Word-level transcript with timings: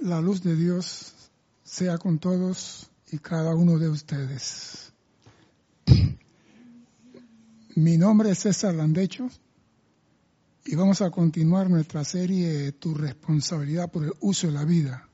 La 0.00 0.20
luz 0.20 0.42
de 0.42 0.56
Dios 0.56 1.12
sea 1.62 1.98
con 1.98 2.18
todos 2.18 2.90
y 3.12 3.18
cada 3.18 3.54
uno 3.54 3.78
de 3.78 3.90
ustedes. 3.90 4.92
Mi 7.74 7.98
nombre 7.98 8.30
es 8.30 8.38
César 8.38 8.74
Landecho 8.74 9.28
y 10.64 10.74
vamos 10.74 11.02
a 11.02 11.10
continuar 11.10 11.68
nuestra 11.68 12.02
serie 12.04 12.72
Tu 12.72 12.94
responsabilidad 12.94 13.90
por 13.90 14.04
el 14.04 14.12
uso 14.20 14.46
de 14.46 14.52
la 14.54 14.64
vida 14.64 15.06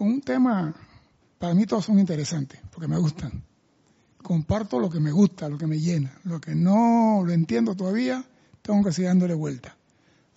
con 0.00 0.08
un 0.08 0.22
tema, 0.22 0.74
para 1.38 1.52
mí 1.52 1.66
todos 1.66 1.84
son 1.84 1.98
interesantes 1.98 2.58
porque 2.72 2.88
me 2.88 2.96
gustan. 2.96 3.44
Comparto 4.22 4.80
lo 4.80 4.88
que 4.88 4.98
me 4.98 5.12
gusta, 5.12 5.46
lo 5.46 5.58
que 5.58 5.66
me 5.66 5.78
llena, 5.78 6.18
lo 6.24 6.40
que 6.40 6.54
no 6.54 7.22
lo 7.22 7.32
entiendo 7.34 7.74
todavía, 7.74 8.24
tengo 8.62 8.82
que 8.82 8.92
seguir 8.92 9.08
dándole 9.08 9.34
vuelta. 9.34 9.76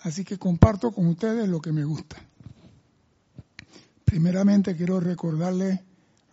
Así 0.02 0.26
que 0.26 0.38
comparto 0.38 0.92
con 0.92 1.08
ustedes 1.08 1.48
lo 1.48 1.62
que 1.62 1.72
me 1.72 1.86
gusta. 1.86 2.18
Primeramente 4.14 4.76
quiero 4.76 5.00
recordarle 5.00 5.84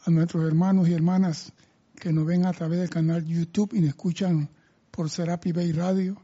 a 0.05 0.10
nuestros 0.10 0.46
hermanos 0.46 0.86
y 0.86 0.92
hermanas 0.92 1.50
que 1.96 2.12
nos 2.12 2.27
ven 2.27 2.45
a 2.45 2.52
través 2.52 2.78
del 2.78 2.91
canal 2.91 3.24
YouTube 3.24 3.72
y 3.72 3.80
nos 3.80 3.88
escuchan 3.88 4.50
por 4.91 5.09
Serapi 5.09 5.52
Bay 5.52 5.72
Radio, 5.72 6.20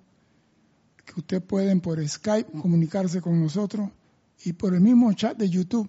que 1.03 1.19
ustedes 1.19 1.43
pueden 1.43 1.81
por 1.81 2.07
Skype 2.07 2.61
comunicarse 2.61 3.23
con 3.23 3.41
nosotros 3.41 3.89
y 4.45 4.53
por 4.53 4.75
el 4.75 4.83
mismo 4.83 5.11
chat 5.15 5.39
de 5.39 5.49
YouTube 5.49 5.89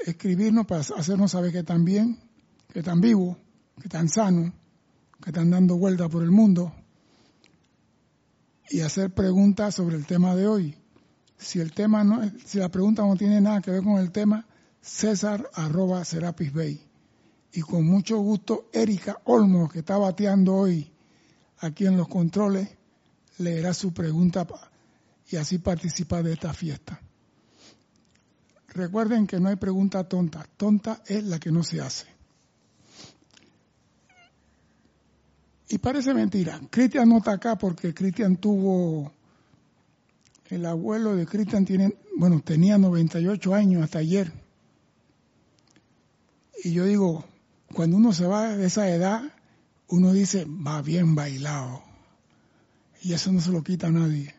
escribirnos 0.00 0.66
para 0.66 0.80
hacernos 0.80 1.30
saber 1.30 1.52
que 1.52 1.60
están 1.60 1.84
bien, 1.84 2.18
que 2.72 2.80
están 2.80 3.00
vivos, 3.00 3.36
que 3.76 3.84
están 3.84 4.08
sanos, 4.08 4.52
que 5.22 5.30
están 5.30 5.50
dando 5.50 5.76
vuelta 5.76 6.08
por 6.08 6.24
el 6.24 6.32
mundo 6.32 6.74
y 8.70 8.80
hacer 8.80 9.14
preguntas 9.14 9.76
sobre 9.76 9.94
el 9.94 10.04
tema 10.04 10.34
de 10.34 10.48
hoy 10.48 10.81
si 11.42 11.60
el 11.60 11.72
tema 11.72 12.04
no, 12.04 12.22
si 12.44 12.58
la 12.58 12.68
pregunta 12.68 13.02
no 13.02 13.16
tiene 13.16 13.40
nada 13.40 13.60
que 13.60 13.70
ver 13.70 13.82
con 13.82 13.98
el 13.98 14.10
tema, 14.10 14.46
César 14.80 15.48
arroba 15.54 16.04
Serapis 16.04 16.52
Bay. 16.52 16.80
Y 17.52 17.60
con 17.60 17.84
mucho 17.84 18.18
gusto, 18.18 18.68
Erika 18.72 19.20
Olmo, 19.24 19.68
que 19.68 19.80
está 19.80 19.98
bateando 19.98 20.54
hoy 20.54 20.90
aquí 21.58 21.86
en 21.86 21.96
los 21.96 22.08
controles, 22.08 22.68
leerá 23.38 23.74
su 23.74 23.92
pregunta 23.92 24.46
y 25.30 25.36
así 25.36 25.58
participar 25.58 26.22
de 26.24 26.32
esta 26.32 26.52
fiesta. 26.54 27.00
Recuerden 28.68 29.26
que 29.26 29.38
no 29.38 29.48
hay 29.48 29.56
pregunta 29.56 30.04
tonta, 30.04 30.46
tonta 30.56 31.02
es 31.06 31.24
la 31.24 31.38
que 31.38 31.52
no 31.52 31.62
se 31.62 31.80
hace. 31.80 32.06
Y 35.68 35.78
parece 35.78 36.14
mentira, 36.14 36.60
Cristian 36.70 37.08
no 37.08 37.18
está 37.18 37.32
acá 37.32 37.56
porque 37.56 37.94
Cristian 37.94 38.36
tuvo 38.36 39.12
el 40.52 40.66
abuelo 40.66 41.16
de 41.16 41.24
Cristian 41.24 41.64
tiene, 41.64 41.96
bueno, 42.14 42.40
tenía 42.40 42.76
98 42.76 43.54
años 43.54 43.82
hasta 43.82 44.00
ayer. 44.00 44.30
Y 46.62 46.74
yo 46.74 46.84
digo, 46.84 47.24
cuando 47.72 47.96
uno 47.96 48.12
se 48.12 48.26
va 48.26 48.54
de 48.54 48.66
esa 48.66 48.86
edad, 48.90 49.32
uno 49.88 50.12
dice, 50.12 50.44
va 50.44 50.82
bien 50.82 51.14
bailado. 51.14 51.82
Y 53.00 53.14
eso 53.14 53.32
no 53.32 53.40
se 53.40 53.50
lo 53.50 53.62
quita 53.62 53.86
a 53.86 53.92
nadie. 53.92 54.34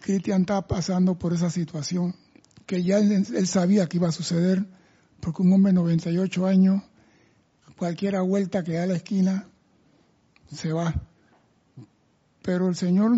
Cristian 0.00 0.42
está 0.42 0.64
pasando 0.64 1.18
por 1.18 1.32
esa 1.32 1.50
situación 1.50 2.14
que 2.66 2.84
ya 2.84 2.98
él, 2.98 3.10
él, 3.10 3.46
sabía 3.48 3.88
que 3.88 3.96
iba 3.96 4.10
a 4.10 4.12
suceder, 4.12 4.64
porque 5.18 5.42
un 5.42 5.52
hombre 5.52 5.72
de 5.72 5.80
98 5.80 6.46
años, 6.46 6.84
cualquier 7.76 8.20
vuelta 8.20 8.62
que 8.62 8.74
da 8.74 8.84
a 8.84 8.86
la 8.86 8.94
esquina, 8.94 9.48
se 10.54 10.72
va. 10.72 10.94
Pero 12.42 12.68
el 12.68 12.76
Señor 12.76 13.12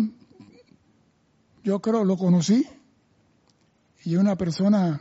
yo 1.63 1.81
creo 1.81 2.03
lo 2.03 2.17
conocí 2.17 2.67
y 4.03 4.15
una 4.17 4.35
persona 4.35 4.99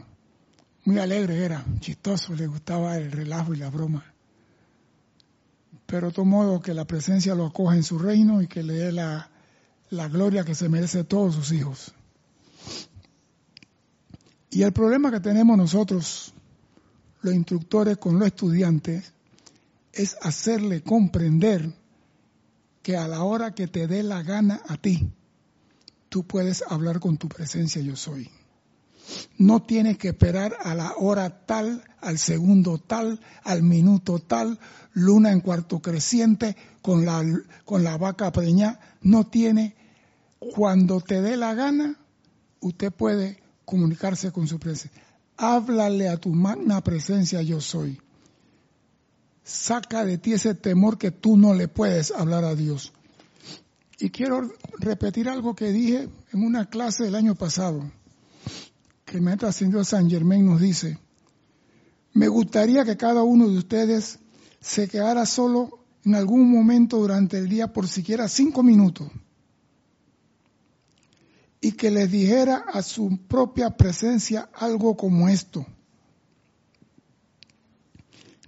muy 0.84 0.98
alegre 0.98 1.44
era, 1.44 1.64
chistoso, 1.80 2.34
le 2.34 2.46
gustaba 2.46 2.96
el 2.96 3.10
relajo 3.10 3.54
y 3.54 3.58
la 3.58 3.70
broma. 3.70 4.04
Pero 5.86 6.08
de 6.08 6.12
todo 6.12 6.24
modo 6.24 6.60
que 6.60 6.74
la 6.74 6.84
presencia 6.86 7.34
lo 7.34 7.46
acoge 7.46 7.76
en 7.76 7.82
su 7.82 7.98
reino 7.98 8.42
y 8.42 8.46
que 8.46 8.62
le 8.62 8.74
dé 8.74 8.92
la, 8.92 9.30
la 9.90 10.08
gloria 10.08 10.44
que 10.44 10.54
se 10.54 10.68
merece 10.68 11.00
a 11.00 11.04
todos 11.04 11.34
sus 11.34 11.52
hijos. 11.52 11.92
Y 14.50 14.62
el 14.62 14.72
problema 14.72 15.10
que 15.10 15.20
tenemos 15.20 15.56
nosotros, 15.56 16.32
los 17.22 17.34
instructores 17.34 17.98
con 17.98 18.18
los 18.18 18.26
estudiantes, 18.26 19.12
es 19.92 20.16
hacerle 20.22 20.82
comprender 20.82 21.72
que 22.82 22.96
a 22.96 23.06
la 23.08 23.22
hora 23.22 23.54
que 23.54 23.66
te 23.66 23.86
dé 23.86 24.02
la 24.02 24.22
gana 24.22 24.60
a 24.68 24.76
ti, 24.76 25.12
tú 26.12 26.24
puedes 26.24 26.62
hablar 26.68 27.00
con 27.00 27.16
tu 27.16 27.26
presencia 27.26 27.80
yo 27.80 27.96
soy. 27.96 28.28
No 29.38 29.62
tienes 29.62 29.96
que 29.96 30.08
esperar 30.08 30.54
a 30.62 30.74
la 30.74 30.92
hora 30.98 31.46
tal, 31.46 31.82
al 32.02 32.18
segundo 32.18 32.76
tal, 32.76 33.18
al 33.44 33.62
minuto 33.62 34.18
tal, 34.18 34.60
luna 34.92 35.32
en 35.32 35.40
cuarto 35.40 35.80
creciente, 35.80 36.54
con 36.82 37.06
la, 37.06 37.24
con 37.64 37.82
la 37.82 37.96
vaca 37.96 38.30
preñada. 38.30 38.78
No 39.00 39.26
tiene, 39.26 39.74
cuando 40.54 41.00
te 41.00 41.22
dé 41.22 41.38
la 41.38 41.54
gana, 41.54 41.98
usted 42.60 42.92
puede 42.92 43.42
comunicarse 43.64 44.32
con 44.32 44.46
su 44.46 44.58
presencia. 44.58 45.02
Háblale 45.38 46.10
a 46.10 46.18
tu 46.18 46.28
magna 46.28 46.84
presencia 46.84 47.40
yo 47.40 47.62
soy. 47.62 48.02
Saca 49.44 50.04
de 50.04 50.18
ti 50.18 50.34
ese 50.34 50.54
temor 50.54 50.98
que 50.98 51.10
tú 51.10 51.38
no 51.38 51.54
le 51.54 51.68
puedes 51.68 52.10
hablar 52.10 52.44
a 52.44 52.54
Dios. 52.54 52.92
Y 53.98 54.10
quiero 54.10 54.50
repetir 54.78 55.28
algo 55.28 55.54
que 55.54 55.70
dije 55.70 56.08
en 56.32 56.44
una 56.44 56.68
clase 56.68 57.04
del 57.04 57.14
año 57.14 57.34
pasado, 57.34 57.90
que 59.04 59.16
el 59.16 59.22
maestro 59.22 59.48
ascendido 59.48 59.84
San 59.84 60.08
Germain 60.08 60.44
nos 60.44 60.60
dice, 60.60 60.98
me 62.14 62.28
gustaría 62.28 62.84
que 62.84 62.96
cada 62.96 63.22
uno 63.22 63.48
de 63.48 63.58
ustedes 63.58 64.18
se 64.60 64.88
quedara 64.88 65.26
solo 65.26 65.78
en 66.04 66.14
algún 66.14 66.50
momento 66.50 66.98
durante 66.98 67.38
el 67.38 67.48
día 67.48 67.72
por 67.72 67.88
siquiera 67.88 68.28
cinco 68.28 68.62
minutos 68.62 69.10
y 71.60 71.72
que 71.72 71.90
les 71.90 72.10
dijera 72.10 72.64
a 72.72 72.82
su 72.82 73.18
propia 73.28 73.70
presencia 73.70 74.50
algo 74.52 74.96
como 74.96 75.28
esto. 75.28 75.64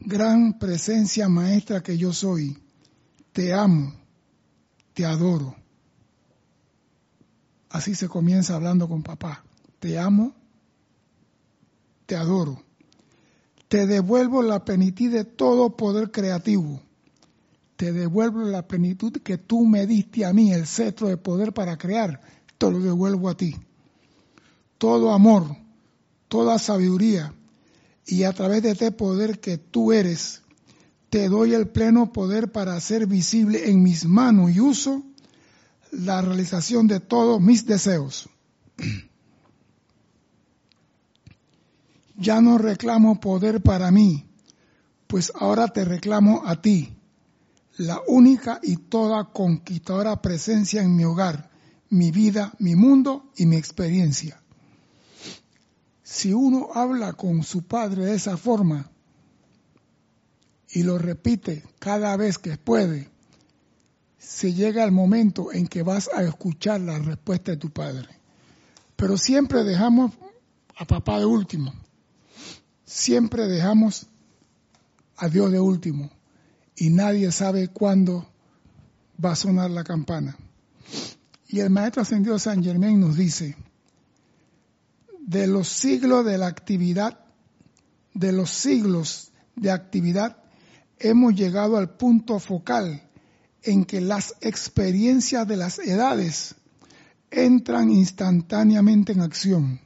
Gran 0.01 0.59
presencia 0.59 1.29
maestra 1.29 1.83
que 1.83 1.97
yo 1.97 2.13
soy, 2.13 2.59
te 3.33 3.55
amo 3.55 4.04
te 4.95 5.05
adoro. 5.05 5.55
Así 7.69 7.95
se 7.95 8.09
comienza 8.09 8.55
hablando 8.55 8.89
con 8.89 9.03
papá. 9.03 9.45
Te 9.81 9.99
amo, 9.99 10.33
te 12.07 12.17
adoro. 12.17 12.63
Te 13.69 13.87
devuelvo 13.87 14.43
la 14.43 14.65
plenitud 14.65 15.11
de 15.11 15.25
todo 15.25 15.77
poder 15.77 16.13
creativo. 16.13 16.81
Te 17.77 17.93
devuelvo 17.93 18.43
la 18.45 18.69
plenitud 18.69 19.13
que 19.23 19.37
tú 19.37 19.67
me 19.67 19.87
diste 19.87 20.25
a 20.25 20.33
mí, 20.33 20.53
el 20.53 20.67
cetro 20.67 21.09
de 21.09 21.17
poder 21.17 21.53
para 21.53 21.77
crear. 21.77 22.21
Te 22.57 22.71
lo 22.71 22.79
devuelvo 22.79 23.29
a 23.29 23.37
ti. 23.37 23.57
Todo 24.79 25.13
amor, 25.13 25.57
toda 26.29 26.59
sabiduría 26.61 27.35
y 28.07 28.23
a 28.23 28.33
través 28.33 28.63
de 28.63 28.71
este 28.71 28.93
poder 28.93 29.41
que 29.41 29.59
tú 29.59 29.93
eres, 29.93 30.44
te 31.15 31.29
doy 31.29 31.55
el 31.55 31.69
pleno 31.69 32.13
poder 32.13 32.51
para 32.51 32.75
hacer 32.75 33.07
visible 33.07 33.71
en 33.71 33.85
mis 33.85 34.05
manos 34.05 34.51
y 34.51 34.59
uso 34.59 35.05
la 35.93 36.21
realización 36.21 36.89
de 36.89 36.99
todos 36.99 37.41
mis 37.41 37.65
deseos. 37.67 38.29
Ya 42.17 42.41
no 42.41 42.59
reclamo 42.59 43.21
poder 43.21 43.63
para 43.63 43.93
mí, 43.93 44.27
pues 45.07 45.31
ahora 45.39 45.69
te 45.69 45.85
reclamo 45.85 46.43
a 46.47 46.61
ti, 46.61 46.97
la 47.77 48.01
única 48.09 48.59
y 48.61 48.79
toda 48.79 49.31
conquistadora 49.31 50.21
presencia 50.21 50.83
en 50.83 50.97
mi 50.97 51.05
hogar, 51.05 51.49
mi 51.91 52.11
vida, 52.11 52.55
mi 52.59 52.75
mundo 52.75 53.31
y 53.37 53.47
mi 53.47 53.55
experiencia. 53.55 54.43
Si 56.03 56.33
uno 56.33 56.71
habla 56.75 57.13
con 57.13 57.45
su 57.45 57.63
padre 57.63 58.07
de 58.07 58.17
esa 58.17 58.37
forma, 58.37 58.91
y 60.75 60.83
lo 60.83 60.99
repite 60.99 61.63
cada 61.79 62.17
vez 62.17 62.37
que 62.37 62.59
puede, 62.59 63.09
se 64.19 64.55
llega 64.55 64.83
el 64.83 64.91
momento 64.91 65.53
en 65.53 65.69
que 65.69 65.85
vas 65.85 66.11
a 66.13 66.25
escuchar 66.25 66.81
la 66.81 66.99
respuesta 66.99 67.53
de 67.53 67.59
tu 67.59 67.71
padre. 67.71 68.09
Pero 68.97 69.17
siempre 69.17 69.63
dejamos 69.63 70.11
a 70.77 70.85
papá 70.85 71.21
de 71.21 71.27
último. 71.27 71.73
Siempre 72.85 73.47
dejamos 73.47 74.09
a 75.17 75.29
Dios 75.29 75.53
de 75.53 75.61
último. 75.61 76.11
Y 76.75 76.91
nadie 76.91 77.31
sabe 77.31 77.69
cuándo 77.69 78.27
va 79.25 79.31
a 79.31 79.37
sonar 79.37 79.71
la 79.71 79.85
campana. 79.85 80.37
Y 81.47 81.61
el 81.61 81.71
maestro 81.71 82.03
ascendido 82.03 82.37
San 82.41 82.65
Germán 82.65 82.99
nos 82.99 83.17
dice, 83.17 83.57
de 85.21 85.47
los 85.47 85.69
siglos 85.69 86.25
de 86.25 86.37
la 86.37 86.49
actividad, 86.49 87.21
de 88.13 88.33
los 88.33 88.51
siglos 88.51 89.31
de 89.55 89.71
actividad 89.71 90.44
hemos 90.99 91.35
llegado 91.35 91.77
al 91.77 91.97
punto 91.97 92.39
focal 92.39 93.03
en 93.63 93.85
que 93.85 94.01
las 94.01 94.35
experiencias 94.41 95.47
de 95.49 95.57
las 95.57 95.79
edades 95.79 96.55
entran 97.31 97.91
instantáneamente 97.91 99.13
en 99.13 99.21
acción. 99.21 99.81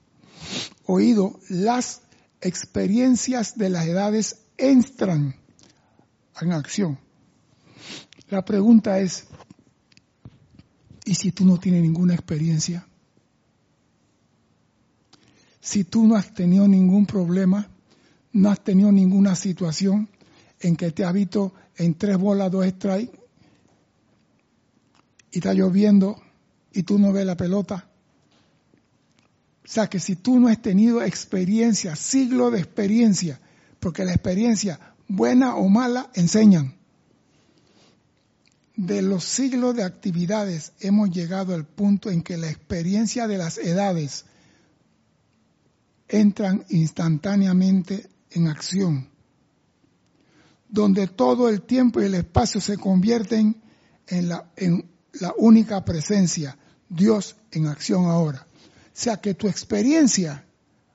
Oído, 0.85 1.39
las 1.49 2.03
experiencias 2.41 3.57
de 3.57 3.71
las 3.71 3.87
edades 3.87 4.41
entran 4.57 5.37
en 6.41 6.53
acción. 6.53 6.99
La 8.29 8.45
pregunta 8.45 9.01
es, 9.01 9.27
¿y 11.05 11.15
si 11.15 11.33
tú 11.33 11.45
no 11.45 11.59
tienes 11.59 11.83
ninguna 11.83 12.15
experiencia? 12.15 12.87
Si 15.61 15.85
tú 15.85 16.07
no 16.07 16.17
has 16.17 16.33
tenido 16.35 16.67
ningún 16.69 17.07
problema, 17.07 17.69
no 18.33 18.51
has 18.51 18.63
tenido 18.63 18.93
ninguna 18.93 19.35
situación 19.35 20.09
en 20.61 20.77
que 20.77 20.91
te 20.91 21.05
has 21.05 21.13
visto 21.13 21.53
en 21.77 21.95
tres 21.95 22.19
bolas, 22.19 22.51
dos 22.51 22.67
strikes, 22.67 23.19
y 25.31 25.39
está 25.39 25.53
lloviendo 25.53 26.21
y 26.73 26.83
tú 26.83 26.99
no 26.99 27.13
ves 27.13 27.27
la 27.27 27.37
pelota. 27.37 27.89
O 29.65 29.71
sea 29.71 29.89
que 29.89 30.01
si 30.01 30.17
tú 30.17 30.41
no 30.41 30.49
has 30.49 30.63
tenido 30.63 31.03
experiencia, 31.03 31.95
siglo 31.95 32.51
de 32.51 32.59
experiencia, 32.59 33.39
porque 33.81 34.05
la 34.05 34.13
experiencia, 34.13 34.95
buena 35.07 35.57
o 35.57 35.69
mala, 35.69 36.11
enseñan. 36.15 36.75
De 38.77 39.03
los 39.03 39.25
siglos 39.25 39.75
de 39.75 39.83
actividades 39.83 40.73
hemos 40.81 41.11
llegado 41.11 41.55
al 41.55 41.67
punto 41.67 42.11
en 42.11 42.23
que 42.23 42.37
la 42.37 42.49
experiencia 42.49 43.27
de 43.27 43.37
las 43.37 43.59
edades 43.59 44.25
entran 46.09 46.65
instantáneamente 46.71 48.09
en 48.31 48.47
acción, 48.49 49.08
donde 50.69 51.07
todo 51.07 51.49
el 51.49 51.63
tiempo 51.63 52.01
y 52.01 52.05
el 52.05 52.15
espacio 52.15 52.61
se 52.61 52.77
convierten 52.77 53.61
en 54.07 54.29
la, 54.29 54.51
en 54.57 54.89
la 55.15 55.35
única 55.37 55.85
presencia, 55.85 56.59
Dios 56.89 57.37
en 57.53 57.67
acción 57.67 58.07
ahora. 58.07 58.47
O 58.53 58.91
sea 58.93 59.19
que 59.19 59.35
tu 59.35 59.49
experiencia, 59.49 60.45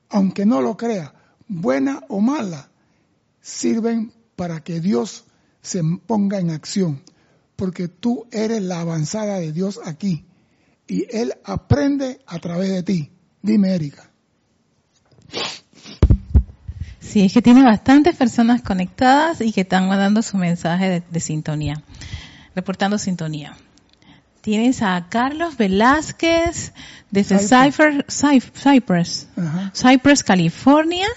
aunque 0.09 0.45
no 0.45 0.61
lo 0.61 0.77
crea, 0.77 1.13
buena 1.47 2.03
o 2.09 2.19
mala, 2.19 2.69
sirven 3.41 4.13
para 4.35 4.63
que 4.63 4.79
Dios 4.79 5.25
se 5.61 5.81
ponga 6.05 6.39
en 6.39 6.51
acción, 6.51 7.01
porque 7.55 7.87
tú 7.87 8.27
eres 8.31 8.61
la 8.61 8.81
avanzada 8.81 9.39
de 9.39 9.51
Dios 9.51 9.79
aquí 9.85 10.25
y 10.87 11.07
Él 11.15 11.33
aprende 11.43 12.19
a 12.25 12.39
través 12.39 12.69
de 12.71 12.83
ti. 12.83 13.11
Dime, 13.41 13.73
Erika. 13.73 14.09
Sí, 17.03 17.21
es 17.21 17.33
que 17.33 17.41
tiene 17.41 17.63
bastantes 17.63 18.15
personas 18.15 18.61
conectadas 18.61 19.41
y 19.41 19.51
que 19.51 19.61
están 19.61 19.87
mandando 19.87 20.21
su 20.21 20.37
mensaje 20.37 20.89
de, 20.89 21.03
de 21.09 21.19
sintonía, 21.19 21.83
reportando 22.55 22.97
sintonía. 22.97 23.55
Tienes 24.43 24.81
a 24.81 25.05
Carlos 25.09 25.55
Velázquez 25.55 26.73
desde 27.11 27.39
Cypress, 27.39 28.03
Cypress, 28.09 29.29
Cypress, 29.73 30.23
California. 30.23 31.07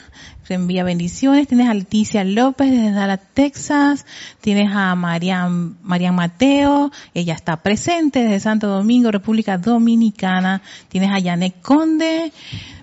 Te 0.47 0.55
envía 0.55 0.85
bendiciones. 0.85 1.49
Tienes 1.49 1.69
a 1.69 1.75
Leticia 1.75 2.23
López 2.23 2.71
desde 2.71 2.93
Dallas, 2.93 3.21
Texas. 3.35 4.07
Tienes 4.41 4.71
a 4.73 4.95
Marian, 4.95 5.77
Marian 5.83 6.15
Mateo. 6.15 6.93
Ella 7.15 7.35
está 7.35 7.63
presente 7.63 8.21
desde 8.21 8.39
Santo 8.39 8.69
Domingo, 8.69 9.11
República 9.11 9.59
Dominicana. 9.59 10.63
Tienes 10.89 11.11
a 11.11 11.19
Yanek 11.19 11.61
Conde. 11.63 12.31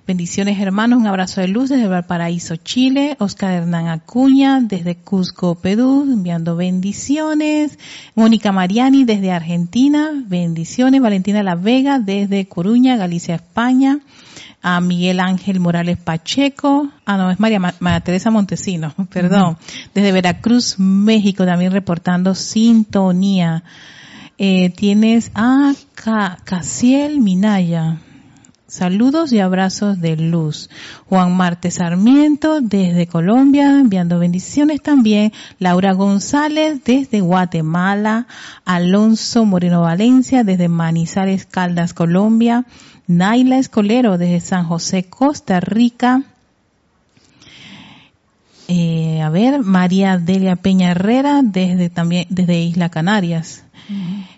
Bendiciones 0.06 0.60
hermanos, 0.60 1.00
un 1.00 1.08
abrazo 1.08 1.40
de 1.40 1.48
luz 1.48 1.70
desde 1.70 1.88
Valparaíso, 1.88 2.58
Chile. 2.58 3.16
Oscar 3.20 3.54
Hernán 3.54 3.88
Acuña 3.88 4.60
desde 4.60 4.98
Cusco, 4.98 5.56
Perú, 5.56 6.06
enviando 6.12 6.58
bendiciones. 6.58 7.80
Mónica 8.14 8.52
Mariani 8.52 9.06
desde 9.06 9.32
Argentina, 9.32 10.12
bendiciones. 10.28 11.02
Valentina 11.02 11.42
La 11.42 11.56
Vega 11.56 12.00
desde 12.00 12.50
Coruña, 12.50 12.98
Galicia, 12.98 13.36
España. 13.36 14.00
A 14.62 14.82
Miguel 14.82 15.22
Ángel 15.22 15.62
Morales 15.62 15.98
Pacheco. 15.98 16.90
Ah, 17.06 17.16
no, 17.16 17.32
es 17.32 17.40
María, 17.40 17.62
Teresa 18.04 18.30
Montesino, 18.30 18.94
perdón. 19.10 19.58
Desde 19.94 20.12
Veracruz, 20.12 20.80
México, 20.80 21.46
también 21.46 21.72
reportando 21.72 22.36
sintonía. 22.36 23.64
Eh, 24.38 24.70
tienes 24.72 25.32
a 25.34 25.74
Casiel 26.44 27.22
Minaya 27.22 28.02
Saludos 28.74 29.32
y 29.32 29.40
abrazos 29.40 30.02
de 30.02 30.16
luz. 30.16 30.68
Juan 31.08 31.38
Marte 31.38 31.70
Sarmiento 31.70 32.60
desde 32.60 33.06
Colombia, 33.06 33.70
enviando 33.80 34.18
bendiciones 34.18 34.82
también. 34.82 35.32
Laura 35.60 35.94
González 35.94 36.84
desde 36.84 37.22
Guatemala. 37.22 38.26
Alonso 38.66 39.46
Moreno 39.46 39.82
Valencia 39.82 40.44
desde 40.44 40.70
Manizales 40.70 41.46
Caldas, 41.46 41.94
Colombia. 41.94 42.66
Naila 43.06 43.60
Escolero 43.60 44.18
desde 44.18 44.40
San 44.40 44.66
José, 44.66 45.04
Costa 45.04 45.60
Rica. 45.60 46.24
Eh, 48.68 49.22
a 49.22 49.30
ver, 49.30 49.60
María 49.62 50.18
Delia 50.18 50.56
Peña 50.56 50.90
Herrera 50.90 51.42
desde 51.44 51.92
también 51.92 52.26
desde 52.32 52.60
Isla 52.64 52.90
Canarias. 52.90 53.66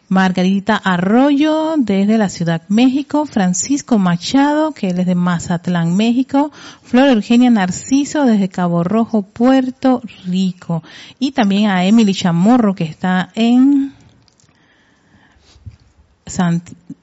Margarita 0.07 0.75
Arroyo 0.75 1.75
desde 1.77 2.17
la 2.17 2.29
Ciudad 2.29 2.61
México, 2.67 3.25
Francisco 3.25 3.97
Machado, 3.97 4.71
que 4.71 4.89
él 4.89 4.99
es 4.99 5.05
de 5.05 5.15
Mazatlán, 5.15 5.95
México, 5.95 6.51
Flor 6.83 7.09
Eugenia 7.09 7.49
Narciso 7.49 8.25
desde 8.25 8.49
Cabo 8.49 8.83
Rojo, 8.83 9.23
Puerto 9.23 10.01
Rico, 10.25 10.83
y 11.19 11.31
también 11.31 11.69
a 11.69 11.85
Emily 11.85 12.13
Chamorro 12.13 12.75
que 12.75 12.83
está 12.83 13.29
en 13.35 13.93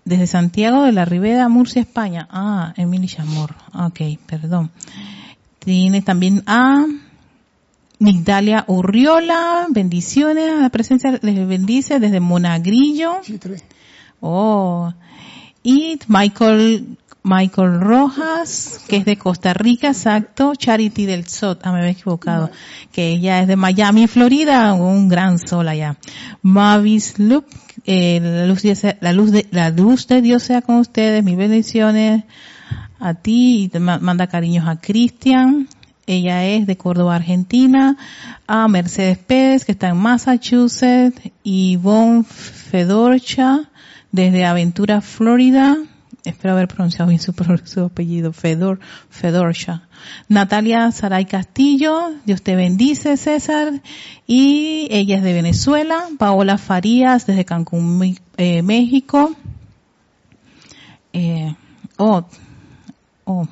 desde 0.04 0.26
Santiago 0.26 0.82
de 0.82 0.92
la 0.92 1.04
Ribera, 1.04 1.48
Murcia, 1.48 1.80
España. 1.80 2.26
Ah, 2.30 2.74
Emily 2.76 3.06
Chamorro. 3.06 3.56
Ok, 3.72 4.00
perdón. 4.26 4.70
Tiene 5.60 6.02
también 6.02 6.42
a 6.46 6.84
Migdalia 8.02 8.64
Urriola, 8.66 9.66
bendiciones 9.70 10.50
a 10.50 10.60
la 10.62 10.70
presencia, 10.70 11.18
les 11.22 11.46
bendice 11.46 12.00
desde 12.00 12.18
Monagrillo. 12.18 13.20
Oh. 14.20 14.92
Y 15.62 15.98
Michael, 16.08 16.96
Michael 17.22 17.80
Rojas, 17.80 18.80
que 18.88 18.96
es 18.96 19.04
de 19.04 19.16
Costa 19.16 19.54
Rica, 19.54 19.88
exacto, 19.88 20.54
Charity 20.56 21.06
del 21.06 21.28
Sot, 21.28 21.60
ah, 21.62 21.70
me 21.70 21.78
había 21.78 21.92
equivocado, 21.92 22.50
que 22.90 23.10
ella 23.10 23.40
es 23.40 23.46
de 23.46 23.54
Miami, 23.54 24.08
Florida, 24.08 24.74
un 24.74 25.08
gran 25.08 25.38
sol 25.38 25.68
allá. 25.68 25.96
Mavis 26.42 27.20
Loop, 27.20 27.44
eh, 27.84 28.18
la, 28.20 28.46
luz 28.46 28.62
de, 28.62 28.96
la, 29.00 29.12
luz 29.12 29.30
de, 29.30 29.46
la 29.52 29.70
luz 29.70 30.08
de 30.08 30.22
Dios 30.22 30.42
sea 30.42 30.62
con 30.62 30.76
ustedes, 30.76 31.22
mis 31.22 31.36
bendiciones 31.36 32.24
a 32.98 33.14
ti 33.14 33.64
y 33.64 33.68
te 33.68 33.78
manda 33.78 34.26
cariños 34.26 34.66
a 34.66 34.80
Cristian. 34.80 35.68
Ella 36.06 36.44
es 36.46 36.66
de 36.66 36.76
Córdoba, 36.76 37.16
Argentina. 37.16 37.96
A 38.46 38.68
Mercedes 38.68 39.18
Pérez, 39.18 39.64
que 39.64 39.72
está 39.72 39.88
en 39.88 39.98
Massachusetts. 39.98 41.20
Yvonne 41.44 42.24
Fedorcha, 42.24 43.70
desde 44.10 44.44
Aventura, 44.44 45.00
Florida. 45.00 45.76
Espero 46.24 46.54
haber 46.54 46.68
pronunciado 46.68 47.08
bien 47.08 47.20
su, 47.20 47.32
apellido, 47.84 48.32
Fedor, 48.32 48.78
Fedorcha. 49.10 49.88
Natalia 50.28 50.90
Saray 50.92 51.24
Castillo, 51.24 52.12
Dios 52.24 52.42
te 52.42 52.54
bendice, 52.54 53.16
César. 53.16 53.82
Y 54.26 54.86
ella 54.90 55.16
es 55.16 55.22
de 55.22 55.32
Venezuela. 55.32 56.08
Paola 56.18 56.58
Farías, 56.58 57.26
desde 57.26 57.44
Cancún, 57.44 58.18
eh, 58.36 58.62
México. 58.62 59.34
Eh, 61.12 61.54
oh, 61.96 62.24
oh, 63.24 63.48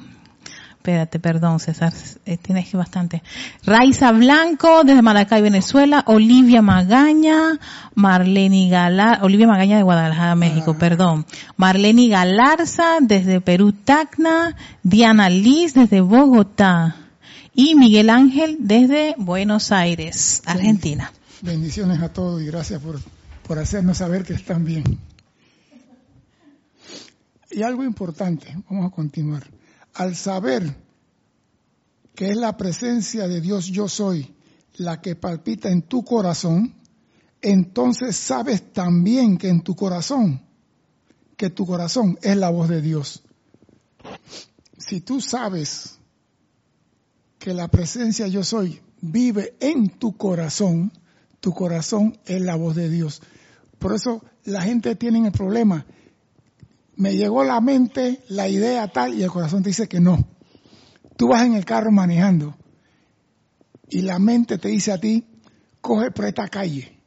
espérate, 0.81 1.21
perdón, 1.21 1.61
César, 1.61 1.93
eh, 2.25 2.39
tienes 2.39 2.71
que 2.71 2.79
bastante. 2.79 3.23
Raiza 3.65 4.13
Blanco, 4.13 4.83
desde 4.83 5.03
Maracay, 5.03 5.43
Venezuela. 5.43 6.03
Olivia 6.07 6.63
Magaña, 6.63 7.61
Marlene 7.95 8.71
Galar, 8.71 9.23
Olivia 9.23 9.47
Magaña 9.47 9.77
de 9.77 9.83
Guadalajara, 9.83 10.35
México, 10.37 10.79
perdón. 10.79 11.27
Marlene 11.59 12.09
Galarza, 12.09 12.97
desde 13.03 13.43
Perú, 13.43 13.73
Tacna. 13.73 14.57
Diana 14.83 15.29
Liz, 15.29 15.75
desde 15.75 16.01
Bogotá. 16.01 16.97
Y 17.55 17.75
Miguel 17.75 18.09
Ángel, 18.09 18.57
desde 18.61 19.15
Buenos 19.19 19.73
Aires, 19.73 20.43
Argentina. 20.47 21.13
Bendiciones 21.43 22.01
a 22.01 22.11
todos 22.11 22.41
y 22.41 22.47
gracias 22.47 22.81
por, 22.81 22.99
por 23.47 23.59
hacernos 23.59 23.99
saber 23.99 24.25
que 24.25 24.33
están 24.33 24.65
bien. 24.65 24.99
Y 27.51 27.63
algo 27.63 27.85
importante, 27.85 28.57
vamos 28.71 28.87
a 28.87 28.91
continuar 28.91 29.60
al 29.95 30.17
saber 30.17 30.77
que 32.15 32.31
es 32.31 32.37
la 32.37 32.57
presencia 32.57 33.29
de 33.29 33.41
Dios 33.41 33.67
yo 33.67 33.89
soy 33.89 34.35
la 34.77 35.01
que 35.01 35.17
palpita 35.17 35.71
en 35.71 35.83
tu 35.83 36.05
corazón, 36.05 36.75
entonces 37.43 38.17
sabes 38.17 38.73
también 38.73 39.37
que 39.37 39.49
en 39.49 39.63
tu 39.63 39.75
corazón, 39.75 40.43
que 41.37 41.51
tu 41.51 41.67
corazón 41.67 42.19
es 42.23 42.37
la 42.37 42.51
voz 42.51 42.69
de 42.69 42.81
Dios. 42.81 43.23
Si 44.79 45.01
tú 45.01 45.21
sabes 45.21 45.99
que 47.39 47.55
la 47.55 47.69
presencia 47.69 48.27
yo 48.27 48.45
soy 48.45 48.81
vive 49.01 49.55
en 49.61 49.89
tu 49.89 50.17
corazón, 50.17 50.93
tu 51.41 51.53
corazón 51.53 52.19
es 52.27 52.41
la 52.41 52.55
voz 52.55 52.77
de 52.77 52.89
Dios. 52.89 53.23
Por 53.79 53.95
eso 53.95 54.23
la 54.45 54.63
gente 54.63 54.95
tiene 54.97 55.27
el 55.27 55.33
problema 55.33 55.87
me 57.01 57.17
llegó 57.17 57.45
la 57.45 57.63
mente 57.63 58.23
la 58.29 58.47
idea 58.47 58.87
tal 58.89 59.15
y 59.15 59.23
el 59.23 59.31
corazón 59.31 59.63
te 59.63 59.71
dice 59.71 59.89
que 59.89 60.01
no. 60.01 60.29
Tú 61.17 61.29
vas 61.29 61.47
en 61.47 61.55
el 61.55 61.65
carro 61.65 61.91
manejando 61.91 62.55
y 63.89 64.03
la 64.03 64.19
mente 64.19 64.59
te 64.59 64.69
dice 64.69 64.93
a 64.93 65.01
ti, 65.01 65.27
coge 65.81 66.11
por 66.11 66.27
esta 66.27 66.49
calle. 66.49 67.01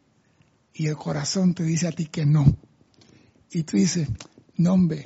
Y 0.74 0.88
el 0.88 0.96
corazón 0.96 1.54
te 1.54 1.62
dice 1.62 1.88
a 1.88 1.92
ti 1.92 2.08
que 2.08 2.26
no. 2.26 2.44
Y 3.52 3.62
tú 3.62 3.78
dices, 3.78 4.10
no 4.58 4.74
hombre, 4.74 5.06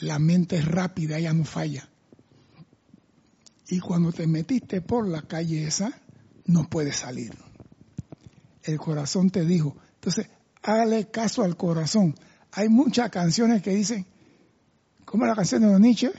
la 0.00 0.18
mente 0.18 0.56
es 0.56 0.66
rápida, 0.66 1.16
ella 1.16 1.32
no 1.32 1.46
falla. 1.46 1.88
Y 3.70 3.80
cuando 3.80 4.12
te 4.12 4.26
metiste 4.26 4.82
por 4.82 5.08
la 5.08 5.22
calle 5.22 5.66
esa, 5.66 5.90
no 6.44 6.68
puedes 6.68 6.96
salir. 6.96 7.32
El 8.62 8.76
corazón 8.76 9.30
te 9.30 9.46
dijo. 9.46 9.74
Entonces, 9.94 10.28
hágale 10.62 11.10
caso 11.10 11.44
al 11.44 11.56
corazón. 11.56 12.14
Hay 12.52 12.68
muchas 12.68 13.08
canciones 13.08 13.62
que 13.62 13.70
dicen, 13.70 14.06
¿cómo 15.10 15.24
es 15.24 15.28
la 15.28 15.36
canción 15.36 15.62
de 15.62 15.68
Don 15.68 15.82
Nietzsche? 15.82 16.10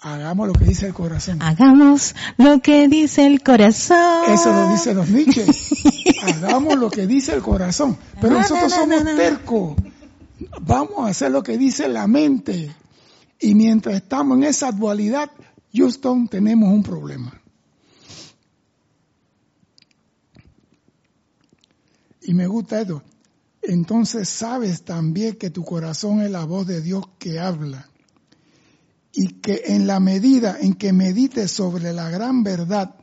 Hagamos 0.00 0.46
lo 0.46 0.52
que 0.54 0.64
dice 0.64 0.86
el 0.86 0.94
corazón. 0.94 1.42
Hagamos 1.42 2.14
lo 2.36 2.60
que 2.60 2.86
dice 2.88 3.26
el 3.26 3.42
corazón. 3.42 4.30
Eso 4.30 4.52
lo 4.52 4.70
dice 4.70 4.94
los 4.94 5.10
Nietzsche. 5.10 5.44
Hagamos 6.22 6.76
lo 6.76 6.88
que 6.88 7.06
dice 7.06 7.34
el 7.34 7.42
corazón. 7.42 7.98
Pero 8.20 8.34
nosotros 8.34 8.72
somos 8.72 9.04
tercos. 9.04 9.76
Vamos 10.60 11.00
a 11.00 11.08
hacer 11.08 11.32
lo 11.32 11.42
que 11.42 11.58
dice 11.58 11.88
la 11.88 12.06
mente. 12.06 12.72
Y 13.40 13.54
mientras 13.56 13.96
estamos 13.96 14.38
en 14.38 14.44
esa 14.44 14.70
dualidad, 14.70 15.30
Houston, 15.74 16.28
tenemos 16.28 16.72
un 16.72 16.84
problema. 16.84 17.32
Y 22.22 22.34
me 22.34 22.46
gusta 22.46 22.80
esto. 22.80 23.02
Entonces 23.68 24.30
sabes 24.30 24.82
también 24.82 25.36
que 25.36 25.50
tu 25.50 25.62
corazón 25.62 26.22
es 26.22 26.30
la 26.30 26.46
voz 26.46 26.66
de 26.66 26.80
Dios 26.80 27.04
que 27.18 27.38
habla. 27.38 27.86
Y 29.12 29.40
que 29.40 29.60
en 29.66 29.86
la 29.86 30.00
medida 30.00 30.56
en 30.58 30.72
que 30.72 30.94
medites 30.94 31.50
sobre 31.50 31.92
la 31.92 32.08
gran 32.08 32.42
verdad, 32.42 32.94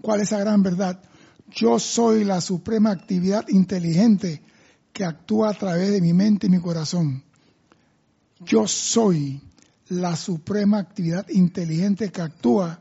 ¿cuál 0.00 0.22
es 0.22 0.28
esa 0.28 0.38
gran 0.38 0.62
verdad? 0.62 1.02
Yo 1.50 1.78
soy 1.78 2.24
la 2.24 2.40
suprema 2.40 2.90
actividad 2.90 3.46
inteligente 3.50 4.40
que 4.94 5.04
actúa 5.04 5.50
a 5.50 5.54
través 5.54 5.90
de 5.90 6.00
mi 6.00 6.14
mente 6.14 6.46
y 6.46 6.50
mi 6.50 6.60
corazón. 6.60 7.22
Yo 8.40 8.66
soy 8.66 9.42
la 9.88 10.16
suprema 10.16 10.78
actividad 10.78 11.28
inteligente 11.28 12.10
que 12.10 12.22
actúa 12.22 12.80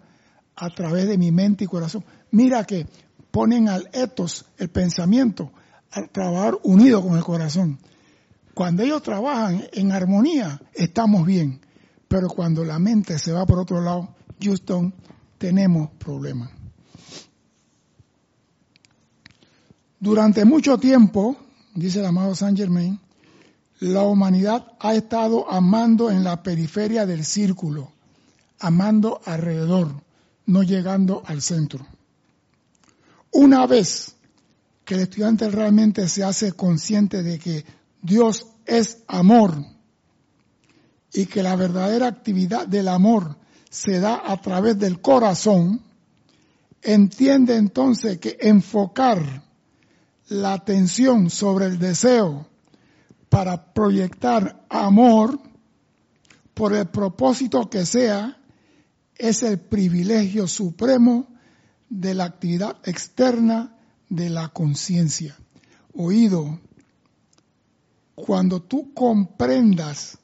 a 0.56 0.70
través 0.70 1.10
de 1.10 1.18
mi 1.18 1.34
mente 1.34 1.66
y 1.66 1.68
corazón. 1.68 2.06
Mira 2.32 2.64
que 2.64 2.88
ponen 3.32 3.68
al 3.68 3.90
etos, 3.92 4.46
el 4.58 4.70
pensamiento, 4.70 5.52
a 5.92 6.08
trabajar 6.08 6.58
unido 6.64 7.02
con 7.02 7.18
el 7.18 7.24
corazón. 7.24 7.80
Cuando 8.54 8.84
ellos 8.84 9.02
trabajan 9.02 9.64
en 9.72 9.92
armonía, 9.92 10.62
estamos 10.74 11.26
bien. 11.26 11.62
Pero 12.08 12.28
cuando 12.28 12.66
la 12.66 12.78
mente 12.80 13.18
se 13.18 13.32
va 13.32 13.46
por 13.46 13.60
otro 13.60 13.82
lado, 13.82 14.16
Houston, 14.42 14.94
tenemos 15.38 15.90
problemas. 15.98 16.50
Durante 20.00 20.46
mucho 20.46 20.78
tiempo, 20.78 21.38
dice 21.74 22.00
el 22.00 22.06
amado 22.06 22.36
Saint 22.36 22.58
Germain, 22.58 23.00
la 23.80 24.04
humanidad 24.04 24.74
ha 24.80 24.94
estado 24.94 25.50
amando 25.52 26.12
en 26.12 26.24
la 26.24 26.44
periferia 26.44 27.06
del 27.06 27.24
círculo, 27.24 27.92
amando 28.60 29.22
alrededor, 29.26 29.94
no 30.46 30.64
llegando 30.64 31.24
al 31.26 31.42
centro. 31.42 31.86
Una 33.32 33.66
vez 33.66 34.16
que 34.92 34.96
el 34.96 35.04
estudiante 35.04 35.50
realmente 35.50 36.06
se 36.10 36.22
hace 36.22 36.52
consciente 36.52 37.24
de 37.24 37.40
que 37.40 37.64
Dios 38.02 38.48
es 38.66 39.04
amor 39.08 39.56
y 41.14 41.28
que 41.28 41.42
la 41.42 41.56
verdadera 41.56 42.08
actividad 42.08 42.68
del 42.68 42.90
amor 42.90 43.38
se 43.70 44.02
da 44.02 44.22
a 44.30 44.42
través 44.42 44.78
del 44.78 45.00
corazón, 45.00 45.82
entiende 46.82 47.56
entonces 47.56 48.18
que 48.18 48.38
enfocar 48.42 49.44
la 50.28 50.52
atención 50.52 51.30
sobre 51.30 51.68
el 51.68 51.80
deseo 51.80 52.48
para 53.30 53.72
proyectar 53.74 54.66
amor 54.68 55.40
por 56.54 56.76
el 56.76 56.88
propósito 56.88 57.70
que 57.70 57.86
sea, 57.86 58.42
es 59.16 59.42
el 59.42 59.58
privilegio 59.58 60.48
supremo 60.48 61.28
de 61.90 62.14
la 62.14 62.26
actividad 62.26 62.76
externa 62.84 63.78
de 64.12 64.30
la 64.30 64.50
conciencia. 64.50 65.38
Oído, 65.94 66.60
cuando 68.14 68.62
tú 68.62 68.94
comprendas 68.94 70.20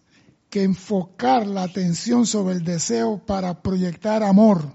que 0.49 0.63
enfocar 0.63 1.47
la 1.47 1.63
atención 1.63 2.25
sobre 2.25 2.55
el 2.55 2.63
deseo 2.63 3.25
para 3.25 3.61
proyectar 3.61 4.23
amor, 4.23 4.73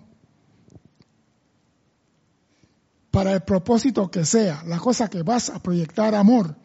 para 3.10 3.34
el 3.34 3.42
propósito 3.42 4.10
que 4.10 4.24
sea, 4.24 4.62
la 4.66 4.78
cosa 4.78 5.08
que 5.08 5.22
vas 5.22 5.50
a 5.50 5.62
proyectar 5.62 6.14
amor, 6.14 6.56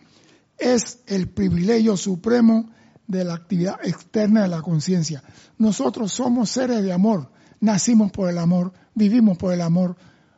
es 0.57 0.99
el 1.05 1.29
privilegio 1.29 1.97
supremo 1.97 2.69
de 3.07 3.25
la 3.25 3.33
actividad 3.33 3.77
externa 3.83 4.43
de 4.43 4.47
la 4.47 4.61
conciencia. 4.61 5.21
Nosotros 5.57 6.13
somos 6.13 6.49
seres 6.49 6.81
de 6.81 6.93
amor, 6.93 7.29
nacimos 7.59 8.09
por 8.13 8.29
el 8.29 8.37
amor, 8.37 8.71
vivimos 8.95 9.37
por 9.37 9.53
el 9.53 9.61
amor, 9.61 9.97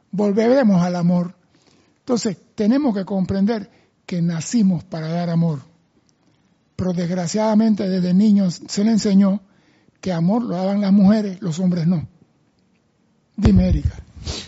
volveremos 0.10 0.82
al 0.82 0.96
amor. 0.96 1.39
Entonces, 2.10 2.38
tenemos 2.56 2.96
que 2.96 3.06
comprender 3.06 3.70
que 4.08 4.20
nacimos 4.20 4.84
para 4.84 5.10
dar 5.10 5.30
amor. 5.30 5.60
Pero 6.76 6.92
desgraciadamente 6.92 7.88
desde 7.88 8.16
niños 8.16 8.64
se 8.68 8.84
le 8.84 8.90
enseñó 8.90 9.42
que 10.02 10.12
amor 10.12 10.42
lo 10.42 10.56
daban 10.56 10.82
las 10.82 10.92
mujeres, 10.92 11.40
los 11.40 11.60
hombres 11.60 11.86
no. 11.86 12.08
Dime, 13.38 13.70
Erika. 13.70 13.96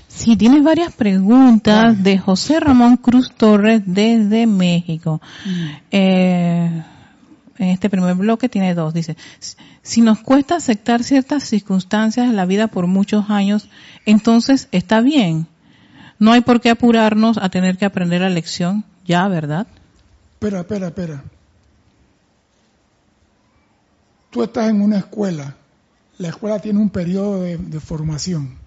Sí, 0.08 0.36
tienes 0.38 0.63
varias 0.63 0.91
preguntas 0.94 2.01
de 2.01 2.18
José 2.18 2.60
Ramón 2.60 2.98
Cruz 2.98 3.32
Torres 3.32 3.84
desde 3.86 4.48
México. 4.48 5.22
Mm. 5.46 5.65
Eh, 5.91 6.84
en 7.60 7.68
este 7.68 7.91
primer 7.91 8.15
bloque 8.15 8.50
tiene 8.50 8.74
dos. 8.74 8.91
Dice, 8.91 9.15
si 9.84 10.01
nos 10.01 10.20
cuesta 10.22 10.56
aceptar 10.56 11.03
ciertas 11.03 11.44
circunstancias 11.44 12.25
en 12.25 12.36
la 12.36 12.48
vida 12.48 12.70
por 12.70 12.88
muchos 12.88 13.30
años, 13.30 13.70
entonces 14.08 14.68
está 14.72 15.01
bien. 15.01 15.46
No 16.22 16.32
hay 16.32 16.40
por 16.40 16.62
qué 16.62 16.70
apurarnos 16.70 17.38
a 17.38 17.50
tener 17.50 17.78
que 17.78 17.84
aprender 17.84 18.22
la 18.22 18.30
lección 18.30 18.86
ya, 19.04 19.28
¿verdad? 19.28 19.68
Espera, 20.36 20.62
espera, 20.62 20.88
espera. 20.88 21.24
Tú 24.30 24.42
estás 24.44 24.70
en 24.70 24.82
una 24.82 25.00
escuela. 25.00 25.58
La 26.18 26.30
escuela 26.30 26.60
tiene 26.60 26.80
un 26.80 26.90
periodo 26.90 27.42
de 27.42 27.80
formación 27.82 28.62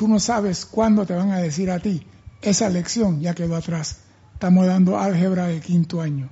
tú 0.00 0.08
no 0.08 0.18
sabes 0.18 0.64
cuándo 0.64 1.04
te 1.04 1.12
van 1.12 1.30
a 1.30 1.40
decir 1.40 1.70
a 1.70 1.78
ti, 1.78 2.06
esa 2.40 2.70
lección 2.70 3.20
ya 3.20 3.34
quedó 3.34 3.54
atrás. 3.54 3.98
Estamos 4.32 4.66
dando 4.66 4.98
álgebra 4.98 5.46
de 5.46 5.60
quinto 5.60 6.00
año. 6.00 6.30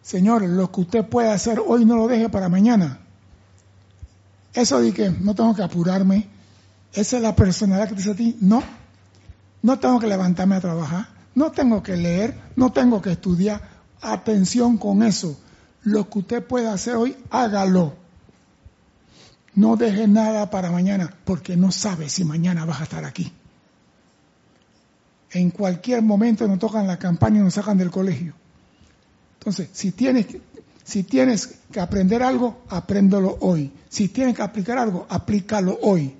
Señor, 0.00 0.42
lo 0.42 0.72
que 0.72 0.80
usted 0.80 1.04
puede 1.04 1.30
hacer 1.30 1.60
hoy 1.60 1.84
no 1.84 1.96
lo 1.96 2.08
deje 2.08 2.30
para 2.30 2.48
mañana. 2.48 3.00
Eso 4.54 4.80
de 4.80 4.94
que 4.94 5.10
no 5.10 5.34
tengo 5.34 5.54
que 5.54 5.62
apurarme, 5.62 6.28
esa 6.94 7.16
es 7.16 7.22
la 7.22 7.34
personalidad 7.34 7.88
que 7.88 7.94
te 7.94 8.00
dice 8.00 8.10
a 8.10 8.16
ti, 8.16 8.36
no, 8.40 8.62
no 9.62 9.78
tengo 9.78 9.98
que 9.98 10.06
levantarme 10.06 10.56
a 10.56 10.60
trabajar, 10.60 11.08
no 11.34 11.52
tengo 11.52 11.82
que 11.82 11.96
leer, 11.96 12.38
no 12.56 12.72
tengo 12.72 13.00
que 13.00 13.12
estudiar. 13.12 13.72
Atención 14.00 14.76
con 14.76 15.02
eso. 15.02 15.38
Lo 15.82 16.08
que 16.10 16.18
usted 16.18 16.44
puede 16.44 16.68
hacer 16.68 16.96
hoy, 16.96 17.16
hágalo. 17.30 17.94
No 19.54 19.76
deje 19.76 20.06
nada 20.08 20.50
para 20.50 20.70
mañana 20.70 21.14
porque 21.24 21.56
no 21.56 21.72
sabe 21.72 22.08
si 22.08 22.24
mañana 22.24 22.64
vas 22.64 22.80
a 22.80 22.84
estar 22.84 23.04
aquí. 23.04 23.32
En 25.30 25.50
cualquier 25.50 26.02
momento 26.02 26.46
nos 26.46 26.58
tocan 26.58 26.86
la 26.86 26.98
campaña 26.98 27.40
y 27.40 27.42
nos 27.42 27.54
sacan 27.54 27.78
del 27.78 27.90
colegio. 27.90 28.34
Entonces, 29.38 29.68
si 29.72 29.92
tienes, 29.92 30.26
si 30.84 31.04
tienes 31.04 31.54
que 31.70 31.80
aprender 31.80 32.22
algo, 32.22 32.62
apréndelo 32.68 33.38
hoy. 33.40 33.72
Si 33.88 34.08
tienes 34.08 34.36
que 34.36 34.42
aplicar 34.42 34.78
algo, 34.78 35.06
aplícalo 35.08 35.78
hoy. 35.82 36.14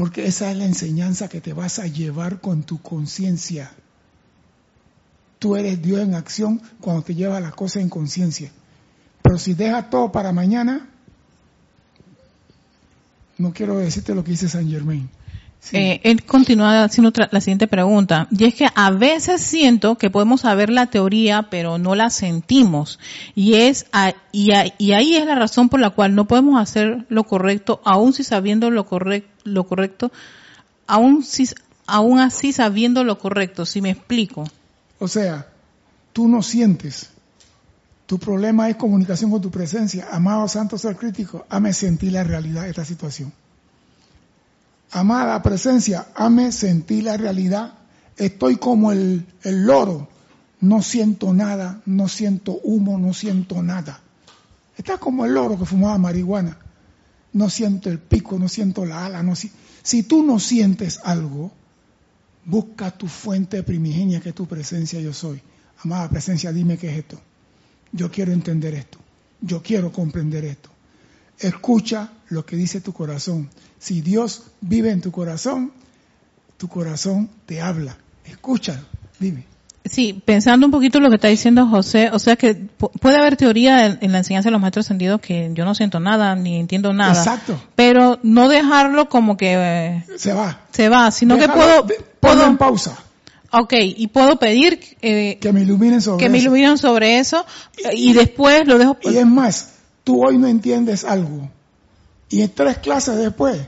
Porque 0.00 0.26
esa 0.26 0.50
es 0.50 0.56
la 0.56 0.64
enseñanza 0.64 1.28
que 1.28 1.42
te 1.42 1.52
vas 1.52 1.78
a 1.78 1.86
llevar 1.86 2.40
con 2.40 2.62
tu 2.62 2.80
conciencia. 2.80 3.70
Tú 5.38 5.56
eres 5.56 5.82
Dios 5.82 6.00
en 6.00 6.14
acción 6.14 6.62
cuando 6.80 7.02
te 7.02 7.14
lleva 7.14 7.38
las 7.38 7.52
cosas 7.54 7.82
en 7.82 7.90
conciencia. 7.90 8.50
Pero 9.20 9.36
si 9.36 9.52
dejas 9.52 9.90
todo 9.90 10.10
para 10.10 10.32
mañana, 10.32 10.88
no 13.36 13.52
quiero 13.52 13.76
decirte 13.76 14.14
lo 14.14 14.24
que 14.24 14.30
dice 14.30 14.48
San 14.48 14.70
Germain. 14.70 15.10
Eh, 15.72 16.00
él 16.04 16.24
continúa 16.24 16.84
haciendo 16.84 17.12
la 17.30 17.40
siguiente 17.40 17.68
pregunta, 17.68 18.26
y 18.30 18.44
es 18.44 18.54
que 18.54 18.68
a 18.74 18.90
veces 18.90 19.42
siento 19.42 19.96
que 19.96 20.10
podemos 20.10 20.40
saber 20.40 20.70
la 20.70 20.86
teoría, 20.86 21.48
pero 21.50 21.78
no 21.78 21.94
la 21.94 22.10
sentimos, 22.10 22.98
y 23.34 23.54
es 23.54 23.86
y, 24.32 24.52
ahí 24.52 25.16
es 25.16 25.26
la 25.26 25.34
razón 25.34 25.68
por 25.68 25.80
la 25.80 25.90
cual 25.90 26.14
no 26.14 26.26
podemos 26.26 26.60
hacer 26.60 27.04
lo 27.08 27.24
correcto, 27.24 27.80
aún 27.84 28.12
si 28.12 28.24
sabiendo 28.24 28.70
lo, 28.70 28.86
correcto, 28.86 29.30
lo 29.44 29.64
correcto, 29.66 30.10
aún 30.86 31.22
si, 31.22 31.48
aún 31.86 32.18
así 32.18 32.52
sabiendo 32.52 33.04
lo 33.04 33.18
correcto, 33.18 33.66
si 33.66 33.82
me 33.82 33.90
explico. 33.90 34.44
O 34.98 35.08
sea, 35.08 35.48
tú 36.12 36.26
no 36.26 36.42
sientes. 36.42 37.10
Tu 38.06 38.18
problema 38.18 38.68
es 38.68 38.76
comunicación 38.76 39.30
con 39.30 39.40
tu 39.40 39.50
presencia. 39.50 40.08
Amado 40.10 40.48
Santo 40.48 40.76
Ser 40.76 40.96
Crítico, 40.96 41.46
ame 41.48 41.72
sentir 41.72 42.12
la 42.12 42.24
realidad 42.24 42.62
de 42.62 42.70
esta 42.70 42.84
situación. 42.84 43.32
Amada 44.92 45.40
presencia, 45.42 46.08
ame 46.14 46.52
sentir 46.52 47.04
la 47.04 47.16
realidad. 47.16 47.74
Estoy 48.16 48.56
como 48.56 48.92
el, 48.92 49.26
el 49.42 49.64
loro. 49.64 50.08
No 50.60 50.82
siento 50.82 51.32
nada, 51.32 51.80
no 51.86 52.08
siento 52.08 52.58
humo, 52.62 52.98
no 52.98 53.14
siento 53.14 53.62
nada. 53.62 54.00
Está 54.76 54.98
como 54.98 55.24
el 55.24 55.34
loro 55.34 55.58
que 55.58 55.64
fumaba 55.64 55.96
marihuana. 55.98 56.58
No 57.32 57.48
siento 57.48 57.88
el 57.88 57.98
pico, 57.98 58.38
no 58.38 58.48
siento 58.48 58.84
la 58.84 59.06
ala. 59.06 59.22
No 59.22 59.36
si, 59.36 59.50
si 59.82 60.02
tú 60.02 60.24
no 60.24 60.38
sientes 60.40 61.00
algo, 61.04 61.52
busca 62.44 62.90
tu 62.90 63.06
fuente 63.06 63.62
primigenia 63.62 64.20
que 64.20 64.30
es 64.30 64.34
tu 64.34 64.46
presencia 64.46 65.00
yo 65.00 65.12
soy. 65.12 65.40
Amada 65.84 66.08
presencia, 66.08 66.52
dime 66.52 66.76
qué 66.76 66.90
es 66.90 66.98
esto. 66.98 67.20
Yo 67.92 68.10
quiero 68.10 68.32
entender 68.32 68.74
esto. 68.74 68.98
Yo 69.40 69.62
quiero 69.62 69.92
comprender 69.92 70.44
esto. 70.44 70.68
Escucha 71.38 72.12
lo 72.28 72.44
que 72.44 72.56
dice 72.56 72.80
tu 72.80 72.92
corazón. 72.92 73.48
Si 73.80 74.02
Dios 74.02 74.42
vive 74.60 74.90
en 74.90 75.00
tu 75.00 75.10
corazón, 75.10 75.72
tu 76.58 76.68
corazón 76.68 77.30
te 77.46 77.62
habla. 77.62 77.96
Escúchalo. 78.26 78.82
Dime. 79.18 79.46
Sí, 79.86 80.22
pensando 80.22 80.66
un 80.66 80.70
poquito 80.70 81.00
lo 81.00 81.08
que 81.08 81.14
está 81.14 81.28
diciendo 81.28 81.66
José, 81.66 82.10
o 82.12 82.18
sea 82.18 82.36
que 82.36 82.54
puede 82.54 83.16
haber 83.16 83.38
teoría 83.38 83.86
en, 83.86 84.12
la 84.12 84.18
enseñanza 84.18 84.48
de 84.48 84.52
los 84.52 84.60
maestros 84.60 84.84
ascendidos 84.84 85.22
que 85.22 85.50
yo 85.54 85.64
no 85.64 85.74
siento 85.74 85.98
nada 85.98 86.36
ni 86.36 86.60
entiendo 86.60 86.92
nada. 86.92 87.14
Exacto. 87.14 87.58
Pero 87.74 88.18
no 88.22 88.50
dejarlo 88.50 89.08
como 89.08 89.38
que 89.38 89.54
eh, 89.56 90.04
se 90.18 90.34
va. 90.34 90.60
Se 90.70 90.90
va, 90.90 91.10
sino 91.10 91.38
que 91.38 91.48
puedo 91.48 91.86
puedo 92.20 92.46
en 92.46 92.58
pausa. 92.58 92.98
Ok, 93.52 93.72
y 93.80 94.06
puedo 94.08 94.38
pedir 94.38 94.78
eh, 95.00 95.38
que 95.40 95.52
me 95.52 95.62
iluminen 95.62 96.02
sobre 96.02 96.22
que 96.22 96.28
me 96.30 96.38
iluminen 96.38 96.76
sobre 96.76 97.18
eso 97.18 97.46
y, 97.94 98.12
después 98.12 98.66
lo 98.66 98.76
dejo. 98.78 98.98
Y 99.02 99.16
es 99.16 99.26
más, 99.26 99.70
tú 100.04 100.22
hoy 100.22 100.36
no 100.36 100.46
entiendes 100.46 101.04
algo 101.04 101.48
y 102.30 102.42
en 102.42 102.50
tres 102.54 102.78
clases 102.78 103.18
después, 103.18 103.60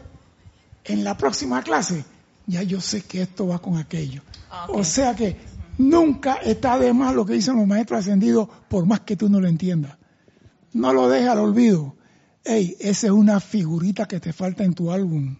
en 0.84 1.02
la 1.02 1.16
próxima 1.16 1.62
clase, 1.62 2.04
ya 2.46 2.62
yo 2.62 2.80
sé 2.80 3.02
que 3.02 3.22
esto 3.22 3.48
va 3.48 3.58
con 3.60 3.76
aquello. 3.76 4.22
Ah, 4.50 4.68
o 4.70 4.84
sea 4.84 5.16
que 5.16 5.36
nunca 5.78 6.34
está 6.36 6.78
de 6.78 6.92
más 6.92 7.12
lo 7.12 7.26
que 7.26 7.34
dicen 7.34 7.56
los 7.56 7.66
maestros 7.66 8.00
ascendidos, 8.00 8.48
por 8.68 8.86
más 8.86 9.00
que 9.00 9.16
tú 9.16 9.28
no 9.28 9.40
lo 9.40 9.48
entiendas. 9.48 9.98
No 10.72 10.92
lo 10.92 11.08
dejes 11.08 11.28
al 11.28 11.40
olvido. 11.40 11.96
Ey, 12.44 12.76
esa 12.78 13.08
es 13.08 13.12
una 13.12 13.40
figurita 13.40 14.06
que 14.06 14.20
te 14.20 14.32
falta 14.32 14.62
en 14.62 14.74
tu 14.74 14.92
álbum. 14.92 15.36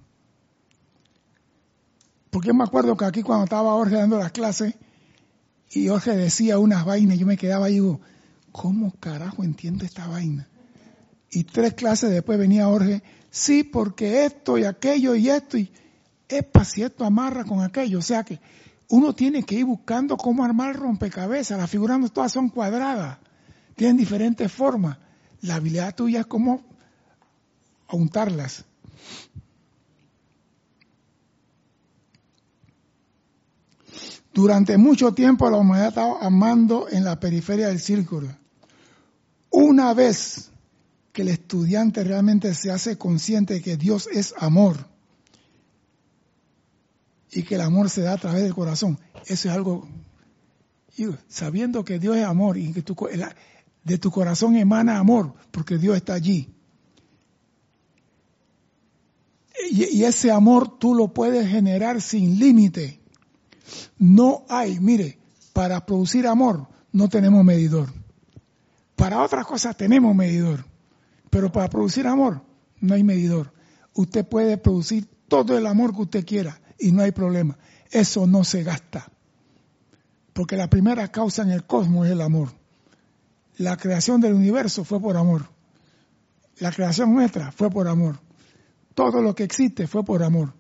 Porque 2.31 2.53
me 2.53 2.65
acuerdo 2.65 2.97
que 2.97 3.05
aquí 3.05 3.23
cuando 3.23 3.45
estaba 3.45 3.73
Jorge 3.73 3.97
dando 3.97 4.19
las 4.19 4.33
clases 4.33 4.75
y 5.71 5.87
Jorge 5.89 6.17
decía 6.17 6.59
unas 6.59 6.85
vainas, 6.85 7.19
yo 7.19 7.27
me 7.27 7.37
quedaba 7.37 7.71
y 7.71 7.75
digo, 7.75 8.01
¿cómo 8.51 8.93
carajo 8.99 9.45
entiendo 9.45 9.85
esta 9.85 10.09
vaina? 10.09 10.49
Y 11.35 11.45
tres 11.45 11.73
clases 11.73 12.11
después 12.11 12.39
venía 12.39 12.67
Jorge, 12.67 13.03
sí, 13.31 13.65
porque 13.65 14.27
esto 14.27 14.59
y 14.59 14.65
aquello 14.65 15.15
y 15.15 15.31
esto, 15.31 15.57
y 15.57 15.73
es 16.29 16.45
si 16.69 16.83
esto 16.83 17.07
amarra 17.07 17.45
con 17.45 17.63
aquello. 17.63 17.99
O 17.99 18.03
sea 18.03 18.23
que 18.23 18.39
uno 18.91 19.15
tiene 19.15 19.43
que 19.43 19.55
ir 19.55 19.65
buscando 19.65 20.19
cómo 20.19 20.45
armar 20.45 20.77
rompecabezas. 20.77 21.59
Las 21.59 21.71
figuras 21.71 21.99
no 21.99 22.11
todas 22.11 22.33
son 22.33 22.51
cuadradas, 22.51 23.17
tienen 23.75 23.97
diferentes 23.97 24.53
formas. 24.53 24.99
La 25.41 25.55
habilidad 25.55 25.95
tuya 25.95 26.21
es 26.21 26.27
cómo 26.27 26.63
untarlas. 27.91 28.67
Durante 34.35 34.77
mucho 34.77 35.15
tiempo 35.15 35.49
la 35.49 35.57
humanidad 35.57 35.89
estaba 35.89 36.19
amando 36.21 36.89
en 36.91 37.05
la 37.05 37.19
periferia 37.19 37.69
del 37.69 37.81
círculo. 37.81 38.29
Una 39.51 39.95
vez 39.95 40.52
que 41.13 41.23
el 41.23 41.29
estudiante 41.29 42.05
realmente 42.05 42.55
se 42.55 42.71
hace 42.71 42.97
consciente 42.97 43.55
de 43.55 43.63
que 43.63 43.77
Dios 43.77 44.09
es 44.13 44.35
amor 44.39 44.87
y 47.31 47.43
que 47.43 47.55
el 47.55 47.61
amor 47.61 47.91
se 47.91 48.03
da 48.03 48.15
a 48.15 48.19
través 48.19 48.43
del 48.43 48.55
corazón, 48.55 48.99
eso 49.27 49.49
es 49.49 49.55
algo, 49.55 49.89
sabiendo 51.29 51.85
que 51.85 51.99
Dios 51.99 52.17
es 52.17 52.25
amor 52.25 52.59
y 52.59 52.73
que 52.73 52.83
de 53.85 53.99
tu 53.99 54.11
corazón 54.11 54.57
emana 54.57 54.99
amor, 54.99 55.35
porque 55.51 55.79
Dios 55.79 55.97
está 55.97 56.15
allí. 56.15 56.49
y 59.71 60.05
ese 60.05 60.31
amor 60.31 60.79
tú 60.79 60.95
lo 60.95 61.15
puedes 61.15 61.49
generar 61.49 62.03
sin 62.03 62.39
límite 62.39 63.03
no 63.99 64.45
hay, 64.49 64.81
mire, 64.81 65.19
para 65.53 65.85
producir 65.87 66.27
amor 66.27 66.67
no 66.93 67.09
tenemos 67.09 67.45
medidor. 67.45 67.93
Para 68.97 69.23
otras 69.23 69.47
cosas 69.47 69.77
tenemos 69.77 70.15
medidor, 70.15 70.65
pero 71.33 71.51
para 71.51 71.71
producir 71.71 72.07
amor 72.07 72.43
no 72.79 72.93
hay 72.93 73.03
medidor. 73.03 73.55
Usted 73.95 74.23
puede 74.23 74.59
producir 74.59 75.09
todo 75.29 75.57
el 75.57 75.67
amor 75.67 75.95
que 75.95 76.03
usted 76.03 76.27
quiera 76.27 76.61
y 76.79 76.93
no 76.93 77.01
hay 77.01 77.11
problema. 77.11 77.57
Eso 77.91 78.27
no 78.27 78.45
se 78.45 78.63
gasta. 78.63 79.11
Porque 80.35 80.59
la 80.59 80.69
primera 80.69 81.09
causa 81.09 81.41
en 81.41 81.51
el 81.51 81.65
cosmos 81.65 82.05
es 82.05 82.13
el 82.13 82.21
amor. 82.21 82.51
La 83.57 83.79
creación 83.79 84.21
del 84.21 84.35
universo 84.35 84.85
fue 84.85 85.01
por 85.01 85.17
amor. 85.17 85.49
La 86.59 86.71
creación 86.71 87.15
nuestra 87.15 87.51
fue 87.51 87.71
por 87.71 87.89
amor. 87.89 88.21
Todo 88.95 89.23
lo 89.23 89.35
que 89.35 89.45
existe 89.45 89.87
fue 89.87 90.05
por 90.05 90.23
amor. 90.23 90.53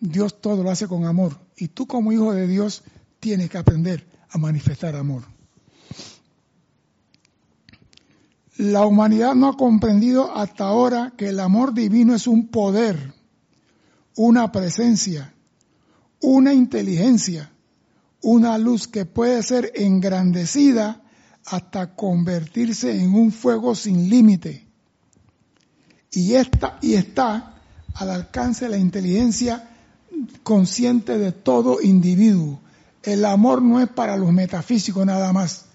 Dios 0.00 0.38
todo 0.42 0.62
lo 0.62 0.70
hace 0.70 0.86
con 0.86 1.06
amor. 1.06 1.40
Y 1.56 1.68
tú 1.68 1.86
como 1.86 2.12
hijo 2.12 2.34
de 2.34 2.46
Dios 2.46 2.84
tienes 3.20 3.48
que 3.48 3.56
aprender 3.56 4.06
a 4.28 4.36
manifestar 4.36 4.96
amor. 4.96 5.22
La 8.58 8.86
humanidad 8.86 9.34
no 9.34 9.48
ha 9.48 9.56
comprendido 9.56 10.34
hasta 10.34 10.64
ahora 10.64 11.12
que 11.16 11.28
el 11.28 11.40
amor 11.40 11.74
divino 11.74 12.14
es 12.14 12.26
un 12.26 12.48
poder, 12.48 13.12
una 14.16 14.50
presencia, 14.50 15.34
una 16.20 16.54
inteligencia, 16.54 17.50
una 18.22 18.56
luz 18.56 18.88
que 18.88 19.04
puede 19.04 19.42
ser 19.42 19.72
engrandecida 19.74 21.02
hasta 21.44 21.94
convertirse 21.94 22.98
en 22.98 23.14
un 23.14 23.30
fuego 23.30 23.74
sin 23.74 24.08
límite. 24.08 24.66
Y, 26.10 26.34
esta, 26.34 26.78
y 26.80 26.94
está 26.94 27.56
al 27.94 28.10
alcance 28.10 28.64
de 28.64 28.70
la 28.70 28.78
inteligencia 28.78 29.68
consciente 30.42 31.18
de 31.18 31.32
todo 31.32 31.80
individuo. 31.82 32.60
El 33.02 33.24
amor 33.24 33.60
no 33.60 33.80
es 33.80 33.88
para 33.88 34.16
los 34.16 34.32
metafísicos 34.32 35.04
nada 35.04 35.32
más. 35.32 35.65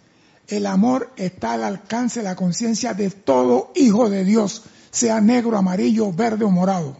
El 0.51 0.65
amor 0.65 1.13
está 1.15 1.53
al 1.53 1.63
alcance 1.63 2.19
de 2.19 2.25
la 2.25 2.35
conciencia 2.35 2.93
de 2.93 3.09
todo 3.09 3.71
hijo 3.73 4.09
de 4.09 4.25
Dios, 4.25 4.63
sea 4.91 5.21
negro, 5.21 5.57
amarillo, 5.57 6.11
verde 6.11 6.43
o 6.43 6.51
morado. 6.51 6.97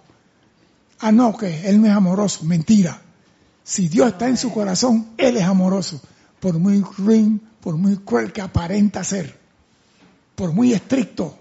Ah, 1.02 1.12
no, 1.12 1.36
que 1.36 1.68
Él 1.68 1.82
no 1.82 1.88
es 1.88 1.94
amoroso. 1.94 2.46
Mentira. 2.46 3.02
Si 3.62 3.90
Dios 3.90 4.08
está 4.08 4.30
en 4.30 4.38
su 4.38 4.54
corazón, 4.54 5.10
Él 5.18 5.36
es 5.36 5.44
amoroso. 5.44 6.02
Por 6.40 6.60
muy 6.60 6.82
ruin, 6.98 7.42
por 7.60 7.76
muy 7.76 7.98
cruel 7.98 8.32
que 8.32 8.40
aparenta 8.42 9.04
ser. 9.04 9.38
Por 10.36 10.54
muy 10.54 10.72
estricto. 10.72 11.38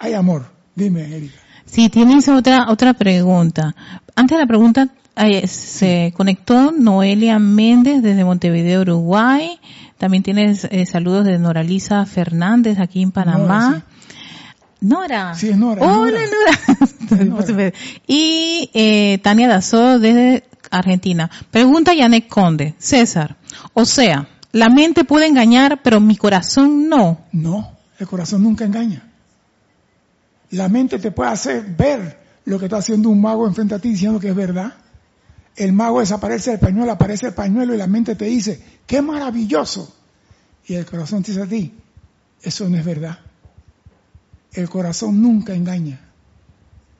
Hay 0.00 0.14
amor. 0.14 0.46
Dime, 0.74 1.16
Erika. 1.16 1.38
Sí, 1.64 1.90
tienes 1.90 2.28
otra, 2.28 2.70
otra 2.70 2.92
pregunta. 2.94 3.76
Antes 4.16 4.36
de 4.36 4.42
la 4.42 4.48
pregunta, 4.48 4.88
se 5.46 6.12
conectó 6.16 6.72
Noelia 6.72 7.38
Méndez 7.38 8.02
desde 8.02 8.24
Montevideo, 8.24 8.80
Uruguay. 8.80 9.60
También 9.98 10.22
tienes 10.22 10.64
eh, 10.64 10.86
saludos 10.86 11.24
de 11.24 11.38
Noralisa 11.38 12.04
Fernández 12.06 12.78
aquí 12.78 13.02
en 13.02 13.12
Panamá. 13.12 13.84
Nora. 14.80 15.34
Sí, 15.34 15.48
es 15.48 15.56
Nora. 15.56 15.82
Hola, 15.82 16.20
Nora. 16.20 17.72
y 18.06 18.70
eh, 18.74 19.18
Tania 19.22 19.48
Dazó 19.48 19.98
desde 19.98 20.44
Argentina. 20.70 21.30
Pregunta 21.50 21.94
Yanek 21.94 22.28
Conde. 22.28 22.74
César, 22.78 23.36
o 23.72 23.84
sea, 23.84 24.28
la 24.52 24.68
mente 24.68 25.04
puede 25.04 25.26
engañar, 25.26 25.80
pero 25.82 26.00
mi 26.00 26.16
corazón 26.16 26.88
no. 26.88 27.18
No, 27.32 27.72
el 27.98 28.06
corazón 28.06 28.42
nunca 28.42 28.64
engaña. 28.64 29.02
La 30.50 30.68
mente 30.68 30.98
te 30.98 31.10
puede 31.10 31.30
hacer 31.30 31.64
ver 31.76 32.20
lo 32.44 32.58
que 32.58 32.66
está 32.66 32.76
haciendo 32.76 33.08
un 33.08 33.20
mago 33.20 33.46
enfrente 33.46 33.74
a 33.74 33.78
ti 33.78 33.90
diciendo 33.90 34.20
que 34.20 34.28
es 34.28 34.34
verdad. 34.34 34.74
El 35.56 35.72
mago 35.72 36.00
desaparece 36.00 36.50
del 36.50 36.60
pañuelo, 36.60 36.92
aparece 36.92 37.26
el 37.26 37.34
pañuelo 37.34 37.74
y 37.74 37.78
la 37.78 37.86
mente 37.86 38.16
te 38.16 38.24
dice, 38.24 38.60
qué 38.86 39.02
maravilloso. 39.02 39.94
Y 40.66 40.74
el 40.74 40.86
corazón 40.86 41.22
te 41.22 41.32
dice 41.32 41.42
a 41.42 41.46
ti, 41.46 41.72
eso 42.42 42.68
no 42.68 42.76
es 42.76 42.84
verdad. 42.84 43.18
El 44.52 44.68
corazón 44.68 45.20
nunca 45.22 45.54
engaña. 45.54 46.00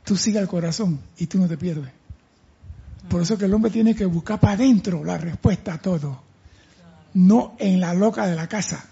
Tú 0.04 0.16
sigue 0.16 0.38
al 0.38 0.48
corazón 0.48 1.00
y 1.16 1.26
tú 1.26 1.38
no 1.38 1.48
te 1.48 1.56
pierdes. 1.56 1.90
Por 3.08 3.22
eso 3.22 3.36
que 3.36 3.46
el 3.46 3.54
hombre 3.54 3.70
tiene 3.70 3.94
que 3.94 4.04
buscar 4.04 4.40
para 4.40 4.54
adentro 4.54 5.04
la 5.04 5.18
respuesta 5.18 5.74
a 5.74 5.78
todo. 5.78 6.22
No 7.14 7.54
en 7.58 7.80
la 7.80 7.94
loca 7.94 8.26
de 8.26 8.34
la 8.34 8.48
casa. 8.48 8.86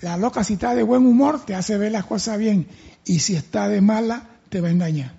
La 0.00 0.16
loca 0.16 0.44
si 0.44 0.54
está 0.54 0.74
de 0.74 0.82
buen 0.82 1.06
humor 1.06 1.44
te 1.44 1.54
hace 1.54 1.76
ver 1.76 1.92
las 1.92 2.04
cosas 2.04 2.38
bien 2.38 2.68
y 3.04 3.20
si 3.20 3.34
está 3.36 3.68
de 3.68 3.80
mala 3.80 4.28
te 4.48 4.60
va 4.60 4.68
a 4.68 4.70
engañar. 4.70 5.12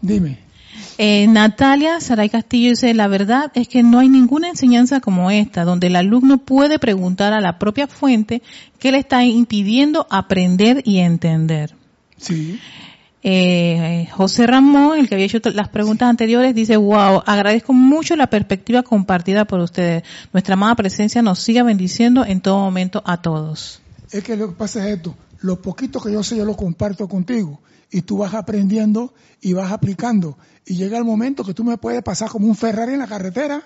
Dime. 0.00 0.49
Eh, 0.98 1.26
Natalia 1.28 2.00
Saray 2.00 2.28
Castillo 2.28 2.70
dice, 2.70 2.92
la 2.94 3.08
verdad 3.08 3.50
es 3.54 3.68
que 3.68 3.82
no 3.82 3.98
hay 3.98 4.08
ninguna 4.08 4.48
enseñanza 4.48 5.00
como 5.00 5.30
esta, 5.30 5.64
donde 5.64 5.86
el 5.86 5.96
alumno 5.96 6.38
puede 6.38 6.78
preguntar 6.78 7.32
a 7.32 7.40
la 7.40 7.58
propia 7.58 7.86
fuente 7.86 8.42
qué 8.78 8.92
le 8.92 8.98
está 8.98 9.24
impidiendo 9.24 10.06
aprender 10.10 10.82
y 10.84 10.98
entender. 10.98 11.74
Sí. 12.16 12.58
Eh, 13.22 14.08
José 14.12 14.46
Ramón, 14.46 14.98
el 14.98 15.08
que 15.08 15.14
había 15.14 15.26
hecho 15.26 15.40
las 15.52 15.68
preguntas 15.68 16.08
anteriores, 16.08 16.54
dice, 16.54 16.76
wow, 16.76 17.22
agradezco 17.26 17.72
mucho 17.72 18.16
la 18.16 18.28
perspectiva 18.28 18.82
compartida 18.82 19.44
por 19.44 19.60
ustedes. 19.60 20.04
Nuestra 20.32 20.54
amada 20.54 20.74
presencia 20.74 21.22
nos 21.22 21.38
siga 21.38 21.62
bendiciendo 21.62 22.24
en 22.24 22.40
todo 22.40 22.58
momento 22.58 23.02
a 23.04 23.20
todos. 23.20 23.80
Es 24.10 24.24
que 24.24 24.36
lo 24.36 24.48
que 24.48 24.54
pasa 24.56 24.86
es 24.88 24.96
esto, 24.96 25.14
lo 25.40 25.60
poquito 25.60 26.00
que 26.00 26.12
yo 26.12 26.22
sé 26.22 26.36
yo 26.36 26.44
lo 26.44 26.56
comparto 26.56 27.08
contigo 27.08 27.60
y 27.90 28.02
tú 28.02 28.18
vas 28.18 28.34
aprendiendo 28.34 29.14
y 29.40 29.52
vas 29.52 29.72
aplicando 29.72 30.38
y 30.64 30.76
llega 30.76 30.98
el 30.98 31.04
momento 31.04 31.44
que 31.44 31.54
tú 31.54 31.64
me 31.64 31.78
puedes 31.78 32.02
pasar 32.02 32.28
como 32.28 32.46
un 32.46 32.56
Ferrari 32.56 32.92
en 32.92 33.00
la 33.00 33.06
carretera 33.06 33.62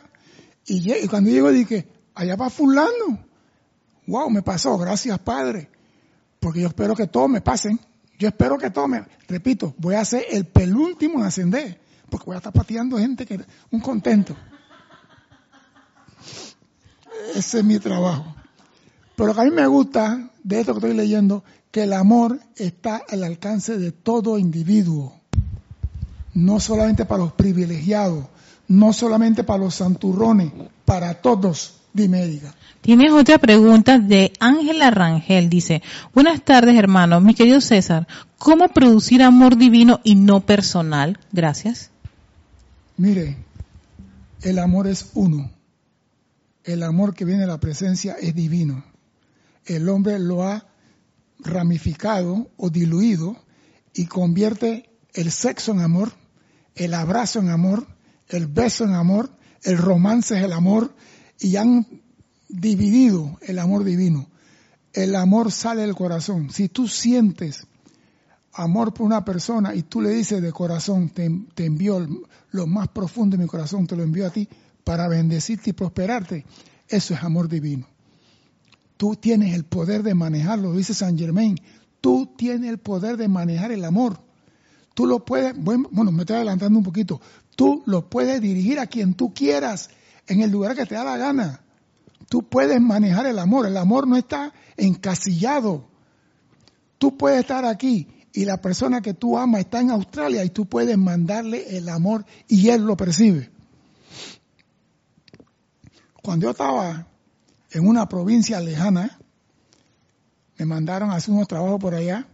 y, 0.67 1.07
cuando 1.09 1.31
llego 1.31 1.51
dije, 1.51 1.87
allá 2.15 2.37
va 2.37 2.49
fulano. 2.49 3.27
Wow, 4.07 4.31
me 4.31 4.43
pasó, 4.43 4.79
gracias 4.79 5.19
Padre. 5.19 5.69
Porque 6.41 6.63
yo 6.63 6.69
espero 6.69 6.95
que 6.95 7.07
todos 7.07 7.29
me 7.29 7.43
pasen. 7.43 7.79
Yo 8.19 8.29
espero 8.29 8.57
que 8.57 8.71
tome, 8.71 9.05
repito, 9.29 9.75
voy 9.77 9.97
a 9.97 10.05
ser 10.05 10.25
el 10.31 10.47
penúltimo 10.47 11.19
en 11.19 11.27
ascender, 11.27 11.81
porque 12.09 12.27
voy 12.27 12.35
a 12.35 12.39
estar 12.39 12.53
pateando 12.53 12.97
gente 12.97 13.27
que 13.27 13.41
un 13.73 13.81
contento. 13.81 14.37
Ese 17.35 17.59
es 17.59 17.65
mi 17.65 17.79
trabajo. 17.81 18.35
Pero 19.17 19.27
lo 19.29 19.35
que 19.35 19.41
a 19.41 19.45
mí 19.45 19.51
me 19.51 19.67
gusta 19.67 20.31
de 20.43 20.61
esto 20.61 20.73
que 20.73 20.79
estoy 20.79 20.95
leyendo, 20.95 21.43
que 21.75 21.83
el 21.83 21.93
amor 21.93 22.39
está 22.55 23.03
al 23.09 23.25
alcance 23.25 23.77
de 23.79 23.91
todo 23.91 24.39
individuo, 24.39 25.13
no 26.33 26.61
solamente 26.61 27.05
para 27.05 27.25
los 27.25 27.33
privilegiados, 27.33 28.27
no 28.69 28.93
solamente 28.93 29.43
para 29.43 29.59
los 29.59 29.75
santurrones, 29.75 30.53
para 30.85 31.15
todos. 31.15 31.81
Dime, 31.93 32.29
diga. 32.29 32.55
Tienes 32.81 33.11
otra 33.11 33.39
pregunta 33.39 33.99
de 33.99 34.33
Ángela 34.39 34.93
Rangel. 34.93 35.51
Dice, 35.51 35.83
buenas 36.15 36.45
tardes 36.45 36.77
hermano, 36.77 37.21
mi 37.21 37.35
querido 37.35 37.61
César, 37.61 38.07
¿cómo 38.39 38.69
producir 38.69 39.25
amor 39.25 39.57
divino 39.57 39.99
y 40.05 40.15
no 40.15 40.47
personal? 40.47 41.19
Gracias. 41.33 41.91
Mire, 42.97 43.37
el 44.43 44.61
amor 44.61 44.87
es 44.87 45.11
uno. 45.15 45.51
El 46.63 46.85
amor 46.85 47.15
que 47.15 47.25
viene 47.25 47.41
de 47.41 47.49
la 47.49 47.59
presencia 47.59 48.15
es 48.21 48.33
divino. 48.33 48.85
El 49.67 49.89
hombre 49.89 50.21
lo 50.21 50.45
ha 50.45 50.67
ramificado 51.39 52.51
o 52.57 52.71
diluido 52.71 53.37
y 53.95 54.07
convierte 54.07 54.91
el 55.13 55.31
sexo 55.31 55.73
en 55.73 55.81
amor, 55.81 56.13
el 56.75 56.95
abrazo 56.95 57.39
en 57.41 57.49
amor, 57.49 57.87
el 58.29 58.47
beso 58.47 58.85
en 58.85 58.95
amor, 58.95 59.31
el 59.63 59.79
romance 59.79 60.37
es 60.37 60.45
el 60.45 60.53
amor, 60.53 60.95
y 61.39 61.57
han 61.57 61.87
dividido 62.49 63.39
el 63.43 63.59
amor 63.59 63.85
divino. 63.85 64.29
El 64.93 65.17
amor 65.17 65.51
sale 65.51 65.83
del 65.83 65.95
corazón. 65.95 66.51
Si 66.51 66.69
tú 66.69 66.87
sientes 66.87 67.67
amor 68.53 68.95
por 68.95 69.07
una 69.07 69.25
persona 69.25 69.75
y 69.75 69.83
tú 69.83 70.01
le 70.01 70.11
dices 70.11 70.41
de 70.41 70.53
corazón, 70.53 71.11
te, 71.11 71.29
te 71.55 71.67
envió 71.67 72.07
lo 72.51 72.67
más 72.67 72.89
profundo 72.89 73.37
de 73.37 73.43
mi 73.43 73.49
corazón, 73.49 73.87
te 73.87 73.97
lo 73.97 74.03
envió 74.03 74.27
a 74.27 74.31
ti 74.31 74.49
para 74.85 75.09
bendecirte 75.09 75.71
y 75.71 75.73
prosperarte, 75.73 76.45
eso 76.89 77.15
es 77.15 77.23
amor 77.23 77.49
divino. 77.49 77.89
Tú 79.05 79.17
tienes 79.17 79.53
el 79.55 79.65
poder 79.65 80.03
de 80.03 80.15
manejarlo, 80.15 80.73
dice 80.73 80.95
San 80.95 81.19
Germain. 81.19 81.61
Tú 82.01 82.33
tienes 82.39 82.71
el 82.71 82.79
poder 82.79 83.19
de 83.19 83.29
manejar 83.29 83.71
el 83.71 83.85
amor. 83.85 84.19
Tú 84.95 85.05
lo 85.05 85.27
puedes, 85.27 85.55
bueno, 85.55 85.91
me 85.93 86.23
estoy 86.23 86.37
adelantando 86.37 86.79
un 86.79 86.85
poquito, 86.87 87.21
tú 87.55 87.83
lo 87.85 88.09
puedes 88.09 88.41
dirigir 88.41 88.81
a 88.81 88.87
quien 88.87 89.13
tú 89.13 89.35
quieras 89.35 89.91
en 90.27 90.41
el 90.41 90.51
lugar 90.51 90.75
que 90.75 90.87
te 90.87 90.95
da 90.95 91.05
la 91.05 91.19
gana. 91.19 91.61
Tú 92.31 92.45
puedes 92.45 92.81
manejar 92.81 93.27
el 93.27 93.39
amor. 93.39 93.67
El 93.67 93.77
amor 93.77 94.09
no 94.09 94.17
está 94.17 94.55
encasillado. 94.79 95.85
Tú 96.97 97.19
puedes 97.19 97.41
estar 97.41 97.67
aquí 97.67 98.09
y 98.33 98.47
la 98.47 98.63
persona 98.63 99.03
que 99.03 99.13
tú 99.13 99.37
amas 99.37 99.61
está 99.61 99.83
en 99.83 99.91
Australia 99.91 100.43
y 100.47 100.49
tú 100.49 100.65
puedes 100.65 100.97
mandarle 100.97 101.77
el 101.77 101.91
amor 101.91 102.25
y 102.49 102.71
él 102.71 102.87
lo 102.87 102.97
percibe. 102.97 103.51
Cuando 106.23 106.45
yo 106.45 106.53
estaba 106.53 107.07
en 107.75 107.87
una 107.87 108.09
provincia 108.09 108.61
lejana, 108.61 109.19
me 110.57 110.65
mandaron 110.65 111.11
a 111.11 111.17
hacer 111.17 111.35
unos 111.35 111.49
trabajos 111.49 111.81
por 111.81 111.95
allá 111.95 112.27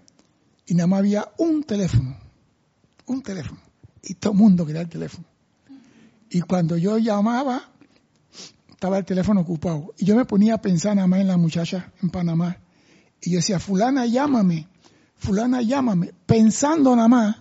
y 0.66 0.74
nada 0.74 0.86
más 0.86 1.00
había 1.00 1.28
un 1.38 1.64
teléfono, 1.64 2.16
un 3.06 3.22
teléfono, 3.22 3.58
y 4.02 4.14
todo 4.14 4.34
el 4.34 4.38
mundo 4.38 4.66
quería 4.66 4.82
el 4.82 4.88
teléfono. 4.88 5.24
Y 6.28 6.42
cuando 6.42 6.76
yo 6.76 6.98
llamaba, 6.98 7.70
estaba 8.70 8.98
el 8.98 9.04
teléfono 9.04 9.40
ocupado. 9.40 9.94
Y 9.98 10.04
yo 10.04 10.14
me 10.14 10.24
ponía 10.24 10.54
a 10.54 10.58
pensar 10.62 10.94
nada 10.94 11.08
más 11.08 11.20
en 11.20 11.28
la 11.28 11.36
muchacha 11.36 11.90
en 12.02 12.10
Panamá. 12.10 12.58
Y 13.20 13.30
yo 13.32 13.38
decía, 13.38 13.58
fulana, 13.58 14.06
llámame, 14.06 14.68
fulana, 15.16 15.60
llámame, 15.62 16.12
pensando 16.26 16.94
nada 16.94 17.08
más, 17.08 17.36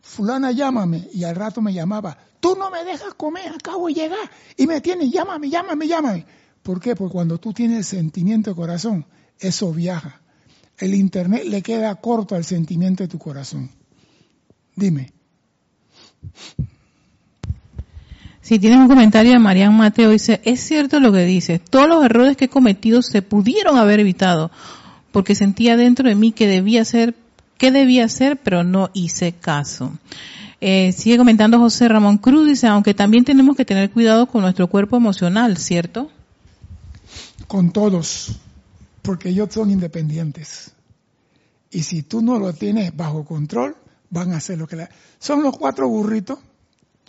fulana, 0.00 0.52
llámame. 0.52 1.08
Y 1.12 1.24
al 1.24 1.36
rato 1.36 1.60
me 1.60 1.74
llamaba, 1.74 2.16
tú 2.40 2.56
no 2.56 2.70
me 2.70 2.84
dejas 2.84 3.14
comer, 3.14 3.52
acabo 3.52 3.88
de 3.88 3.94
llegar. 3.94 4.30
Y 4.56 4.66
me 4.66 4.80
tienes, 4.80 5.10
llámame, 5.10 5.50
llámame, 5.50 5.86
llámame. 5.86 6.26
¿Por 6.62 6.80
qué? 6.80 6.94
Porque 6.94 7.12
cuando 7.12 7.38
tú 7.38 7.52
tienes 7.52 7.86
sentimiento 7.86 8.50
de 8.50 8.56
corazón, 8.56 9.04
eso 9.38 9.72
viaja. 9.72 10.20
El 10.78 10.94
Internet 10.94 11.44
le 11.44 11.62
queda 11.62 11.94
corto 11.96 12.34
al 12.34 12.44
sentimiento 12.44 13.02
de 13.02 13.08
tu 13.08 13.18
corazón. 13.18 13.70
Dime. 14.74 15.12
Si 18.40 18.58
tienes 18.58 18.78
un 18.78 18.88
comentario 18.88 19.32
de 19.32 19.38
Marian 19.38 19.76
Mateo, 19.76 20.10
dice, 20.10 20.40
es 20.44 20.60
cierto 20.60 20.98
lo 20.98 21.12
que 21.12 21.24
dice, 21.24 21.58
todos 21.58 21.88
los 21.88 22.04
errores 22.04 22.36
que 22.36 22.46
he 22.46 22.48
cometido 22.48 23.00
se 23.02 23.22
pudieron 23.22 23.76
haber 23.76 24.00
evitado, 24.00 24.50
porque 25.12 25.34
sentía 25.34 25.76
dentro 25.76 26.08
de 26.08 26.16
mí 26.16 26.32
que 26.32 26.48
debía 26.48 26.82
hacer, 26.82 27.14
que 27.56 27.70
debía 27.70 28.04
hacer, 28.04 28.38
pero 28.38 28.64
no 28.64 28.90
hice 28.94 29.32
caso. 29.32 29.92
Eh, 30.60 30.92
sigue 30.92 31.18
comentando 31.18 31.58
José 31.58 31.88
Ramón 31.88 32.18
Cruz, 32.18 32.46
dice, 32.46 32.66
aunque 32.66 32.94
también 32.94 33.24
tenemos 33.24 33.56
que 33.56 33.64
tener 33.64 33.90
cuidado 33.90 34.26
con 34.26 34.42
nuestro 34.42 34.66
cuerpo 34.66 34.96
emocional, 34.96 35.56
¿cierto? 35.56 36.10
Con 37.52 37.70
todos, 37.70 38.40
porque 39.02 39.28
ellos 39.28 39.50
son 39.52 39.70
independientes. 39.70 40.72
Y 41.70 41.82
si 41.82 42.02
tú 42.02 42.22
no 42.22 42.38
lo 42.38 42.54
tienes 42.54 42.96
bajo 42.96 43.26
control, 43.26 43.76
van 44.08 44.32
a 44.32 44.38
hacer 44.38 44.56
lo 44.56 44.66
que 44.66 44.76
la... 44.76 44.88
Son 45.18 45.42
los 45.42 45.58
cuatro 45.58 45.86
burritos, 45.86 46.38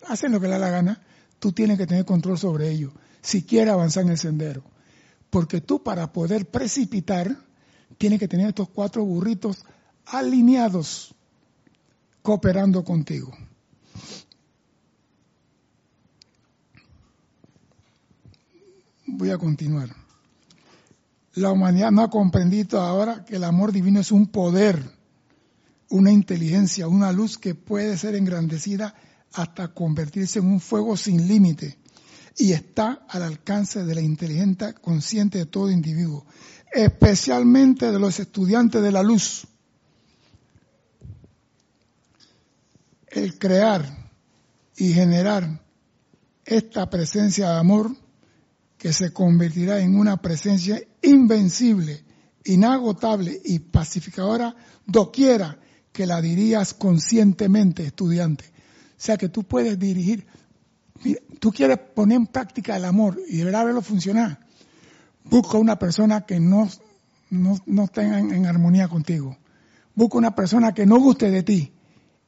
hacen 0.05 0.33
lo 0.33 0.41
que 0.41 0.47
le 0.47 0.55
da 0.55 0.59
la 0.59 0.69
gana, 0.69 1.01
tú 1.39 1.53
tienes 1.53 1.77
que 1.77 1.87
tener 1.87 2.03
control 2.03 2.37
sobre 2.37 2.69
ello 2.69 2.91
si 3.21 3.43
quieres 3.43 3.71
avanzar 3.71 4.03
en 4.03 4.09
el 4.09 4.17
sendero. 4.17 4.65
Porque 5.29 5.61
tú 5.61 5.81
para 5.81 6.11
poder 6.11 6.45
precipitar, 6.51 7.37
tienes 7.97 8.19
que 8.19 8.27
tener 8.27 8.49
estos 8.49 8.67
cuatro 8.67 9.05
burritos 9.05 9.63
alineados, 10.07 11.15
cooperando 12.21 12.83
contigo. 12.83 13.31
Voy 19.07 19.29
a 19.29 19.37
continuar. 19.37 20.02
La 21.33 21.51
humanidad 21.51 21.91
no 21.91 22.03
ha 22.03 22.09
comprendido 22.09 22.79
ahora 22.79 23.25
que 23.25 23.37
el 23.37 23.43
amor 23.43 23.71
divino 23.71 23.99
es 23.99 24.11
un 24.11 24.27
poder, 24.27 24.83
una 25.89 26.11
inteligencia, 26.11 26.87
una 26.87 27.11
luz 27.11 27.37
que 27.37 27.55
puede 27.55 27.97
ser 27.97 28.15
engrandecida 28.15 28.93
hasta 29.33 29.69
convertirse 29.69 30.39
en 30.39 30.45
un 30.45 30.59
fuego 30.59 30.95
sin 30.95 31.27
límite 31.27 31.79
y 32.37 32.51
está 32.51 33.05
al 33.09 33.23
alcance 33.23 33.83
de 33.83 33.95
la 33.95 34.01
inteligencia 34.01 34.73
consciente 34.73 35.39
de 35.39 35.45
todo 35.45 35.71
individuo, 35.71 36.25
especialmente 36.71 37.91
de 37.91 37.99
los 37.99 38.19
estudiantes 38.19 38.81
de 38.81 38.91
la 38.91 39.03
luz. 39.03 39.47
El 43.07 43.37
crear 43.37 43.85
y 44.75 44.93
generar 44.93 45.61
esta 46.45 46.89
presencia 46.89 47.51
de 47.51 47.59
amor 47.59 47.95
que 48.77 48.91
se 48.91 49.13
convertirá 49.13 49.79
en 49.79 49.97
una 49.97 50.17
presencia 50.17 50.81
invencible, 51.03 52.03
inagotable 52.45 53.41
y 53.45 53.59
pacificadora 53.59 54.55
doquiera 54.85 55.59
que 55.91 56.05
la 56.07 56.21
dirías 56.21 56.73
conscientemente, 56.73 57.85
estudiante. 57.85 58.45
O 58.45 59.05
sea 59.05 59.17
que 59.17 59.29
tú 59.29 59.43
puedes 59.43 59.77
dirigir, 59.77 60.25
tú 61.39 61.51
quieres 61.51 61.77
poner 61.77 62.17
en 62.17 62.27
práctica 62.27 62.75
el 62.75 62.85
amor 62.85 63.19
y 63.29 63.41
a 63.41 63.63
verlo 63.63 63.81
funcionar. 63.81 64.39
Busca 65.23 65.57
una 65.57 65.77
persona 65.77 66.25
que 66.25 66.39
no, 66.39 66.69
no, 67.29 67.57
no 67.65 67.87
tenga 67.87 68.19
en, 68.19 68.45
armonía 68.45 68.87
contigo. 68.87 69.37
Busca 69.95 70.17
una 70.17 70.35
persona 70.35 70.73
que 70.73 70.85
no 70.85 70.99
guste 70.99 71.29
de 71.29 71.43
ti 71.43 71.71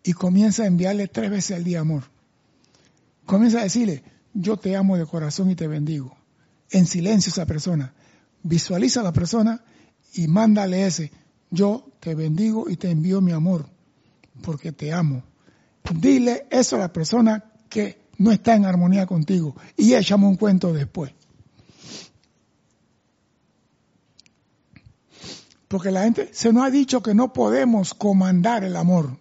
y 0.03 0.13
comienza 0.13 0.63
a 0.63 0.67
enviarle 0.67 1.07
tres 1.07 1.31
veces 1.31 1.57
al 1.57 1.63
día 1.63 1.79
amor. 1.79 2.03
Comienza 3.25 3.59
a 3.59 3.63
decirle, 3.63 4.03
yo 4.33 4.57
te 4.57 4.75
amo 4.75 4.97
de 4.97 5.05
corazón 5.05 5.49
y 5.49 5.55
te 5.55 5.67
bendigo. 5.67 6.15
En 6.69 6.85
silencio 6.85 7.31
esa 7.31 7.45
persona. 7.45 7.93
Visualiza 8.47 8.99
a 9.01 9.03
la 9.03 9.13
persona 9.13 9.63
y 10.13 10.27
mándale 10.27 10.85
ese, 10.85 11.11
yo 11.49 11.91
te 11.99 12.15
bendigo 12.15 12.69
y 12.69 12.77
te 12.77 12.89
envío 12.91 13.21
mi 13.21 13.31
amor, 13.31 13.65
porque 14.41 14.71
te 14.71 14.93
amo 14.93 15.23
Dile 15.93 16.47
eso 16.49 16.77
a 16.77 16.79
la 16.79 16.93
persona 16.93 17.43
que 17.69 18.09
no 18.17 18.31
está 18.31 18.55
en 18.55 18.65
armonía 18.65 19.05
contigo 19.05 19.55
y 19.77 19.93
échame 19.93 20.25
un 20.25 20.35
cuento 20.35 20.73
después. 20.73 21.11
Porque 25.67 25.91
la 25.91 26.03
gente 26.03 26.29
se 26.31 26.53
nos 26.53 26.63
ha 26.63 26.69
dicho 26.69 27.03
que 27.03 27.13
no 27.13 27.33
podemos 27.33 27.93
comandar 27.93 28.63
el 28.63 28.75
amor. 28.75 29.17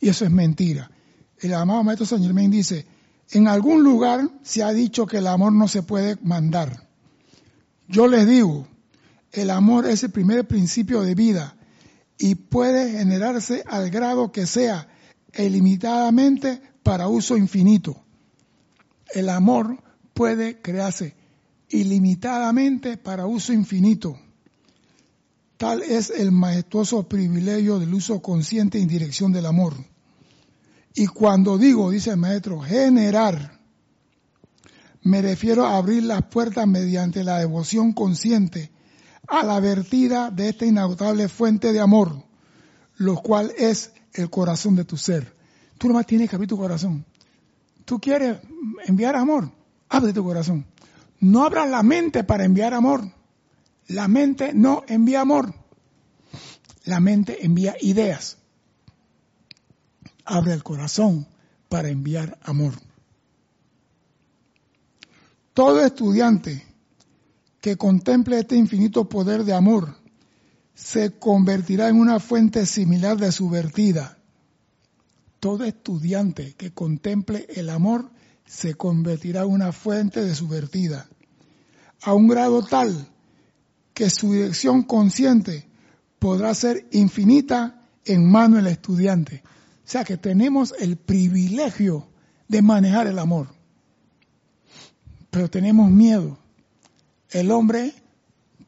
Y 0.00 0.08
eso 0.08 0.24
es 0.24 0.30
mentira. 0.30 0.90
El 1.38 1.52
amado 1.52 1.84
Maestro 1.84 2.06
San 2.06 2.22
Germain 2.22 2.50
dice, 2.50 2.86
en 3.30 3.48
algún 3.48 3.82
lugar 3.82 4.30
se 4.42 4.62
ha 4.62 4.72
dicho 4.72 5.06
que 5.06 5.18
el 5.18 5.26
amor 5.26 5.52
no 5.52 5.68
se 5.68 5.82
puede 5.82 6.16
mandar. 6.22 6.88
Yo 7.90 8.06
les 8.06 8.24
digo, 8.24 8.68
el 9.32 9.50
amor 9.50 9.84
es 9.86 10.04
el 10.04 10.12
primer 10.12 10.46
principio 10.46 11.02
de 11.02 11.16
vida 11.16 11.56
y 12.18 12.36
puede 12.36 12.92
generarse 12.92 13.64
al 13.66 13.90
grado 13.90 14.30
que 14.30 14.46
sea 14.46 14.86
ilimitadamente 15.36 16.62
para 16.84 17.08
uso 17.08 17.36
infinito. 17.36 18.00
El 19.12 19.28
amor 19.28 19.82
puede 20.14 20.62
crearse 20.62 21.16
ilimitadamente 21.68 22.96
para 22.96 23.26
uso 23.26 23.52
infinito. 23.52 24.16
Tal 25.56 25.82
es 25.82 26.10
el 26.10 26.30
majestuoso 26.30 27.08
privilegio 27.08 27.80
del 27.80 27.92
uso 27.92 28.22
consciente 28.22 28.78
en 28.80 28.86
dirección 28.86 29.32
del 29.32 29.46
amor. 29.46 29.74
Y 30.94 31.08
cuando 31.08 31.58
digo, 31.58 31.90
dice 31.90 32.10
el 32.10 32.18
maestro, 32.18 32.60
generar, 32.60 33.59
me 35.02 35.22
refiero 35.22 35.64
a 35.64 35.76
abrir 35.76 36.02
las 36.04 36.22
puertas 36.24 36.66
mediante 36.66 37.24
la 37.24 37.38
devoción 37.38 37.92
consciente 37.92 38.70
a 39.28 39.44
la 39.44 39.60
vertida 39.60 40.30
de 40.30 40.48
esta 40.48 40.66
inagotable 40.66 41.28
fuente 41.28 41.72
de 41.72 41.80
amor, 41.80 42.24
lo 42.96 43.16
cual 43.16 43.52
es 43.56 43.92
el 44.12 44.28
corazón 44.28 44.76
de 44.76 44.84
tu 44.84 44.96
ser. 44.96 45.34
Tú 45.78 45.88
nomás 45.88 46.06
tienes 46.06 46.28
que 46.28 46.36
abrir 46.36 46.48
tu 46.48 46.58
corazón. 46.58 47.04
Tú 47.84 48.00
quieres 48.00 48.38
enviar 48.86 49.16
amor, 49.16 49.50
abre 49.88 50.12
tu 50.12 50.22
corazón. 50.22 50.66
No 51.20 51.44
abras 51.44 51.68
la 51.68 51.82
mente 51.82 52.24
para 52.24 52.44
enviar 52.44 52.74
amor. 52.74 53.02
La 53.88 54.08
mente 54.08 54.52
no 54.54 54.84
envía 54.88 55.20
amor. 55.20 55.54
La 56.84 57.00
mente 57.00 57.44
envía 57.44 57.76
ideas. 57.80 58.38
Abre 60.24 60.52
el 60.52 60.62
corazón 60.62 61.26
para 61.68 61.88
enviar 61.88 62.38
amor. 62.42 62.74
Todo 65.60 65.84
estudiante 65.84 66.64
que 67.60 67.76
contemple 67.76 68.38
este 68.38 68.56
infinito 68.56 69.10
poder 69.10 69.44
de 69.44 69.52
amor 69.52 69.94
se 70.74 71.18
convertirá 71.18 71.90
en 71.90 72.00
una 72.00 72.18
fuente 72.18 72.64
similar 72.64 73.18
de 73.18 73.30
su 73.30 73.50
vertida. 73.50 74.16
Todo 75.38 75.64
estudiante 75.64 76.54
que 76.54 76.72
contemple 76.72 77.46
el 77.50 77.68
amor 77.68 78.10
se 78.46 78.72
convertirá 78.72 79.42
en 79.42 79.50
una 79.50 79.72
fuente 79.72 80.24
de 80.24 80.34
su 80.34 80.48
vertida, 80.48 81.10
a 82.00 82.14
un 82.14 82.26
grado 82.26 82.64
tal 82.64 83.10
que 83.92 84.08
su 84.08 84.32
dirección 84.32 84.82
consciente 84.82 85.68
podrá 86.18 86.54
ser 86.54 86.88
infinita 86.90 87.86
en 88.06 88.26
mano 88.30 88.56
del 88.56 88.68
estudiante. 88.68 89.42
O 89.84 89.90
sea 89.90 90.04
que 90.04 90.16
tenemos 90.16 90.74
el 90.78 90.96
privilegio 90.96 92.08
de 92.48 92.62
manejar 92.62 93.08
el 93.08 93.18
amor, 93.18 93.59
pero 95.30 95.48
tenemos 95.48 95.90
miedo 95.90 96.38
el 97.30 97.50
hombre, 97.50 97.94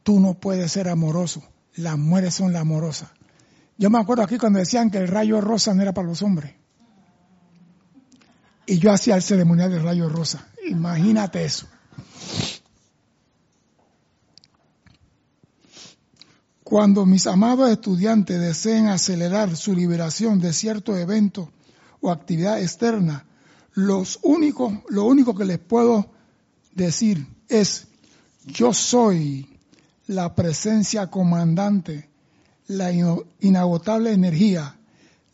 tú 0.02 0.20
no 0.20 0.34
puedes 0.34 0.72
ser 0.72 0.88
amoroso. 0.88 1.42
Las 1.74 1.98
mujeres 1.98 2.34
son 2.34 2.52
las 2.52 2.62
amorosas. 2.62 3.10
Yo 3.78 3.90
me 3.90 3.98
acuerdo 3.98 4.22
aquí 4.22 4.38
cuando 4.38 4.58
decían 4.58 4.90
que 4.90 4.98
el 4.98 5.08
rayo 5.08 5.40
rosa 5.40 5.74
no 5.74 5.82
era 5.82 5.92
para 5.92 6.08
los 6.08 6.22
hombres. 6.22 6.54
Y 8.66 8.78
yo 8.78 8.92
hacía 8.92 9.16
el 9.16 9.22
ceremonial 9.22 9.70
del 9.70 9.82
rayo 9.82 10.08
rosa. 10.08 10.46
Imagínate 10.68 11.44
eso. 11.44 11.66
Cuando 16.62 17.04
mis 17.04 17.26
amados 17.26 17.70
estudiantes 17.70 18.40
deseen 18.40 18.88
acelerar 18.88 19.56
su 19.56 19.74
liberación 19.74 20.40
de 20.40 20.52
cierto 20.52 20.96
evento 20.96 21.50
o 22.00 22.10
actividad 22.10 22.60
externa, 22.60 23.26
los 23.72 24.20
únicos, 24.22 24.72
lo 24.88 25.04
único 25.04 25.34
que 25.34 25.44
les 25.44 25.58
puedo 25.58 26.10
decir 26.74 27.26
es 27.48 27.86
yo 28.44 28.72
soy 28.72 29.48
la 30.06 30.34
presencia 30.34 31.08
comandante, 31.08 32.10
la 32.66 32.90
inagotable 33.40 34.12
energía, 34.12 34.76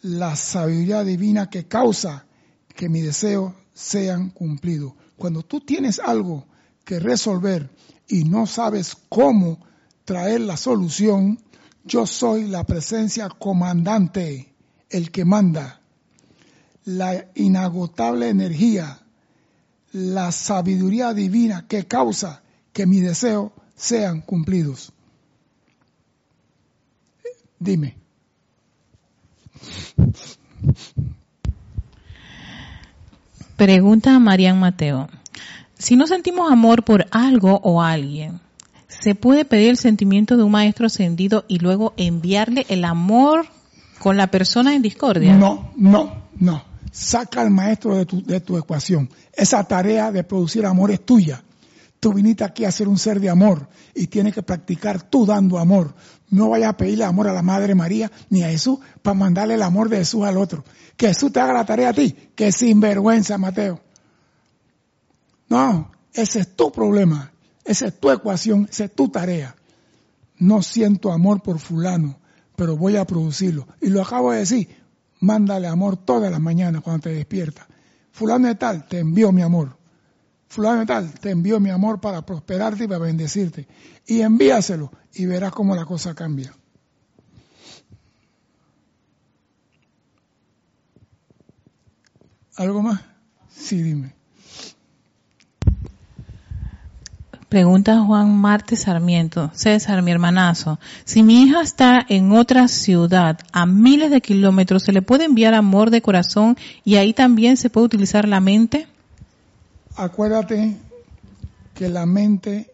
la 0.03 0.37
sabiduría 0.37 1.05
divina 1.05 1.49
que 1.49 1.67
causa 1.67 2.27
que 2.75 2.89
mis 2.89 3.05
deseos 3.05 3.55
sean 3.73 4.31
cumplidos. 4.31 4.93
Cuando 5.17 5.43
tú 5.43 5.61
tienes 5.61 5.99
algo 5.99 6.47
que 6.85 7.01
resolver 7.01 7.71
y 8.07 8.25
no 8.25 8.47
sabes 8.47 8.97
cómo 9.09 9.59
traer 10.05 10.43
la 10.43 10.57
solución, 10.57 11.39
yo 11.85 12.07
soy 12.07 12.47
la 12.47 12.65
presencia 12.65 13.29
comandante, 13.29 14.55
el 14.91 15.11
que 15.11 15.25
manda, 15.25 15.81
la 16.85 17.27
inagotable 17.35 18.29
energía, 18.29 19.01
la 19.93 20.33
sabiduría 20.33 21.15
divina 21.15 21.67
que 21.67 21.87
causa 21.87 22.43
que 22.73 22.87
mis 22.87 23.03
deseos 23.03 23.53
sean 23.75 24.21
cumplidos. 24.21 24.93
Dime. 27.59 27.97
Pregunta 33.57 34.15
a 34.15 34.19
Marian 34.21 34.61
Mateo. 34.61 35.09
Si 35.77 35.97
no 35.97 36.07
sentimos 36.07 36.51
amor 36.51 36.85
por 36.85 37.07
algo 37.11 37.61
o 37.63 37.83
alguien, 37.83 38.41
¿se 38.87 39.15
puede 39.15 39.45
pedir 39.45 39.71
el 39.71 39.77
sentimiento 39.77 40.37
de 40.37 40.45
un 40.45 40.53
maestro 40.53 40.87
ascendido 40.87 41.45
y 41.49 41.59
luego 41.59 41.95
enviarle 41.97 42.67
el 42.69 42.85
amor 42.85 43.47
con 43.99 44.17
la 44.17 44.29
persona 44.29 44.75
en 44.75 44.83
discordia? 44.83 45.37
No, 45.37 45.73
no, 45.77 46.29
no. 46.39 46.63
Saca 46.91 47.41
al 47.41 47.51
maestro 47.51 47.97
de 47.97 48.07
tu, 48.07 48.23
de 48.23 48.41
tu 48.41 48.57
ecuación. 48.57 49.09
Esa 49.33 49.65
tarea 49.65 50.11
de 50.13 50.25
producir 50.25 50.67
amor 50.67 50.91
es 50.91 51.05
tuya. 51.05 51.43
Tú 52.01 52.13
viniste 52.13 52.45
aquí 52.45 52.65
a 52.65 52.71
ser 52.71 52.89
un 52.89 52.99
ser 52.99 53.19
de 53.21 53.29
amor 53.29 53.69
y 53.95 54.07
tienes 54.07 54.35
que 54.35 54.43
practicar 54.43 55.03
tú 55.03 55.27
dando 55.27 55.59
amor. 55.59 55.95
No 56.31 56.51
vayas 56.51 56.71
a 56.71 56.77
pedirle 56.77 57.05
amor 57.05 57.27
a 57.29 57.33
la 57.33 57.43
Madre 57.43 57.75
María 57.75 58.11
ni 58.31 58.45
a 58.45 58.51
Jesús 58.51 58.79
para 59.03 59.15
mandarle 59.15 59.55
el 59.55 59.63
amor 59.63 59.89
de 59.89 59.99
Jesús 59.99 60.25
al 60.25 60.37
otro. 60.37 60.65
Que 60.97 61.09
Jesús 61.09 61.33
te 61.33 61.41
haga 61.41 61.53
la 61.53 61.65
tarea 61.65 61.89
a 61.89 61.93
ti. 61.93 62.15
Que 62.35 62.53
sinvergüenza, 62.53 63.37
Mateo. 63.39 63.81
No, 65.49 65.91
ese 66.13 66.41
es 66.41 66.55
tu 66.55 66.71
problema. 66.71 67.33
Esa 67.65 67.87
es 67.87 67.99
tu 67.99 68.11
ecuación, 68.11 68.69
esa 68.71 68.85
es 68.85 68.95
tu 68.95 69.09
tarea. 69.09 69.57
No 70.39 70.63
siento 70.63 71.13
amor 71.13 71.43
por 71.43 71.59
fulano, 71.59 72.19
pero 72.57 72.77
voy 72.77 72.97
a 72.97 73.05
producirlo. 73.05 73.67
Y 73.81 73.89
lo 73.89 74.03
acabo 74.03 74.33
de 74.33 74.39
decir, 74.39 74.69
mándale 75.21 75.69
amor 75.69 75.97
todas 75.97 76.31
las 76.31 76.41
mañanas 76.41 76.83
cuando 76.83 77.03
te 77.03 77.11
despiertas. 77.11 77.67
Fulano 78.13 78.49
de 78.49 78.55
tal, 78.55 78.87
te 78.87 78.99
envío 78.99 79.33
mi 79.33 79.43
amor 79.43 79.79
fulano 80.49 80.87
tal, 80.87 81.13
te 81.21 81.31
envío 81.31 81.61
mi 81.61 81.71
amor 81.71 82.01
para 82.01 82.23
prosperarte 82.23 82.85
y 82.85 82.89
para 82.89 83.01
bendecirte. 83.01 83.69
Y 84.07 84.23
envíaselo 84.23 84.91
y 85.15 85.27
verás 85.27 85.53
cómo 85.53 85.77
la 85.77 85.85
cosa 85.85 86.15
cambia. 86.15 86.55
¿Algo 92.57 92.83
más? 92.83 93.01
Sí, 93.49 93.83
dime. 93.83 94.18
Pregunta 97.49 98.03
Juan 98.03 98.37
Marte 98.37 98.77
Sarmiento. 98.77 99.51
César, 99.55 100.03
mi 100.03 100.11
hermanazo. 100.11 100.79
Si 101.05 101.23
mi 101.23 101.43
hija 101.43 101.63
está 101.63 102.05
en 102.09 102.33
otra 102.33 102.69
ciudad 102.69 103.39
a 103.53 103.65
miles 103.65 104.11
de 104.11 104.21
kilómetros, 104.21 104.83
¿se 104.83 104.93
le 104.93 105.01
puede 105.01 105.25
enviar 105.25 105.55
amor 105.55 105.91
de 105.91 106.03
corazón 106.03 106.57
y 106.85 106.97
ahí 106.97 107.15
también 107.15 107.57
se 107.57 107.71
puede 107.71 107.87
utilizar 107.87 108.29
la 108.29 108.41
mente? 108.41 108.87
acuérdate 109.99 110.77
que 111.75 111.89
la 111.89 112.07
mente 112.07 112.73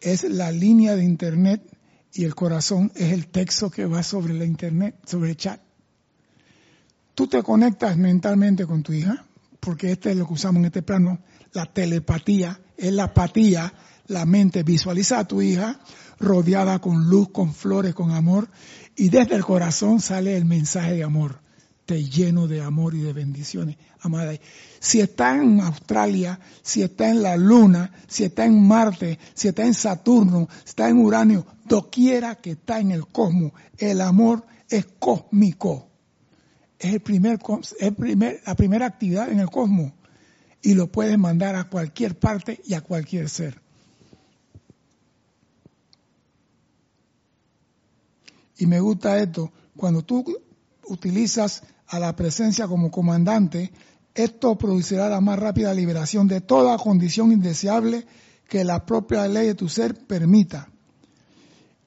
es 0.00 0.24
la 0.24 0.50
línea 0.50 0.96
de 0.96 1.04
internet 1.04 1.62
y 2.14 2.24
el 2.24 2.34
corazón 2.34 2.90
es 2.94 3.12
el 3.12 3.26
texto 3.26 3.70
que 3.70 3.84
va 3.84 4.02
sobre 4.02 4.34
la 4.34 4.44
internet, 4.44 4.96
sobre 5.06 5.30
el 5.30 5.36
chat. 5.36 5.60
Tú 7.14 7.26
te 7.26 7.42
conectas 7.42 7.96
mentalmente 7.98 8.66
con 8.66 8.82
tu 8.82 8.92
hija, 8.94 9.24
porque 9.60 9.92
este 9.92 10.10
es 10.10 10.16
lo 10.16 10.26
que 10.26 10.32
usamos 10.32 10.60
en 10.60 10.66
este 10.66 10.82
plano, 10.82 11.18
la 11.52 11.66
telepatía, 11.66 12.58
es 12.76 12.92
la 12.92 13.04
apatía, 13.04 13.72
la 14.12 14.26
mente 14.26 14.62
visualiza 14.62 15.18
a 15.18 15.26
tu 15.26 15.42
hija 15.42 15.80
rodeada 16.20 16.78
con 16.78 17.08
luz, 17.08 17.30
con 17.30 17.52
flores, 17.52 17.94
con 17.94 18.12
amor, 18.12 18.48
y 18.94 19.08
desde 19.08 19.34
el 19.34 19.44
corazón 19.44 20.00
sale 20.00 20.36
el 20.36 20.44
mensaje 20.44 20.94
de 20.94 21.02
amor 21.02 21.42
te 21.86 22.04
lleno 22.04 22.46
de 22.46 22.62
amor 22.62 22.94
y 22.94 23.00
de 23.00 23.12
bendiciones, 23.12 23.76
amada. 24.00 24.32
Si 24.78 25.00
está 25.00 25.36
en 25.36 25.60
Australia, 25.60 26.38
si 26.62 26.82
está 26.82 27.08
en 27.08 27.22
la 27.22 27.36
Luna, 27.36 27.92
si 28.08 28.24
está 28.24 28.44
en 28.44 28.66
Marte, 28.66 29.18
si 29.34 29.48
está 29.48 29.64
en 29.64 29.74
Saturno, 29.74 30.48
si 30.64 30.70
está 30.70 30.88
en 30.88 30.98
Uranio, 30.98 31.46
doquiera 31.64 32.36
que 32.36 32.52
está 32.52 32.80
en 32.80 32.92
el 32.92 33.06
cosmos, 33.06 33.52
el 33.78 34.00
amor 34.00 34.46
es 34.68 34.86
cósmico. 34.98 35.88
es 36.78 36.94
el 36.94 37.00
primer, 37.00 37.38
el 37.80 37.94
primer, 37.94 38.42
la 38.46 38.54
primera 38.54 38.86
actividad 38.86 39.30
en 39.30 39.40
el 39.40 39.50
cosmos 39.50 39.92
y 40.62 40.74
lo 40.74 40.86
puedes 40.86 41.18
mandar 41.18 41.56
a 41.56 41.64
cualquier 41.64 42.18
parte 42.18 42.60
y 42.64 42.74
a 42.74 42.80
cualquier 42.80 43.28
ser. 43.28 43.60
Y 48.62 48.66
me 48.68 48.78
gusta 48.78 49.18
esto, 49.18 49.50
cuando 49.76 50.02
tú 50.02 50.24
utilizas 50.86 51.64
a 51.88 51.98
la 51.98 52.14
presencia 52.14 52.68
como 52.68 52.92
comandante, 52.92 53.72
esto 54.14 54.56
producirá 54.56 55.08
la 55.08 55.20
más 55.20 55.36
rápida 55.40 55.74
liberación 55.74 56.28
de 56.28 56.40
toda 56.40 56.78
condición 56.78 57.32
indeseable 57.32 58.06
que 58.48 58.62
la 58.62 58.86
propia 58.86 59.26
ley 59.26 59.48
de 59.48 59.54
tu 59.56 59.68
ser 59.68 60.06
permita. 60.06 60.68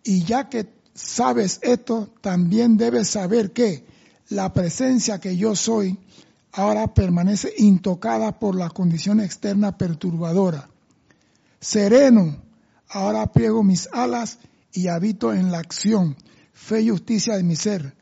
Y 0.04 0.26
ya 0.26 0.50
que 0.50 0.68
sabes 0.94 1.60
esto, 1.62 2.10
también 2.20 2.76
debes 2.76 3.08
saber 3.08 3.54
que 3.54 3.86
la 4.28 4.52
presencia 4.52 5.22
que 5.22 5.38
yo 5.38 5.56
soy 5.56 5.98
ahora 6.52 6.94
permanece 6.94 7.54
intocada 7.58 8.38
por 8.38 8.54
la 8.54 8.70
condición 8.70 9.22
externa 9.22 9.78
perturbadora. 9.78 10.68
Sereno, 11.62 12.36
ahora 12.90 13.28
pliego 13.28 13.64
mis 13.64 13.88
alas 13.94 14.40
y 14.74 14.90
habito 14.90 15.34
en 15.34 15.54
la 15.54 15.60
acción, 15.60 16.18
fe 16.56 16.82
y 16.82 16.90
justicia 16.90 17.36
de 17.36 17.44
mi 17.44 17.56
ser, 17.56 17.96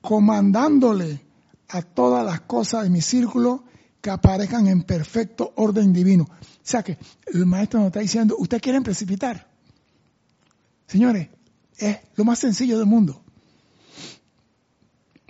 comandándole 0.00 1.24
a 1.68 1.82
todas 1.82 2.24
las 2.24 2.42
cosas 2.42 2.84
de 2.84 2.90
mi 2.90 3.00
círculo 3.00 3.64
que 4.00 4.10
aparezcan 4.10 4.68
en 4.68 4.82
perfecto 4.82 5.54
orden 5.56 5.92
divino. 5.92 6.24
O 6.24 6.36
sea 6.62 6.82
que 6.82 6.98
el 7.32 7.46
maestro 7.46 7.80
nos 7.80 7.86
está 7.86 8.00
diciendo, 8.00 8.36
ustedes 8.38 8.62
quieren 8.62 8.82
precipitar. 8.82 9.48
Señores, 10.86 11.30
es 11.78 11.96
lo 12.14 12.24
más 12.24 12.38
sencillo 12.38 12.78
del 12.78 12.86
mundo. 12.86 13.24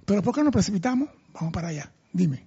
Pero 0.04 0.22
¿por 0.22 0.34
qué 0.34 0.42
no 0.42 0.50
precipitamos? 0.50 1.08
Vamos 1.32 1.52
para 1.52 1.68
allá. 1.68 1.90
Dime. 2.12 2.44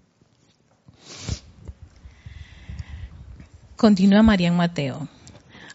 Continúa 3.78 4.22
Marian 4.22 4.56
Mateo. 4.56 5.08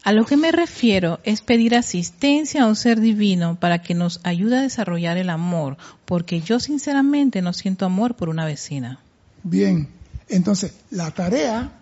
A 0.04 0.12
lo 0.12 0.26
que 0.26 0.36
me 0.36 0.50
refiero 0.50 1.20
es 1.22 1.42
pedir 1.42 1.76
asistencia 1.76 2.64
a 2.64 2.66
un 2.66 2.74
ser 2.74 3.00
divino 3.00 3.58
para 3.60 3.82
que 3.82 3.94
nos 3.94 4.20
ayude 4.24 4.58
a 4.58 4.62
desarrollar 4.62 5.16
el 5.16 5.30
amor, 5.30 5.76
porque 6.04 6.40
yo 6.40 6.58
sinceramente 6.58 7.40
no 7.40 7.52
siento 7.52 7.86
amor 7.86 8.16
por 8.16 8.28
una 8.28 8.44
vecina. 8.44 8.98
Bien, 9.44 9.88
entonces 10.28 10.74
la 10.90 11.12
tarea 11.12 11.72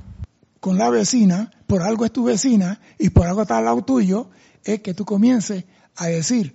con 0.61 0.77
la 0.77 0.91
vecina, 0.91 1.51
por 1.67 1.83
algo 1.83 2.05
es 2.05 2.13
tu 2.13 2.25
vecina 2.25 2.79
y 2.99 3.09
por 3.09 3.27
algo 3.27 3.43
está 3.43 3.57
al 3.57 3.65
lado 3.65 3.83
tuyo, 3.83 4.29
es 4.65 4.81
que 4.81 4.93
tú 4.93 5.07
comiences 5.07 5.65
a 5.97 6.07
decir, 6.07 6.55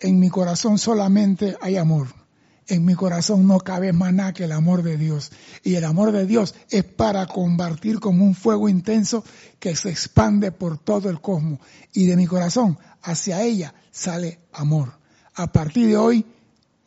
en 0.00 0.18
mi 0.18 0.30
corazón 0.30 0.78
solamente 0.78 1.56
hay 1.60 1.76
amor 1.76 2.23
en 2.66 2.84
mi 2.84 2.94
corazón 2.94 3.46
no 3.46 3.60
cabe 3.60 3.92
más 3.92 4.12
nada 4.12 4.32
que 4.32 4.44
el 4.44 4.52
amor 4.52 4.82
de 4.82 4.96
Dios. 4.96 5.32
Y 5.62 5.74
el 5.74 5.84
amor 5.84 6.12
de 6.12 6.26
Dios 6.26 6.54
es 6.70 6.84
para 6.84 7.26
combatir 7.26 8.00
como 8.00 8.24
un 8.24 8.34
fuego 8.34 8.68
intenso 8.68 9.24
que 9.58 9.76
se 9.76 9.90
expande 9.90 10.50
por 10.52 10.78
todo 10.78 11.10
el 11.10 11.20
cosmos. 11.20 11.60
Y 11.92 12.06
de 12.06 12.16
mi 12.16 12.26
corazón 12.26 12.78
hacia 13.02 13.42
ella 13.42 13.74
sale 13.90 14.40
amor. 14.52 14.98
A 15.34 15.52
partir 15.52 15.88
de 15.88 15.96
hoy, 15.96 16.24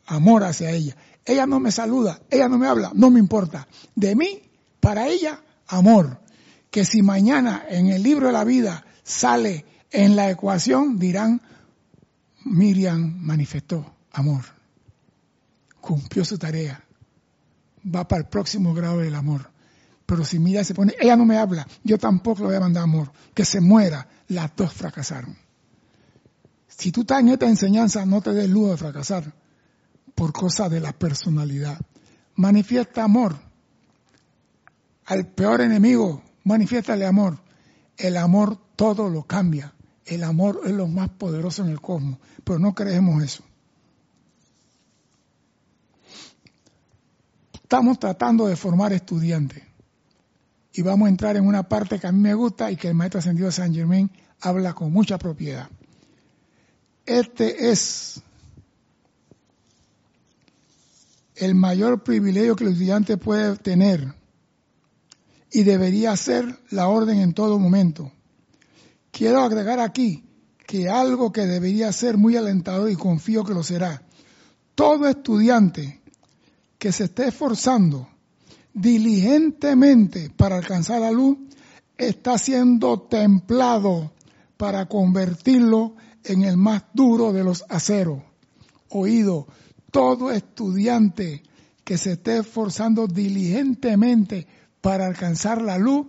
amor 0.06 0.44
hacia 0.44 0.70
ella. 0.70 0.96
Ella 1.24 1.46
no 1.46 1.60
me 1.60 1.70
saluda, 1.70 2.20
ella 2.30 2.48
no 2.48 2.58
me 2.58 2.66
habla, 2.66 2.90
no 2.94 3.10
me 3.10 3.20
importa. 3.20 3.68
De 3.94 4.16
mí, 4.16 4.42
para 4.80 5.06
ella, 5.06 5.42
amor. 5.66 6.20
Que 6.70 6.84
si 6.84 7.02
mañana 7.02 7.64
en 7.68 7.88
el 7.88 8.02
libro 8.02 8.26
de 8.26 8.32
la 8.32 8.44
vida 8.44 8.84
sale 9.02 9.64
en 9.90 10.16
la 10.16 10.30
ecuación, 10.30 10.98
dirán, 10.98 11.40
Miriam 12.44 13.16
manifestó 13.20 13.94
amor 14.12 14.57
cumplió 15.80 16.24
su 16.24 16.38
tarea, 16.38 16.82
va 17.94 18.06
para 18.06 18.22
el 18.22 18.28
próximo 18.28 18.74
grado 18.74 18.98
del 18.98 19.14
amor. 19.14 19.50
Pero 20.06 20.24
si 20.24 20.38
mira 20.38 20.64
se 20.64 20.74
pone, 20.74 20.94
ella 20.98 21.16
no 21.16 21.26
me 21.26 21.36
habla, 21.36 21.66
yo 21.84 21.98
tampoco 21.98 22.40
le 22.40 22.46
voy 22.46 22.56
a 22.56 22.60
mandar 22.60 22.82
amor, 22.82 23.12
que 23.34 23.44
se 23.44 23.60
muera, 23.60 24.08
las 24.28 24.54
dos 24.56 24.72
fracasaron. 24.72 25.36
Si 26.66 26.92
tú 26.92 27.00
estás 27.02 27.20
en 27.20 27.28
esta 27.28 27.46
enseñanza, 27.46 28.06
no 28.06 28.20
te 28.22 28.32
des 28.32 28.48
lujo 28.48 28.70
de 28.70 28.76
fracasar 28.76 29.34
por 30.14 30.32
cosa 30.32 30.68
de 30.68 30.80
la 30.80 30.92
personalidad. 30.92 31.78
Manifiesta 32.36 33.04
amor. 33.04 33.36
Al 35.06 35.26
peor 35.26 35.60
enemigo, 35.60 36.22
manifiéstale 36.44 37.04
amor. 37.04 37.38
El 37.96 38.16
amor 38.16 38.58
todo 38.76 39.10
lo 39.10 39.24
cambia. 39.24 39.74
El 40.04 40.24
amor 40.24 40.60
es 40.64 40.72
lo 40.72 40.86
más 40.86 41.10
poderoso 41.10 41.64
en 41.64 41.70
el 41.70 41.80
cosmos, 41.80 42.18
pero 42.44 42.58
no 42.58 42.74
creemos 42.74 43.22
eso. 43.22 43.44
Estamos 47.68 47.98
tratando 47.98 48.46
de 48.46 48.56
formar 48.56 48.94
estudiantes 48.94 49.62
y 50.72 50.80
vamos 50.80 51.04
a 51.04 51.10
entrar 51.10 51.36
en 51.36 51.46
una 51.46 51.68
parte 51.68 51.98
que 51.98 52.06
a 52.06 52.12
mí 52.12 52.18
me 52.18 52.32
gusta 52.32 52.70
y 52.70 52.76
que 52.76 52.88
el 52.88 52.94
maestro 52.94 53.20
ascendido 53.20 53.52
San 53.52 53.74
Germain 53.74 54.10
habla 54.40 54.72
con 54.72 54.90
mucha 54.90 55.18
propiedad. 55.18 55.68
Este 57.04 57.68
es 57.70 58.22
el 61.34 61.54
mayor 61.54 62.02
privilegio 62.02 62.56
que 62.56 62.64
el 62.64 62.70
estudiante 62.70 63.18
puede 63.18 63.56
tener 63.58 64.14
y 65.52 65.62
debería 65.62 66.16
ser 66.16 66.58
la 66.70 66.88
orden 66.88 67.20
en 67.20 67.34
todo 67.34 67.58
momento. 67.58 68.10
Quiero 69.10 69.42
agregar 69.42 69.78
aquí 69.78 70.24
que 70.66 70.88
algo 70.88 71.32
que 71.32 71.42
debería 71.42 71.92
ser 71.92 72.16
muy 72.16 72.34
alentador 72.34 72.90
y 72.90 72.96
confío 72.96 73.44
que 73.44 73.52
lo 73.52 73.62
será. 73.62 74.04
Todo 74.74 75.06
estudiante 75.06 75.98
que 76.78 76.92
se 76.92 77.04
esté 77.04 77.28
esforzando 77.28 78.08
diligentemente 78.72 80.30
para 80.30 80.56
alcanzar 80.56 81.00
la 81.00 81.10
luz, 81.10 81.38
está 81.96 82.38
siendo 82.38 83.00
templado 83.00 84.12
para 84.56 84.86
convertirlo 84.86 85.96
en 86.24 86.42
el 86.42 86.56
más 86.56 86.84
duro 86.92 87.32
de 87.32 87.42
los 87.42 87.64
aceros. 87.68 88.22
Oído, 88.90 89.48
todo 89.90 90.30
estudiante 90.30 91.42
que 91.84 91.98
se 91.98 92.12
esté 92.12 92.38
esforzando 92.38 93.06
diligentemente 93.06 94.46
para 94.80 95.06
alcanzar 95.06 95.60
la 95.60 95.78
luz, 95.78 96.06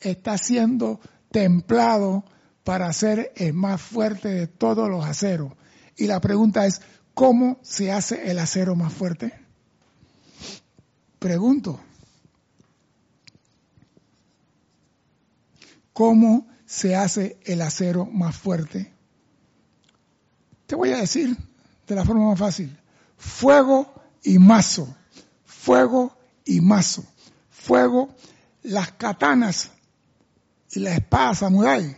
está 0.00 0.38
siendo 0.38 1.00
templado 1.30 2.24
para 2.64 2.92
ser 2.92 3.32
el 3.36 3.52
más 3.52 3.80
fuerte 3.82 4.28
de 4.28 4.46
todos 4.46 4.88
los 4.88 5.04
aceros. 5.04 5.52
Y 5.96 6.06
la 6.06 6.20
pregunta 6.20 6.66
es, 6.66 6.80
¿cómo 7.14 7.58
se 7.62 7.92
hace 7.92 8.30
el 8.30 8.38
acero 8.38 8.74
más 8.76 8.92
fuerte? 8.92 9.45
Pregunto, 11.26 11.80
¿cómo 15.92 16.46
se 16.64 16.94
hace 16.94 17.40
el 17.44 17.62
acero 17.62 18.06
más 18.06 18.36
fuerte? 18.36 18.92
Te 20.68 20.76
voy 20.76 20.92
a 20.92 20.98
decir 20.98 21.36
de 21.84 21.94
la 21.96 22.04
forma 22.04 22.28
más 22.28 22.38
fácil. 22.38 22.78
Fuego 23.16 23.92
y 24.22 24.38
mazo. 24.38 24.86
Fuego 25.44 26.16
y 26.44 26.60
mazo. 26.60 27.04
Fuego, 27.50 28.14
las 28.62 28.92
katanas 28.92 29.72
y 30.70 30.78
la 30.78 30.94
espada 30.94 31.34
samurai 31.34 31.96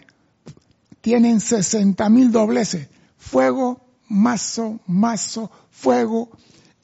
tienen 1.02 1.40
60 1.42 2.08
mil 2.08 2.32
dobleces. 2.32 2.88
Fuego, 3.18 3.78
mazo, 4.08 4.80
mazo, 4.86 5.50
fuego. 5.70 6.30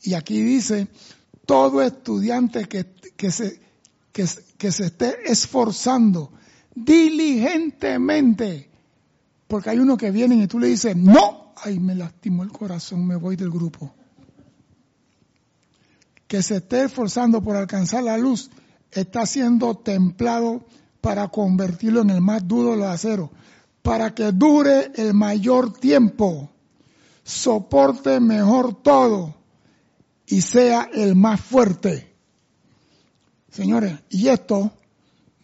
Y 0.02 0.12
aquí 0.12 0.42
dice, 0.42 0.88
todo 1.46 1.82
estudiante 1.82 2.66
que, 2.68 3.30
se, 3.30 3.60
que, 4.12 4.26
se 4.26 4.84
esté 4.84 5.30
esforzando 5.30 6.32
diligentemente, 6.74 8.70
porque 9.46 9.70
hay 9.70 9.78
uno 9.78 9.96
que 9.96 10.10
viene 10.10 10.36
y 10.36 10.46
tú 10.46 10.58
le 10.58 10.68
dices, 10.68 10.96
no, 10.96 11.52
ay, 11.62 11.78
me 11.78 11.94
lastimó 11.94 12.42
el 12.42 12.50
corazón, 12.52 13.06
me 13.06 13.16
voy 13.16 13.36
del 13.36 13.50
grupo. 13.50 13.94
Que 16.26 16.42
se 16.42 16.56
esté 16.56 16.84
esforzando 16.84 17.42
por 17.42 17.56
alcanzar 17.56 18.02
la 18.02 18.18
luz, 18.18 18.50
está 18.90 19.26
siendo 19.26 19.76
templado 19.76 20.64
para 21.00 21.28
convertirlo 21.28 22.00
en 22.02 22.10
el 22.10 22.20
más 22.20 22.46
duro 22.48 22.70
de 22.70 22.78
los 22.78 22.86
aceros, 22.86 23.30
para 23.82 24.14
que 24.14 24.32
dure 24.32 24.90
el 24.94 25.12
mayor 25.12 25.72
tiempo, 25.74 26.50
soporte 27.22 28.20
mejor 28.20 28.74
todo 28.82 29.43
y 30.26 30.40
sea 30.40 30.88
el 30.92 31.14
más 31.14 31.40
fuerte. 31.40 32.14
Señores, 33.50 33.98
y 34.08 34.28
esto 34.28 34.72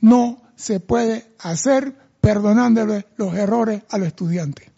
no 0.01 0.43
se 0.57 0.81
puede 0.81 1.33
hacer 1.39 1.97
perdonándole 2.20 3.07
los 3.16 3.35
errores 3.35 3.83
al 3.91 4.03
estudiante. 4.03 4.70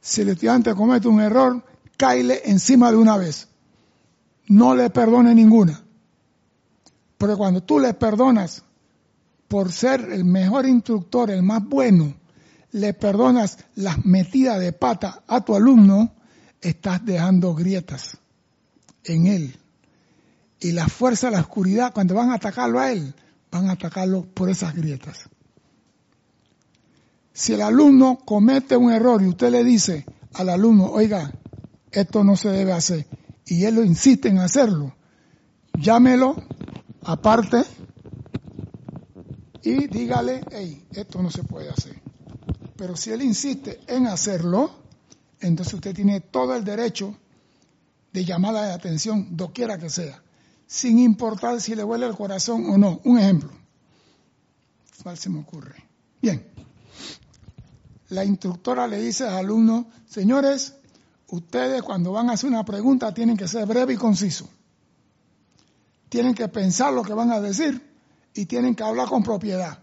Si 0.00 0.20
el 0.20 0.28
estudiante 0.28 0.74
comete 0.74 1.08
un 1.08 1.20
error, 1.20 1.64
caile 1.96 2.42
encima 2.44 2.90
de 2.90 2.96
una 2.96 3.16
vez. 3.16 3.48
No 4.48 4.74
le 4.74 4.90
perdone 4.90 5.34
ninguna. 5.34 5.82
Pero 7.18 7.36
cuando 7.36 7.62
tú 7.62 7.80
le 7.80 7.94
perdonas 7.94 8.62
por 9.48 9.72
ser 9.72 10.12
el 10.12 10.24
mejor 10.24 10.66
instructor, 10.66 11.30
el 11.30 11.42
más 11.42 11.64
bueno, 11.64 12.14
le 12.72 12.94
perdonas 12.94 13.58
las 13.74 14.04
metidas 14.04 14.60
de 14.60 14.72
pata 14.72 15.22
a 15.26 15.44
tu 15.44 15.54
alumno, 15.54 16.12
estás 16.68 17.04
dejando 17.04 17.54
grietas 17.54 18.18
en 19.04 19.26
él. 19.26 19.56
Y 20.60 20.72
la 20.72 20.88
fuerza 20.88 21.28
de 21.28 21.36
la 21.36 21.42
oscuridad, 21.42 21.92
cuando 21.92 22.14
van 22.14 22.30
a 22.30 22.34
atacarlo 22.34 22.80
a 22.80 22.90
él, 22.90 23.14
van 23.50 23.68
a 23.68 23.72
atacarlo 23.72 24.24
por 24.24 24.50
esas 24.50 24.74
grietas. 24.74 25.28
Si 27.32 27.52
el 27.52 27.62
alumno 27.62 28.18
comete 28.24 28.76
un 28.76 28.90
error 28.90 29.22
y 29.22 29.28
usted 29.28 29.50
le 29.50 29.62
dice 29.62 30.06
al 30.34 30.48
alumno, 30.48 30.86
oiga, 30.86 31.32
esto 31.92 32.24
no 32.24 32.36
se 32.36 32.48
debe 32.48 32.72
hacer, 32.72 33.06
y 33.46 33.64
él 33.64 33.76
lo 33.76 33.84
insiste 33.84 34.28
en 34.28 34.38
hacerlo, 34.38 34.94
llámelo 35.78 36.42
aparte 37.04 37.62
y 39.62 39.86
dígale, 39.86 40.44
hey, 40.50 40.86
esto 40.92 41.22
no 41.22 41.30
se 41.30 41.42
puede 41.42 41.68
hacer. 41.68 42.00
Pero 42.76 42.96
si 42.96 43.10
él 43.10 43.22
insiste 43.22 43.80
en 43.86 44.06
hacerlo, 44.06 44.85
entonces 45.40 45.74
usted 45.74 45.94
tiene 45.94 46.20
todo 46.20 46.54
el 46.54 46.64
derecho 46.64 47.16
de 48.12 48.24
llamarla 48.24 48.62
de 48.62 48.72
atención, 48.72 49.36
doquiera 49.36 49.78
que 49.78 49.90
sea, 49.90 50.22
sin 50.66 50.98
importar 50.98 51.60
si 51.60 51.74
le 51.74 51.84
huele 51.84 52.06
el 52.06 52.16
corazón 52.16 52.70
o 52.70 52.78
no. 52.78 53.00
Un 53.04 53.18
ejemplo. 53.18 53.50
¿Cuál 55.02 55.18
se 55.18 55.28
me 55.28 55.40
ocurre? 55.40 55.84
Bien. 56.20 56.44
La 58.08 58.24
instructora 58.24 58.86
le 58.86 59.00
dice 59.00 59.24
al 59.24 59.34
alumno, 59.34 59.88
señores, 60.06 60.74
ustedes 61.28 61.82
cuando 61.82 62.12
van 62.12 62.30
a 62.30 62.34
hacer 62.34 62.48
una 62.48 62.64
pregunta 62.64 63.12
tienen 63.12 63.36
que 63.36 63.48
ser 63.48 63.66
breve 63.66 63.94
y 63.94 63.96
conciso. 63.96 64.48
Tienen 66.08 66.34
que 66.34 66.48
pensar 66.48 66.92
lo 66.92 67.02
que 67.02 67.12
van 67.12 67.32
a 67.32 67.40
decir 67.40 67.82
y 68.32 68.46
tienen 68.46 68.74
que 68.74 68.84
hablar 68.84 69.08
con 69.08 69.22
propiedad. 69.22 69.78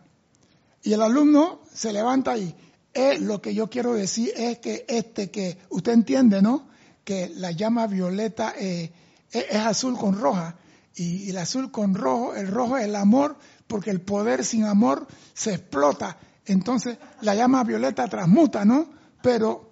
Y 0.82 0.94
el 0.94 1.02
alumno 1.02 1.62
se 1.74 1.94
levanta 1.94 2.38
y 2.38 2.56
eh, 2.94 3.20
lo 3.20 3.42
que 3.42 3.56
yo 3.56 3.70
quiero 3.70 3.94
decir 3.94 4.32
es 4.36 4.60
que 4.60 4.86
este 4.88 5.32
que 5.32 5.58
usted 5.70 5.94
entiende, 5.94 6.42
¿no? 6.42 6.68
Que 7.04 7.30
la 7.36 7.52
llama 7.52 7.88
violeta 7.88 8.54
eh, 8.58 8.92
es, 9.32 9.56
azul 9.56 9.98
con 9.98 10.20
roja 10.20 10.56
y, 10.96 11.32
el 11.32 11.38
azul 11.38 11.72
con 11.72 11.96
rojo, 11.96 12.36
el 12.36 12.48
rojo 12.48 12.78
es 12.78 12.86
el 12.86 12.96
amor, 12.96 13.36
porque 13.66 13.90
el 13.90 14.02
poder 14.02 14.46
sin 14.46 14.66
amor 14.66 15.08
se 15.34 15.56
explota. 15.56 16.18
Entonces 16.46 16.98
la 17.22 17.34
llama 17.34 17.64
violeta 17.64 18.08
transmuta, 18.08 18.64
¿no? 18.64 18.88
Pero, 19.24 19.72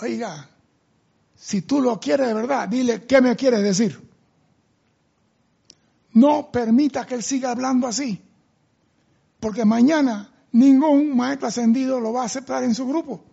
oiga, 0.00 0.48
si 1.36 1.62
tú 1.62 1.80
lo 1.80 2.00
quieres 2.00 2.26
de 2.26 2.34
verdad, 2.34 2.68
dile, 2.68 3.04
¿qué 3.04 3.20
me 3.20 3.36
quieres 3.36 3.62
decir? 3.62 4.00
No 6.14 6.50
permita 6.50 7.06
que 7.06 7.14
él 7.14 7.22
siga 7.22 7.52
hablando 7.52 7.86
así, 7.86 8.20
porque 9.38 9.64
mañana 9.64 10.31
ningún 10.52 11.16
maestro 11.16 11.48
ascendido 11.48 12.00
lo 12.00 12.12
va 12.12 12.22
a 12.22 12.26
aceptar 12.26 12.62
en 12.64 12.74
su 12.74 12.86
grupo. 12.86 13.24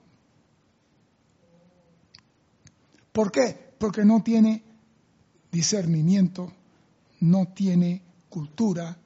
¿Por 3.11 3.31
qué? 3.31 3.73
Porque 3.77 4.05
no 4.05 4.23
tiene 4.23 4.63
discernimiento, 5.51 6.51
no 7.19 7.49
tiene 7.53 8.01
cultura, 8.29 8.97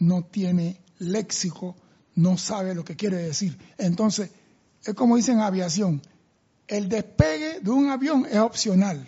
no 0.00 0.24
tiene 0.24 0.80
léxico, 0.98 1.76
no 2.16 2.36
sabe 2.38 2.74
lo 2.74 2.84
que 2.84 2.96
quiere 2.96 3.18
decir. 3.18 3.56
Entonces, 3.78 4.30
es 4.84 4.94
como 4.94 5.16
dicen 5.16 5.36
en 5.36 5.42
aviación, 5.42 6.02
el 6.66 6.88
despegue 6.88 7.60
de 7.60 7.70
un 7.70 7.90
avión 7.90 8.26
es 8.30 8.38
opcional, 8.38 9.06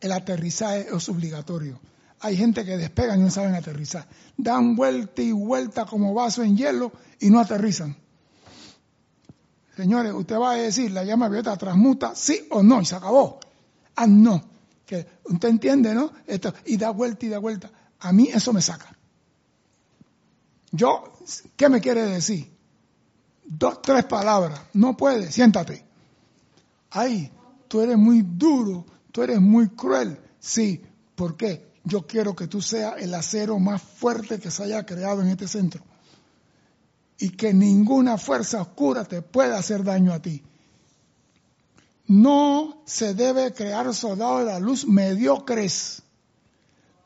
el 0.00 0.12
aterrizaje 0.12 0.86
es 0.94 1.08
obligatorio. 1.08 1.80
Hay 2.20 2.36
gente 2.36 2.64
que 2.64 2.76
despega 2.76 3.16
y 3.16 3.20
no 3.20 3.30
saben 3.30 3.54
aterrizar. 3.54 4.06
Dan 4.36 4.74
vuelta 4.74 5.22
y 5.22 5.30
vuelta 5.30 5.86
como 5.86 6.14
vaso 6.14 6.42
en 6.42 6.56
hielo 6.56 6.92
y 7.20 7.30
no 7.30 7.40
aterrizan. 7.40 7.96
Señores, 9.76 10.12
usted 10.12 10.36
va 10.36 10.52
a 10.52 10.56
decir, 10.56 10.90
la 10.90 11.04
llama 11.04 11.28
violeta 11.28 11.56
transmuta, 11.56 12.14
sí 12.14 12.46
o 12.50 12.62
no, 12.62 12.80
y 12.80 12.84
se 12.84 12.96
acabó. 12.96 13.38
Ah, 13.94 14.06
no. 14.06 14.42
Que 14.84 15.06
usted 15.24 15.48
entiende, 15.48 15.94
¿no? 15.94 16.12
Esto, 16.26 16.52
y 16.66 16.76
da 16.76 16.90
vuelta 16.90 17.26
y 17.26 17.28
da 17.28 17.38
vuelta. 17.38 17.70
A 18.00 18.12
mí 18.12 18.28
eso 18.32 18.52
me 18.52 18.62
saca. 18.62 18.96
Yo, 20.70 21.18
¿qué 21.56 21.68
me 21.68 21.80
quiere 21.80 22.02
decir? 22.06 22.50
Dos, 23.44 23.80
tres 23.82 24.04
palabras. 24.04 24.60
No 24.72 24.96
puede, 24.96 25.30
siéntate. 25.30 25.84
Ay, 26.90 27.30
tú 27.68 27.80
eres 27.80 27.96
muy 27.96 28.22
duro, 28.22 28.84
tú 29.12 29.22
eres 29.22 29.40
muy 29.40 29.68
cruel. 29.68 30.18
Sí, 30.40 30.82
¿por 31.14 31.36
qué? 31.36 31.68
yo 31.88 32.06
quiero 32.06 32.36
que 32.36 32.46
tú 32.46 32.60
seas 32.60 32.94
el 32.98 33.14
acero 33.14 33.58
más 33.58 33.82
fuerte 33.82 34.38
que 34.38 34.50
se 34.50 34.62
haya 34.62 34.84
creado 34.84 35.22
en 35.22 35.28
este 35.28 35.48
centro. 35.48 35.82
Y 37.18 37.30
que 37.30 37.52
ninguna 37.52 38.16
fuerza 38.16 38.62
oscura 38.62 39.04
te 39.04 39.22
pueda 39.22 39.58
hacer 39.58 39.82
daño 39.82 40.12
a 40.12 40.22
ti. 40.22 40.42
No 42.06 42.82
se 42.86 43.14
debe 43.14 43.52
crear 43.52 43.92
soldados 43.94 44.40
de 44.40 44.46
la 44.46 44.60
luz 44.60 44.86
mediocres. 44.86 46.02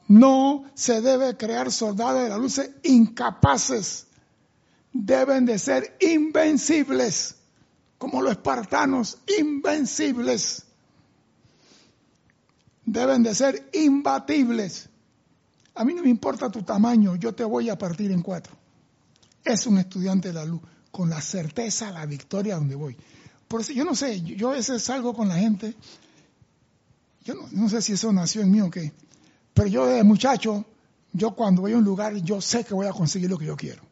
No 0.09 0.65
se 0.75 1.01
debe 1.01 1.37
crear 1.37 1.73
soldados 1.73 2.23
de 2.23 2.29
la 2.29 2.37
luz 2.37 2.61
incapaces. 2.83 4.07
Deben 4.93 5.47
de 5.47 5.59
ser 5.59 5.97
invencibles, 6.01 7.37
como 7.97 8.21
los 8.21 8.33
espartanos, 8.33 9.19
invencibles 9.39 10.67
deben 12.85 13.23
de 13.23 13.35
ser 13.35 13.69
imbatibles. 13.73 14.89
A 15.75 15.85
mí 15.85 15.95
no 15.95 16.03
me 16.03 16.11
importa 16.11 16.51
tu 16.51 16.63
tamaño, 16.63 17.17
yo 17.17 17.35
te 17.35 17.45
voy 17.45 17.71
a 17.71 17.79
partir 17.79 18.11
en 18.13 18.23
cuatro. 18.23 18.55
Es 19.45 19.67
un 19.67 19.79
estudiante 19.79 20.29
de 20.29 20.35
la 20.35 20.45
luz, 20.45 20.61
con 20.91 21.11
la 21.11 21.21
certeza, 21.21 21.91
la 21.91 22.07
victoria 22.07 22.57
donde 22.57 22.75
voy. 22.75 22.97
Por 23.49 23.61
eso 23.61 23.73
yo 23.73 23.85
no 23.85 23.95
sé, 23.95 24.21
yo 24.23 24.51
a 24.51 24.53
veces 24.53 24.83
salgo 24.83 25.15
con 25.15 25.29
la 25.29 25.37
gente, 25.37 25.75
yo 27.25 27.35
no, 27.53 27.69
sé 27.69 27.83
si 27.83 27.93
eso 27.93 28.13
nació 28.13 28.43
en 28.43 28.51
mí 28.51 28.61
o 28.61 28.71
qué, 28.71 28.93
pero 29.53 29.69
yo 29.69 29.87
de 29.87 30.03
muchacho, 30.03 30.65
yo 31.13 31.35
cuando 31.35 31.63
voy 31.63 31.73
a 31.73 31.77
un 31.77 31.85
lugar, 31.85 32.17
yo 32.17 32.41
sé 32.41 32.65
que 32.65 32.75
voy 32.75 32.87
a 32.87 32.93
conseguir 32.93 33.29
lo 33.29 33.39
que 33.39 33.47
yo 33.47 33.57
quiero. 33.57 33.83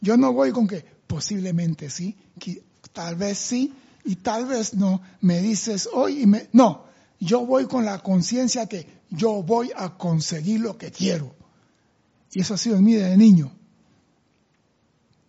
Yo 0.00 0.16
no 0.16 0.32
voy 0.32 0.52
con 0.52 0.68
que 0.68 0.84
posiblemente 1.06 1.90
sí, 1.90 2.16
que 2.38 2.62
tal 2.92 3.16
vez 3.16 3.38
sí 3.38 3.74
y 4.04 4.16
tal 4.16 4.46
vez 4.46 4.74
no. 4.74 5.02
Me 5.20 5.40
dices 5.40 5.88
hoy 5.92 6.22
y 6.22 6.26
me... 6.26 6.48
No, 6.52 6.84
yo 7.18 7.44
voy 7.44 7.66
con 7.66 7.84
la 7.84 7.98
conciencia 7.98 8.66
que 8.66 8.86
yo 9.10 9.42
voy 9.42 9.72
a 9.74 9.96
conseguir 9.96 10.60
lo 10.60 10.78
que 10.78 10.92
quiero. 10.92 11.34
Y 12.32 12.40
eso 12.40 12.54
ha 12.54 12.58
sido 12.58 12.76
en 12.76 12.84
mí 12.84 12.94
desde 12.94 13.16
niño. 13.16 13.57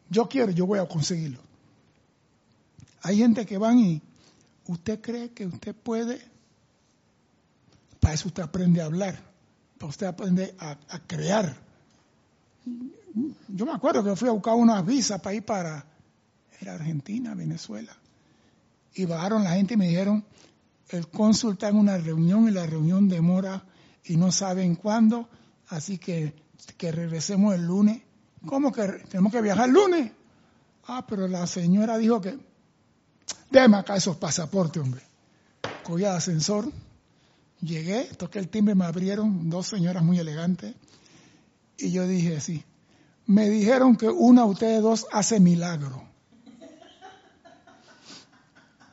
Yo 0.10 0.28
quiero, 0.28 0.51
yo 0.51 0.66
voy 0.66 0.80
a 0.80 0.88
conseguirlo. 0.88 1.39
Hay 3.01 3.18
gente 3.18 3.45
que 3.45 3.57
van 3.57 3.80
y 3.80 4.01
usted 4.68 4.99
cree 5.01 5.32
que 5.32 5.45
usted 5.45 5.76
puede, 5.76 6.22
para 7.99 8.14
eso 8.14 8.28
usted 8.28 8.43
aprende 8.43 8.82
a 8.82 8.86
hablar, 8.86 9.20
para 9.78 9.89
usted 9.89 10.07
aprende 10.07 10.55
a, 10.60 10.78
crear. 11.07 11.55
Yo 13.47 13.66
me 13.66 13.72
acuerdo 13.72 14.03
que 14.03 14.16
fui 14.16 14.28
a 14.28 14.34
buscar 14.34 14.55
una 14.55 14.82
visa 14.82 15.22
para 15.22 15.36
ir 15.36 15.43
para, 15.43 15.86
era 16.60 16.74
Argentina, 16.74 17.34
Venezuela. 17.34 17.95
Y 18.93 19.05
bajaron 19.05 19.43
la 19.43 19.51
gente 19.51 19.76
y 19.76 19.78
me 19.78 19.88
dijeron, 19.88 20.26
el 20.89 21.07
cónsul 21.07 21.53
está 21.53 21.70
en 21.70 21.78
una 21.78 21.97
reunión 21.97 22.47
y 22.47 22.51
la 22.51 22.66
reunión 22.66 23.07
demora 23.07 23.64
y 24.03 24.18
no 24.18 24.32
saben 24.32 24.76
cuándo, 24.76 25.30
así 25.68 25.97
que 25.97 26.34
que 26.78 26.91
regresemos 26.91 27.55
el 27.55 27.66
lunes. 27.66 28.01
¿Cómo 28.45 28.71
que 28.71 28.83
tenemos 29.09 29.31
que 29.31 29.41
viajar 29.41 29.67
el 29.67 29.73
lunes? 29.73 30.11
Ah, 30.87 31.05
pero 31.07 31.27
la 31.27 31.45
señora 31.45 31.97
dijo 31.97 32.21
que, 32.21 32.37
déme 33.51 33.77
acá 33.77 33.95
esos 33.95 34.17
pasaportes, 34.17 34.81
hombre. 34.81 35.01
Cogí 35.83 36.05
al 36.05 36.17
ascensor, 36.17 36.71
llegué, 37.61 38.05
toqué 38.17 38.39
el 38.39 38.47
timbre, 38.47 38.75
me 38.75 38.85
abrieron 38.85 39.49
dos 39.49 39.67
señoras 39.67 40.03
muy 40.03 40.19
elegantes 40.19 40.75
y 41.77 41.91
yo 41.91 42.07
dije 42.07 42.37
así, 42.37 42.63
me 43.25 43.49
dijeron 43.49 43.95
que 43.95 44.07
una 44.07 44.43
de 44.43 44.49
ustedes 44.49 44.81
dos 44.81 45.07
hace 45.11 45.39
milagro. 45.39 46.03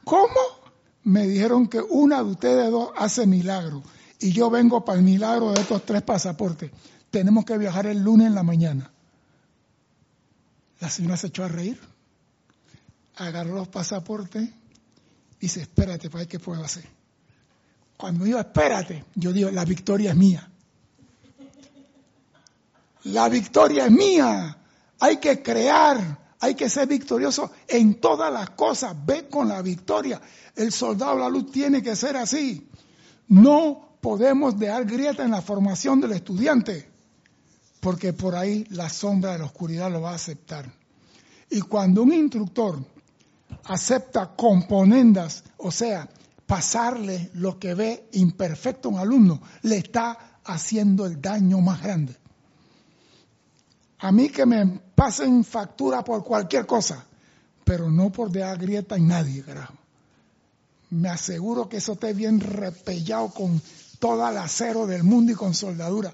¿Cómo? 0.05 0.57
me 1.07 1.25
dijeron 1.25 1.69
que 1.69 1.81
una 1.81 2.17
de 2.17 2.31
ustedes 2.31 2.69
dos 2.69 2.91
hace 2.97 3.29
milagro 3.29 3.81
y 4.19 4.33
yo 4.33 4.51
vengo 4.51 4.85
para 4.85 4.99
el 4.99 5.05
milagro 5.05 5.53
de 5.53 5.61
estos 5.61 5.87
tres 5.87 6.03
pasaportes. 6.03 6.73
Tenemos 7.11 7.45
que 7.45 7.57
viajar 7.57 7.87
el 7.87 8.03
lunes 8.03 8.27
en 8.27 8.35
la 8.35 8.43
mañana. 8.43 8.91
La 10.81 10.91
señora 10.91 11.17
se 11.17 11.29
echó 11.29 11.45
a 11.45 11.49
reír, 11.49 11.81
agarró 13.17 13.55
los 13.55 13.69
pasaportes 13.69 14.43
y 14.43 14.53
dice, 15.41 15.63
espérate, 15.63 16.11
para 16.11 16.21
ver 16.21 16.29
qué 16.29 16.39
puedo 16.39 16.63
hacer. 16.63 16.85
Cuando 17.97 18.25
digo 18.25 18.39
espérate, 18.39 19.05
yo 19.15 19.33
digo, 19.33 19.51
la 19.51 19.65
victoria 19.65 20.11
es 20.11 20.17
mía. 20.17 20.51
La 23.05 23.29
victoria 23.29 23.87
es 23.87 23.91
mía. 23.91 24.59
Hay 25.01 25.19
que 25.19 25.43
crear, 25.43 26.19
hay 26.41 26.55
que 26.55 26.69
ser 26.69 26.89
victorioso 26.89 27.53
en 27.69 28.01
todas 28.01 28.33
las 28.33 28.51
cosas. 28.51 28.95
Ve 29.07 29.29
con 29.29 29.49
la 29.49 29.63
victoria. 29.63 30.21
El 30.55 30.73
soldado 30.73 31.15
de 31.15 31.21
la 31.23 31.29
luz 31.29 31.51
tiene 31.51 31.83
que 31.83 31.97
ser 31.97 32.17
así. 32.17 32.69
No 33.29 33.97
podemos 34.01 34.59
dejar 34.59 34.85
grieta 34.85 35.25
en 35.25 35.31
la 35.31 35.43
formación 35.43 36.01
del 36.01 36.13
estudiante, 36.13 36.89
porque 37.87 38.13
por 38.13 38.35
ahí 38.35 38.67
la 38.71 38.89
sombra 38.89 39.31
de 39.31 39.39
la 39.39 39.45
oscuridad 39.45 39.93
lo 39.93 40.01
va 40.01 40.11
a 40.11 40.17
aceptar. 40.17 40.69
Y 41.49 41.61
cuando 41.61 42.03
un 42.03 42.13
instructor 42.13 42.85
acepta 43.63 44.35
componendas, 44.35 45.45
o 45.59 45.71
sea, 45.71 46.09
pasarle 46.47 47.31
lo 47.35 47.61
que 47.61 47.75
ve 47.75 48.09
imperfecto 48.15 48.89
a 48.89 48.91
un 48.91 48.99
alumno 48.99 49.41
le 49.63 49.77
está 49.77 50.41
haciendo 50.43 51.07
el 51.07 51.21
daño 51.21 51.61
más 51.61 51.81
grande. 51.81 52.17
A 54.01 54.11
mí 54.11 54.31
que 54.31 54.47
me 54.47 54.67
pasen 54.93 55.45
factura 55.45 56.03
por 56.03 56.25
cualquier 56.25 56.67
cosa, 56.67 57.07
pero 57.63 57.89
no 57.89 58.11
por 58.11 58.33
dejar 58.33 58.59
grieta 58.59 58.97
en 58.97 59.07
nadie, 59.07 59.45
carajo. 59.45 59.75
Me 60.91 61.09
aseguro 61.09 61.69
que 61.69 61.77
eso 61.77 61.93
esté 61.93 62.15
bien 62.15 62.41
repellado 62.41 63.29
con 63.29 63.63
toda 64.01 64.33
el 64.33 64.39
acero 64.39 64.89
del 64.89 65.05
mundo 65.05 65.31
y 65.31 65.37
con 65.37 65.55
soldadura. 65.55 66.13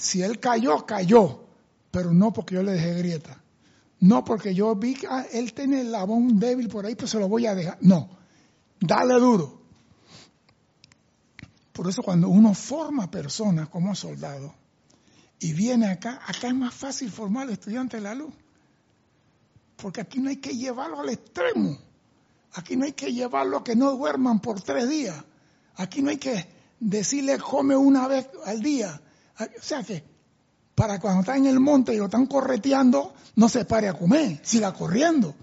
Si 0.00 0.22
él 0.22 0.40
cayó, 0.40 0.86
cayó, 0.86 1.44
pero 1.90 2.10
no 2.14 2.32
porque 2.32 2.54
yo 2.54 2.62
le 2.62 2.72
dejé 2.72 2.94
grieta. 2.94 3.42
No 3.98 4.24
porque 4.24 4.54
yo 4.54 4.74
vi 4.74 4.94
que 4.94 5.06
ah, 5.06 5.26
él 5.30 5.52
tiene 5.52 5.82
el 5.82 5.92
labón 5.92 6.38
débil 6.38 6.70
por 6.70 6.86
ahí, 6.86 6.94
pues 6.94 7.10
se 7.10 7.18
lo 7.18 7.28
voy 7.28 7.46
a 7.46 7.54
dejar. 7.54 7.76
No, 7.82 8.08
dale 8.80 9.14
duro. 9.20 9.60
Por 11.74 11.86
eso 11.86 12.02
cuando 12.02 12.30
uno 12.30 12.54
forma 12.54 13.10
personas 13.10 13.68
como 13.68 13.94
soldado 13.94 14.54
y 15.38 15.52
viene 15.52 15.90
acá, 15.90 16.22
acá 16.26 16.48
es 16.48 16.54
más 16.54 16.72
fácil 16.72 17.10
formar 17.10 17.42
al 17.42 17.52
estudiante 17.52 17.98
de 17.98 18.02
la 18.02 18.14
luz. 18.14 18.32
Porque 19.76 20.00
aquí 20.00 20.18
no 20.18 20.30
hay 20.30 20.36
que 20.36 20.56
llevarlo 20.56 21.00
al 21.00 21.10
extremo. 21.10 21.76
Aquí 22.54 22.74
no 22.74 22.86
hay 22.86 22.92
que 22.92 23.12
llevarlo 23.12 23.58
a 23.58 23.64
que 23.64 23.76
no 23.76 23.94
duerman 23.94 24.40
por 24.40 24.62
tres 24.62 24.88
días. 24.88 25.22
Aquí 25.76 26.00
no 26.00 26.08
hay 26.08 26.16
que 26.16 26.46
decirle 26.80 27.38
come 27.38 27.76
una 27.76 28.08
vez 28.08 28.30
al 28.46 28.62
día. 28.62 28.98
O 29.44 29.62
sea 29.62 29.82
que 29.82 30.02
para 30.74 30.98
cuando 30.98 31.20
está 31.20 31.36
en 31.36 31.46
el 31.46 31.60
monte 31.60 31.94
y 31.94 31.98
lo 31.98 32.06
están 32.06 32.26
correteando, 32.26 33.14
no 33.36 33.48
se 33.48 33.64
pare 33.64 33.88
a 33.88 33.94
comer, 33.94 34.40
siga 34.42 34.72
corriendo. 34.72 35.34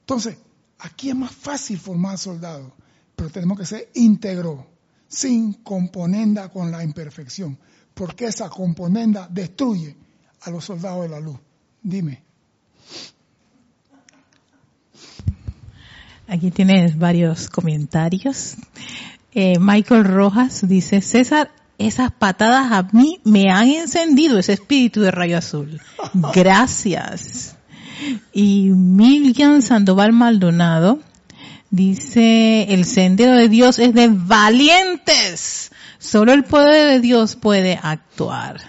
Entonces, 0.00 0.36
aquí 0.78 1.08
es 1.08 1.16
más 1.16 1.32
fácil 1.32 1.78
formar 1.78 2.18
soldados, 2.18 2.72
pero 3.14 3.30
tenemos 3.30 3.58
que 3.58 3.66
ser 3.66 3.90
íntegro, 3.94 4.66
sin 5.08 5.54
componenda 5.54 6.48
con 6.50 6.70
la 6.70 6.84
imperfección, 6.84 7.58
porque 7.94 8.26
esa 8.26 8.48
componenda 8.50 9.28
destruye 9.30 9.96
a 10.42 10.50
los 10.50 10.64
soldados 10.64 11.02
de 11.02 11.08
la 11.08 11.20
luz. 11.20 11.38
Dime. 11.82 12.22
Aquí 16.28 16.50
tienes 16.50 16.98
varios 16.98 17.48
comentarios. 17.48 18.56
Eh, 19.32 19.58
Michael 19.60 20.04
Rojas 20.04 20.66
dice, 20.66 21.00
César, 21.00 21.50
esas 21.78 22.10
patadas 22.10 22.72
a 22.72 22.88
mí 22.92 23.20
me 23.24 23.50
han 23.50 23.68
encendido 23.68 24.38
ese 24.38 24.54
espíritu 24.54 25.00
de 25.00 25.10
rayo 25.10 25.38
azul. 25.38 25.80
Gracias. 26.34 27.56
Y 28.32 28.70
Miriam 28.70 29.62
Sandoval 29.62 30.12
Maldonado 30.12 31.00
dice, 31.70 32.66
el 32.74 32.84
sendero 32.84 33.32
de 33.32 33.48
Dios 33.48 33.78
es 33.78 33.94
de 33.94 34.08
valientes. 34.08 35.72
Solo 35.98 36.32
el 36.32 36.44
poder 36.44 36.92
de 36.92 37.00
Dios 37.00 37.36
puede 37.36 37.78
actuar. 37.82 38.60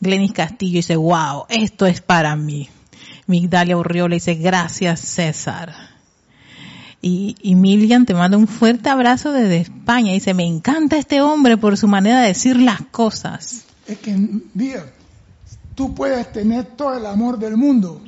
Glenis 0.00 0.32
Castillo 0.32 0.76
dice, 0.76 0.96
wow, 0.96 1.46
esto 1.48 1.86
es 1.86 2.00
para 2.00 2.34
mí. 2.36 2.68
Migdalia 3.26 3.76
Urriola 3.76 4.14
dice, 4.14 4.34
gracias 4.34 5.00
César. 5.00 5.91
Y, 7.04 7.36
y 7.42 7.56
Milian 7.56 8.06
te 8.06 8.14
manda 8.14 8.38
un 8.38 8.46
fuerte 8.46 8.88
abrazo 8.88 9.32
desde 9.32 9.58
España. 9.58 10.12
Dice, 10.12 10.34
me 10.34 10.46
encanta 10.46 10.96
este 10.96 11.20
hombre 11.20 11.56
por 11.56 11.76
su 11.76 11.88
manera 11.88 12.20
de 12.20 12.28
decir 12.28 12.56
las 12.56 12.80
cosas. 12.80 13.64
Es 13.86 13.98
que, 13.98 14.16
mira, 14.54 14.86
tú 15.74 15.94
puedes 15.94 16.32
tener 16.32 16.64
todo 16.64 16.96
el 16.96 17.04
amor 17.04 17.38
del 17.38 17.56
mundo 17.56 18.00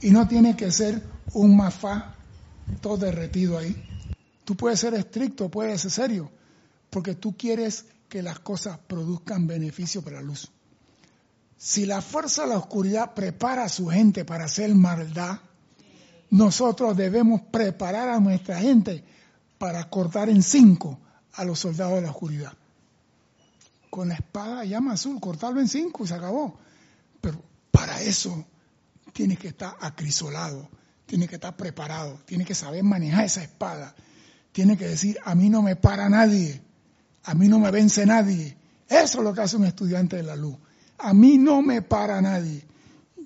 y 0.00 0.10
no 0.10 0.26
tienes 0.26 0.56
que 0.56 0.72
ser 0.72 1.02
un 1.34 1.56
mafá 1.56 2.14
todo 2.80 2.96
derretido 2.96 3.58
ahí. 3.58 3.74
Tú 4.44 4.56
puedes 4.56 4.80
ser 4.80 4.94
estricto, 4.94 5.50
puedes 5.50 5.80
ser 5.82 5.90
serio, 5.90 6.30
porque 6.90 7.14
tú 7.14 7.36
quieres 7.36 7.86
que 8.08 8.22
las 8.22 8.38
cosas 8.40 8.78
produzcan 8.86 9.46
beneficio 9.46 10.02
para 10.02 10.16
la 10.16 10.22
luz. 10.22 10.50
Si 11.56 11.86
la 11.86 12.00
fuerza 12.00 12.42
de 12.42 12.50
la 12.50 12.58
oscuridad 12.58 13.14
prepara 13.14 13.64
a 13.64 13.68
su 13.68 13.88
gente 13.88 14.24
para 14.24 14.44
hacer 14.44 14.74
maldad, 14.74 15.40
nosotros 16.30 16.96
debemos 16.96 17.40
preparar 17.42 18.08
a 18.08 18.20
nuestra 18.20 18.58
gente 18.58 19.04
para 19.58 19.88
cortar 19.88 20.28
en 20.28 20.42
cinco 20.42 20.98
a 21.34 21.44
los 21.44 21.60
soldados 21.60 21.96
de 21.96 22.02
la 22.02 22.10
oscuridad. 22.10 22.52
Con 23.90 24.08
la 24.08 24.14
espada 24.14 24.64
llama 24.64 24.92
azul, 24.92 25.20
cortarlo 25.20 25.60
en 25.60 25.68
cinco 25.68 26.04
y 26.04 26.08
se 26.08 26.14
acabó. 26.14 26.58
Pero 27.20 27.42
para 27.70 28.00
eso 28.02 28.44
tiene 29.12 29.36
que 29.36 29.48
estar 29.48 29.76
acrisolado, 29.80 30.68
tiene 31.06 31.26
que 31.26 31.36
estar 31.36 31.56
preparado, 31.56 32.20
tiene 32.26 32.44
que 32.44 32.54
saber 32.54 32.84
manejar 32.84 33.24
esa 33.24 33.42
espada, 33.42 33.94
tiene 34.52 34.76
que 34.76 34.86
decir, 34.86 35.18
a 35.24 35.34
mí 35.34 35.48
no 35.48 35.62
me 35.62 35.76
para 35.76 36.08
nadie, 36.08 36.60
a 37.24 37.34
mí 37.34 37.48
no 37.48 37.58
me 37.58 37.70
vence 37.70 38.04
nadie. 38.04 38.56
Eso 38.88 39.18
es 39.18 39.24
lo 39.24 39.34
que 39.34 39.40
hace 39.40 39.56
un 39.56 39.64
estudiante 39.64 40.16
de 40.16 40.22
la 40.22 40.36
luz. 40.36 40.56
A 40.98 41.14
mí 41.14 41.38
no 41.38 41.62
me 41.62 41.82
para 41.82 42.20
nadie. 42.20 42.64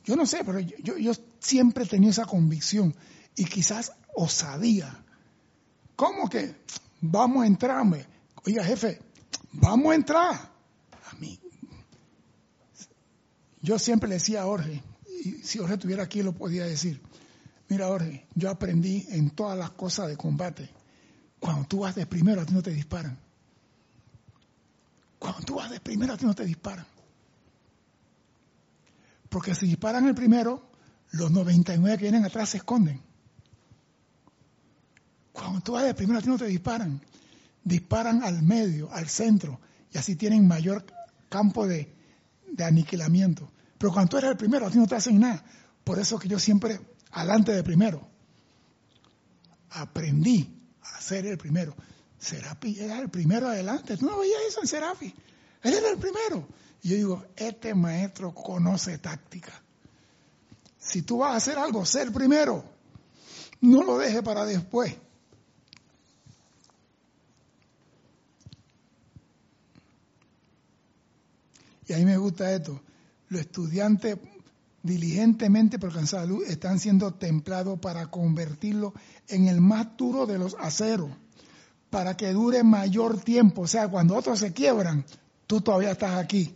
Yo 0.05 0.16
no 0.16 0.26
sé, 0.26 0.42
pero 0.44 0.61
yo, 0.61 0.96
yo, 0.96 1.12
siempre 1.43 1.84
he 1.84 1.88
tenido 1.88 2.11
esa 2.11 2.24
convicción 2.24 2.95
y 3.36 3.45
quizás 3.45 3.93
osadía. 4.14 5.05
¿Cómo 5.97 6.28
que 6.28 6.57
vamos 7.01 7.43
a 7.43 7.47
entrarme? 7.47 8.07
Oiga, 8.47 8.64
jefe, 8.64 9.01
vamos 9.53 9.93
a 9.93 9.95
entrar. 9.95 10.53
A 11.11 11.14
mí. 11.18 11.38
Yo 13.61 13.78
siempre 13.78 14.09
le 14.09 14.16
decía 14.16 14.43
a 14.43 14.45
Jorge, 14.45 14.82
y 15.24 15.32
si 15.43 15.59
Jorge 15.59 15.74
estuviera 15.74 16.03
aquí 16.05 16.22
lo 16.22 16.32
podía 16.32 16.64
decir. 16.64 17.01
Mira, 17.68 17.86
Jorge, 17.86 18.26
yo 18.34 18.51
aprendí 18.51 19.07
en 19.11 19.30
todas 19.30 19.59
las 19.59 19.70
cosas 19.70 20.09
de 20.09 20.16
combate. 20.16 20.68
Cuando 21.38 21.66
tú 21.66 21.80
vas 21.80 21.95
de 21.95 22.07
primero, 22.07 22.40
a 22.40 22.47
ti 22.47 22.55
no 22.55 22.62
te 22.62 22.70
disparan. 22.70 23.18
Cuando 25.18 25.40
tú 25.43 25.55
vas 25.57 25.70
de 25.70 25.80
primero, 25.80 26.12
a 26.12 26.16
ti 26.16 26.24
no 26.24 26.34
te 26.34 26.45
disparan. 26.45 26.86
Porque 29.28 29.55
si 29.55 29.66
disparan 29.66 30.07
el 30.07 30.14
primero, 30.14 30.71
los 31.12 31.30
99 31.30 31.98
que 31.98 32.04
vienen 32.04 32.24
atrás 32.24 32.50
se 32.50 32.58
esconden. 32.58 33.00
Cuando 35.32 35.60
tú 35.60 35.72
vas 35.72 35.84
de 35.84 35.94
primero, 35.94 36.18
a 36.18 36.22
ti 36.22 36.28
no 36.28 36.38
te 36.38 36.46
disparan. 36.46 37.00
Disparan 37.64 38.22
al 38.24 38.42
medio, 38.42 38.92
al 38.92 39.08
centro, 39.08 39.60
y 39.92 39.98
así 39.98 40.16
tienen 40.16 40.46
mayor 40.46 40.84
campo 41.28 41.66
de, 41.66 41.94
de 42.50 42.64
aniquilamiento. 42.64 43.50
Pero 43.78 43.92
cuando 43.92 44.10
tú 44.10 44.18
eres 44.18 44.30
el 44.30 44.36
primero, 44.36 44.66
a 44.66 44.70
ti 44.70 44.78
no 44.78 44.86
te 44.86 44.96
hacen 44.96 45.18
nada. 45.20 45.44
Por 45.84 45.98
eso 45.98 46.18
que 46.18 46.28
yo 46.28 46.38
siempre, 46.38 46.80
adelante 47.10 47.52
de 47.52 47.62
primero, 47.62 48.08
aprendí 49.70 50.62
a 50.82 51.00
ser 51.00 51.26
el 51.26 51.38
primero. 51.38 51.74
Serapi 52.18 52.78
era 52.78 53.00
el 53.00 53.08
primero 53.08 53.48
adelante. 53.48 53.96
Tú 53.96 54.06
no 54.06 54.18
veías 54.18 54.40
eso 54.48 54.60
en 54.60 54.68
Serapi. 54.68 55.14
Él 55.62 55.74
era 55.74 55.90
el 55.90 55.98
primero. 55.98 56.46
Y 56.82 56.90
yo 56.90 56.96
digo, 56.96 57.26
este 57.36 57.74
maestro 57.74 58.32
conoce 58.32 58.98
táctica. 58.98 59.52
Si 60.83 61.03
tú 61.03 61.18
vas 61.18 61.33
a 61.33 61.37
hacer 61.37 61.59
algo, 61.59 61.87
ser 61.87 62.12
primero. 62.12 62.64
No 63.61 63.85
lo 63.85 63.99
deje 63.99 64.22
para 64.22 64.45
después. 64.45 64.95
Y 71.87 71.93
a 71.93 71.99
mí 71.99 72.05
me 72.05 72.16
gusta 72.16 72.53
esto. 72.53 72.80
Los 73.28 73.43
estudiantes 73.43 74.18
diligentemente 74.83 75.78
por 75.78 75.91
alcanzar 75.91 76.20
la 76.22 76.26
luz 76.26 76.49
están 76.49 76.80
siendo 76.80 77.14
templados 77.14 77.78
para 77.78 78.11
convertirlo 78.11 78.93
en 79.28 79.47
el 79.47 79.61
más 79.61 79.97
duro 79.97 80.26
de 80.26 80.39
los 80.39 80.57
aceros, 80.59 81.11
para 81.91 82.16
que 82.16 82.33
dure 82.33 82.64
mayor 82.64 83.20
tiempo. 83.20 83.62
O 83.62 83.66
sea, 83.68 83.89
cuando 83.89 84.16
otros 84.16 84.41
se 84.41 84.53
quiebran, 84.53 85.05
tú 85.47 85.61
todavía 85.61 85.93
estás 85.93 86.16
aquí. 86.16 86.53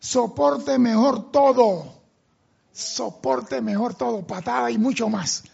Soporte 0.00 0.78
mejor 0.78 1.30
todo 1.30 2.03
soporte 2.74 3.62
mejor 3.62 3.94
todo, 3.94 4.26
patada 4.26 4.70
y 4.70 4.76
mucho 4.76 5.08
más. 5.08 5.44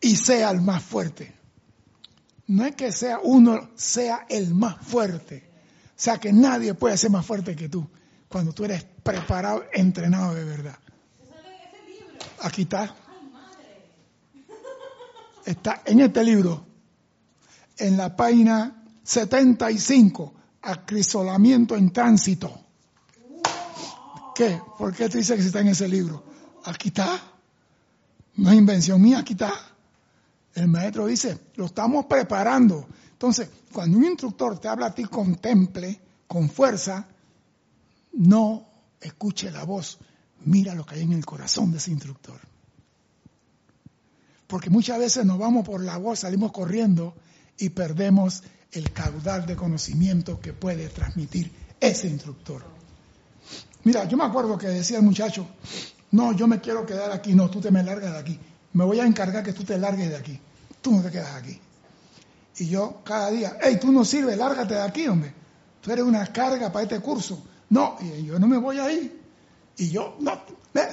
y 0.00 0.16
sea 0.16 0.50
el 0.50 0.60
más 0.62 0.82
fuerte. 0.82 1.34
No 2.46 2.64
es 2.64 2.76
que 2.76 2.92
sea 2.92 3.18
uno, 3.22 3.70
sea 3.74 4.24
el 4.28 4.54
más 4.54 4.76
fuerte. 4.80 5.50
O 5.88 5.92
sea 5.96 6.18
que 6.18 6.32
nadie 6.32 6.74
puede 6.74 6.96
ser 6.96 7.10
más 7.10 7.26
fuerte 7.26 7.56
que 7.56 7.68
tú 7.68 7.86
cuando 8.28 8.52
tú 8.52 8.64
eres 8.64 8.84
preparado, 9.02 9.64
entrenado 9.72 10.34
de 10.34 10.44
verdad. 10.44 10.78
Aquí 12.40 12.62
está. 12.62 12.94
Está 15.44 15.82
en 15.84 16.00
este 16.00 16.24
libro, 16.24 16.66
en 17.78 17.96
la 17.96 18.16
página 18.16 18.82
75, 19.04 20.34
acrisolamiento 20.62 21.76
en 21.76 21.92
tránsito. 21.92 22.65
¿Qué? 24.36 24.60
¿Por 24.76 24.94
qué 24.94 25.08
te 25.08 25.16
dice 25.16 25.34
que 25.34 25.40
está 25.40 25.60
en 25.60 25.68
ese 25.68 25.88
libro? 25.88 26.22
Aquí 26.64 26.88
está. 26.88 27.18
No 28.34 28.50
es 28.50 28.58
invención 28.58 29.00
mía, 29.00 29.20
aquí 29.20 29.32
está. 29.32 29.50
El 30.54 30.68
maestro 30.68 31.06
dice, 31.06 31.38
lo 31.54 31.64
estamos 31.64 32.04
preparando. 32.04 32.86
Entonces, 33.12 33.48
cuando 33.72 33.96
un 33.96 34.04
instructor 34.04 34.58
te 34.58 34.68
habla 34.68 34.88
a 34.88 34.94
ti 34.94 35.04
con 35.04 35.36
temple, 35.36 35.98
con 36.26 36.50
fuerza, 36.50 37.08
no 38.12 38.68
escuche 39.00 39.50
la 39.50 39.64
voz, 39.64 39.98
mira 40.44 40.74
lo 40.74 40.84
que 40.84 40.96
hay 40.96 41.02
en 41.04 41.14
el 41.14 41.24
corazón 41.24 41.72
de 41.72 41.78
ese 41.78 41.92
instructor. 41.92 42.38
Porque 44.46 44.68
muchas 44.68 44.98
veces 44.98 45.24
nos 45.24 45.38
vamos 45.38 45.64
por 45.64 45.82
la 45.82 45.96
voz, 45.96 46.18
salimos 46.18 46.52
corriendo 46.52 47.14
y 47.56 47.70
perdemos 47.70 48.42
el 48.70 48.92
caudal 48.92 49.46
de 49.46 49.56
conocimiento 49.56 50.40
que 50.40 50.52
puede 50.52 50.90
transmitir 50.90 51.50
ese 51.80 52.08
instructor. 52.08 52.75
Mira, 53.86 54.02
yo 54.02 54.16
me 54.16 54.24
acuerdo 54.24 54.58
que 54.58 54.66
decía 54.66 54.98
el 54.98 55.04
muchacho, 55.04 55.46
no, 56.10 56.32
yo 56.32 56.48
me 56.48 56.60
quiero 56.60 56.84
quedar 56.84 57.12
aquí, 57.12 57.36
no, 57.36 57.48
tú 57.48 57.60
te 57.60 57.70
me 57.70 57.84
largas 57.84 58.14
de 58.14 58.18
aquí. 58.18 58.40
Me 58.72 58.84
voy 58.84 58.98
a 58.98 59.06
encargar 59.06 59.44
que 59.44 59.52
tú 59.52 59.62
te 59.62 59.78
largues 59.78 60.10
de 60.10 60.16
aquí. 60.16 60.40
Tú 60.82 60.90
no 60.90 61.02
te 61.02 61.12
quedas 61.12 61.36
aquí. 61.36 61.56
Y 62.58 62.66
yo 62.66 63.04
cada 63.04 63.30
día, 63.30 63.56
hey, 63.62 63.78
tú 63.80 63.92
no 63.92 64.04
sirves, 64.04 64.36
lárgate 64.36 64.74
de 64.74 64.82
aquí, 64.82 65.06
hombre. 65.06 65.32
Tú 65.80 65.92
eres 65.92 66.04
una 66.04 66.26
carga 66.32 66.72
para 66.72 66.82
este 66.82 66.98
curso. 66.98 67.40
No, 67.70 67.96
y 68.00 68.24
yo 68.24 68.40
no 68.40 68.48
me 68.48 68.58
voy 68.58 68.80
ahí. 68.80 69.20
Y 69.76 69.90
yo, 69.90 70.16
no, 70.18 70.32
ve, 70.74 70.88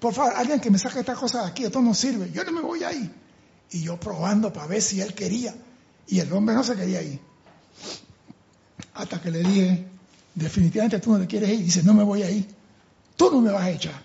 por 0.00 0.12
favor, 0.12 0.32
alguien 0.34 0.58
que 0.58 0.72
me 0.72 0.80
saque 0.80 0.98
esta 0.98 1.14
cosa 1.14 1.42
de 1.42 1.50
aquí, 1.50 1.64
esto 1.64 1.80
no 1.80 1.94
sirve, 1.94 2.28
yo 2.32 2.42
no 2.42 2.50
me 2.50 2.60
voy 2.60 2.82
ahí. 2.82 3.08
Y 3.70 3.82
yo 3.82 4.00
probando 4.00 4.52
para 4.52 4.66
ver 4.66 4.82
si 4.82 5.00
él 5.00 5.14
quería. 5.14 5.54
Y 6.08 6.18
el 6.18 6.32
hombre 6.32 6.56
no 6.56 6.64
se 6.64 6.74
quería 6.74 7.02
ir. 7.02 7.20
Hasta 8.94 9.22
que 9.22 9.30
le 9.30 9.44
dije, 9.44 9.93
definitivamente 10.34 10.98
tú 10.98 11.12
no 11.12 11.18
te 11.20 11.26
quieres 11.26 11.50
ir. 11.50 11.60
Y 11.60 11.62
dice, 11.64 11.82
no 11.82 11.94
me 11.94 12.02
voy 12.02 12.22
a 12.22 12.30
ir. 12.30 12.46
Tú 13.16 13.30
no 13.30 13.40
me 13.40 13.50
vas 13.50 13.62
a 13.62 13.70
echar. 13.70 14.02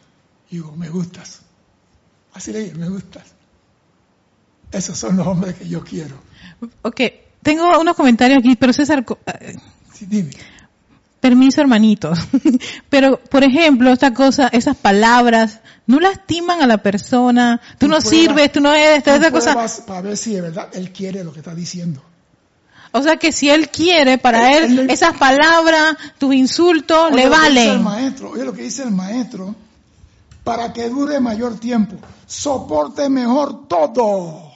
Y 0.49 0.55
digo, 0.55 0.75
me 0.75 0.89
gustas. 0.89 1.41
Así 2.33 2.51
le 2.51 2.59
dije, 2.59 2.75
me 2.75 2.89
gustas. 2.89 3.23
Esos 4.71 4.97
son 4.97 5.17
los 5.17 5.25
hombres 5.25 5.55
que 5.55 5.67
yo 5.67 5.83
quiero. 5.83 6.15
Ok, 6.83 7.01
tengo 7.41 7.79
unos 7.79 7.95
comentarios 7.95 8.39
aquí, 8.39 8.55
pero 8.55 8.73
César... 8.73 9.03
Eh, 9.25 9.55
sí, 9.93 10.05
dime. 10.07 10.31
Permiso, 11.19 11.59
hermanitos. 11.59 12.17
Pero, 12.89 13.19
por 13.19 13.43
ejemplo, 13.43 13.91
esta 13.91 14.13
cosa, 14.13 14.47
esas 14.47 14.77
palabras, 14.77 15.59
no 15.85 15.99
lastiman 15.99 16.61
a 16.61 16.67
la 16.67 16.77
persona. 16.77 17.59
Tú, 17.77 17.89
no 17.89 17.99
sirves, 17.99 18.53
tú 18.53 18.61
no 18.61 18.73
eres, 18.73 19.05
esta 19.05 19.29
cosa. 19.29 19.53
Para 19.85 20.01
ver 20.01 20.15
si 20.15 20.35
de 20.35 20.41
verdad 20.41 20.69
él 20.71 20.93
quiere 20.93 21.25
lo 21.25 21.33
que 21.33 21.39
está 21.39 21.53
diciendo. 21.53 22.01
O 22.91 23.01
sea 23.01 23.17
que 23.17 23.31
si 23.31 23.49
él 23.49 23.69
quiere, 23.69 24.17
para 24.17 24.57
él, 24.57 24.89
esas 24.89 25.15
palabras, 25.17 25.95
tus 26.17 26.33
insultos, 26.33 27.11
le 27.11 27.29
valen. 27.29 27.69
El 27.69 27.79
maestro, 27.81 28.31
oye 28.31 28.43
lo 28.43 28.53
que 28.53 28.63
dice 28.63 28.83
el 28.83 28.91
maestro, 28.91 29.55
para 30.43 30.73
que 30.73 30.89
dure 30.89 31.19
mayor 31.19 31.59
tiempo, 31.59 31.97
soporte 32.25 33.09
mejor 33.09 33.67
todo 33.67 34.51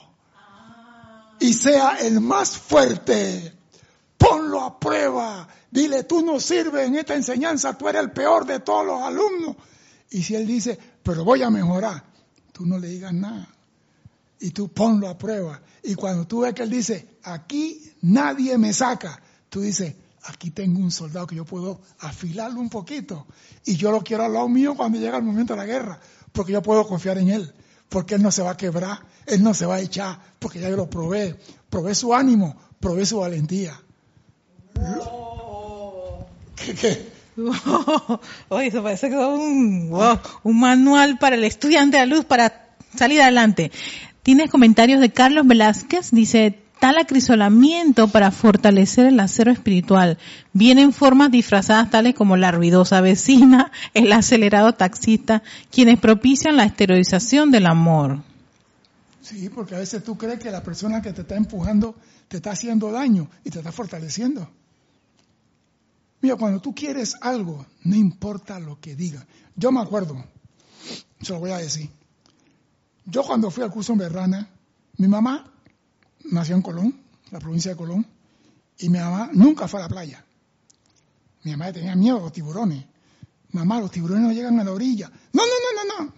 y 1.38 1.52
sea 1.52 1.96
el 2.00 2.20
más 2.20 2.56
fuerte. 2.56 3.52
Ponlo 4.16 4.62
a 4.62 4.78
prueba 4.78 5.46
Dile, 5.74 6.04
tú 6.04 6.22
no 6.22 6.38
sirves 6.38 6.86
en 6.86 6.94
esta 6.94 7.16
enseñanza, 7.16 7.76
tú 7.76 7.88
eres 7.88 8.00
el 8.00 8.12
peor 8.12 8.46
de 8.46 8.60
todos 8.60 8.86
los 8.86 9.02
alumnos. 9.02 9.56
Y 10.08 10.22
si 10.22 10.36
él 10.36 10.46
dice, 10.46 10.78
pero 11.02 11.24
voy 11.24 11.42
a 11.42 11.50
mejorar, 11.50 12.04
tú 12.52 12.64
no 12.64 12.78
le 12.78 12.86
digas 12.86 13.12
nada. 13.12 13.48
Y 14.38 14.52
tú 14.52 14.68
ponlo 14.68 15.08
a 15.08 15.18
prueba. 15.18 15.60
Y 15.82 15.96
cuando 15.96 16.28
tú 16.28 16.42
ves 16.42 16.54
que 16.54 16.62
él 16.62 16.70
dice, 16.70 17.13
aquí 17.24 17.92
nadie 18.02 18.56
me 18.58 18.72
saca, 18.72 19.20
tú 19.48 19.60
dices, 19.60 19.94
aquí 20.24 20.50
tengo 20.50 20.78
un 20.80 20.90
soldado 20.90 21.26
que 21.26 21.36
yo 21.36 21.44
puedo 21.44 21.80
afilarlo 22.00 22.60
un 22.60 22.70
poquito. 22.70 23.26
Y 23.64 23.76
yo 23.76 23.90
lo 23.90 24.02
quiero 24.02 24.24
al 24.24 24.32
lado 24.32 24.48
mío 24.48 24.74
cuando 24.74 24.98
llega 24.98 25.18
el 25.18 25.24
momento 25.24 25.54
de 25.54 25.58
la 25.58 25.66
guerra, 25.66 25.98
porque 26.32 26.52
yo 26.52 26.62
puedo 26.62 26.86
confiar 26.86 27.18
en 27.18 27.30
él, 27.30 27.52
porque 27.88 28.14
él 28.14 28.22
no 28.22 28.30
se 28.30 28.42
va 28.42 28.52
a 28.52 28.56
quebrar, 28.56 29.00
él 29.26 29.42
no 29.42 29.54
se 29.54 29.66
va 29.66 29.76
a 29.76 29.80
echar, 29.80 30.18
porque 30.38 30.60
ya 30.60 30.68
yo 30.70 30.76
lo 30.76 30.88
probé. 30.88 31.36
Probé 31.70 31.94
su 31.94 32.14
ánimo, 32.14 32.56
probé 32.78 33.06
su 33.06 33.18
valentía. 33.18 33.80
¿Qué? 36.56 37.14
Oye, 38.48 38.68
eso 38.68 38.82
parece 38.82 39.08
que 39.08 39.16
es 39.16 39.20
un, 39.20 39.90
un 40.44 40.60
manual 40.60 41.18
para 41.18 41.34
el 41.34 41.44
estudiante 41.44 41.96
de 41.96 42.06
la 42.06 42.14
luz 42.14 42.24
para 42.24 42.76
salir 42.96 43.20
adelante. 43.20 43.72
Tienes 44.22 44.50
comentarios 44.50 45.00
de 45.00 45.12
Carlos 45.12 45.46
Velázquez, 45.46 46.10
dice, 46.12 46.63
tal 46.84 46.98
acrisolamiento 46.98 48.08
para 48.08 48.30
fortalecer 48.30 49.06
el 49.06 49.18
acero 49.18 49.50
espiritual. 49.50 50.18
Vienen 50.52 50.92
formas 50.92 51.30
disfrazadas 51.30 51.90
tales 51.90 52.14
como 52.14 52.36
la 52.36 52.52
ruidosa 52.52 53.00
vecina, 53.00 53.72
el 53.94 54.12
acelerado 54.12 54.74
taxista, 54.74 55.42
quienes 55.70 55.98
propician 55.98 56.58
la 56.58 56.64
esterilización 56.64 57.50
del 57.50 57.64
amor. 57.64 58.22
Sí, 59.22 59.48
porque 59.48 59.76
a 59.76 59.78
veces 59.78 60.04
tú 60.04 60.18
crees 60.18 60.38
que 60.38 60.50
la 60.50 60.62
persona 60.62 61.00
que 61.00 61.14
te 61.14 61.22
está 61.22 61.36
empujando 61.36 61.94
te 62.28 62.36
está 62.36 62.50
haciendo 62.50 62.92
daño 62.92 63.30
y 63.44 63.48
te 63.48 63.60
está 63.60 63.72
fortaleciendo. 63.72 64.46
Mira, 66.20 66.36
cuando 66.36 66.60
tú 66.60 66.74
quieres 66.74 67.14
algo, 67.22 67.64
no 67.84 67.96
importa 67.96 68.60
lo 68.60 68.78
que 68.78 68.94
diga. 68.94 69.26
Yo 69.56 69.72
me 69.72 69.80
acuerdo, 69.80 70.22
se 71.22 71.32
lo 71.32 71.38
voy 71.38 71.52
a 71.52 71.56
decir. 71.56 71.88
Yo 73.06 73.22
cuando 73.22 73.50
fui 73.50 73.64
al 73.64 73.70
curso 73.70 73.92
en 73.92 74.00
Berrana, 74.00 74.50
mi 74.98 75.08
mamá 75.08 75.53
nació 76.24 76.56
en 76.56 76.62
Colón, 76.62 77.00
la 77.30 77.38
provincia 77.38 77.70
de 77.72 77.76
Colón, 77.76 78.06
y 78.78 78.88
mi 78.88 78.98
mamá 78.98 79.30
nunca 79.32 79.68
fue 79.68 79.80
a 79.80 79.84
la 79.84 79.88
playa. 79.88 80.24
Mi 81.42 81.52
mamá 81.52 81.72
tenía 81.72 81.94
miedo 81.94 82.18
a 82.18 82.20
los 82.20 82.32
tiburones. 82.32 82.84
Mamá, 83.50 83.80
los 83.80 83.90
tiburones 83.90 84.24
no 84.24 84.32
llegan 84.32 84.58
a 84.58 84.64
la 84.64 84.72
orilla. 84.72 85.10
No, 85.32 85.42
no, 85.42 85.46
no, 85.46 85.84
no, 85.84 86.04
no. 86.04 86.14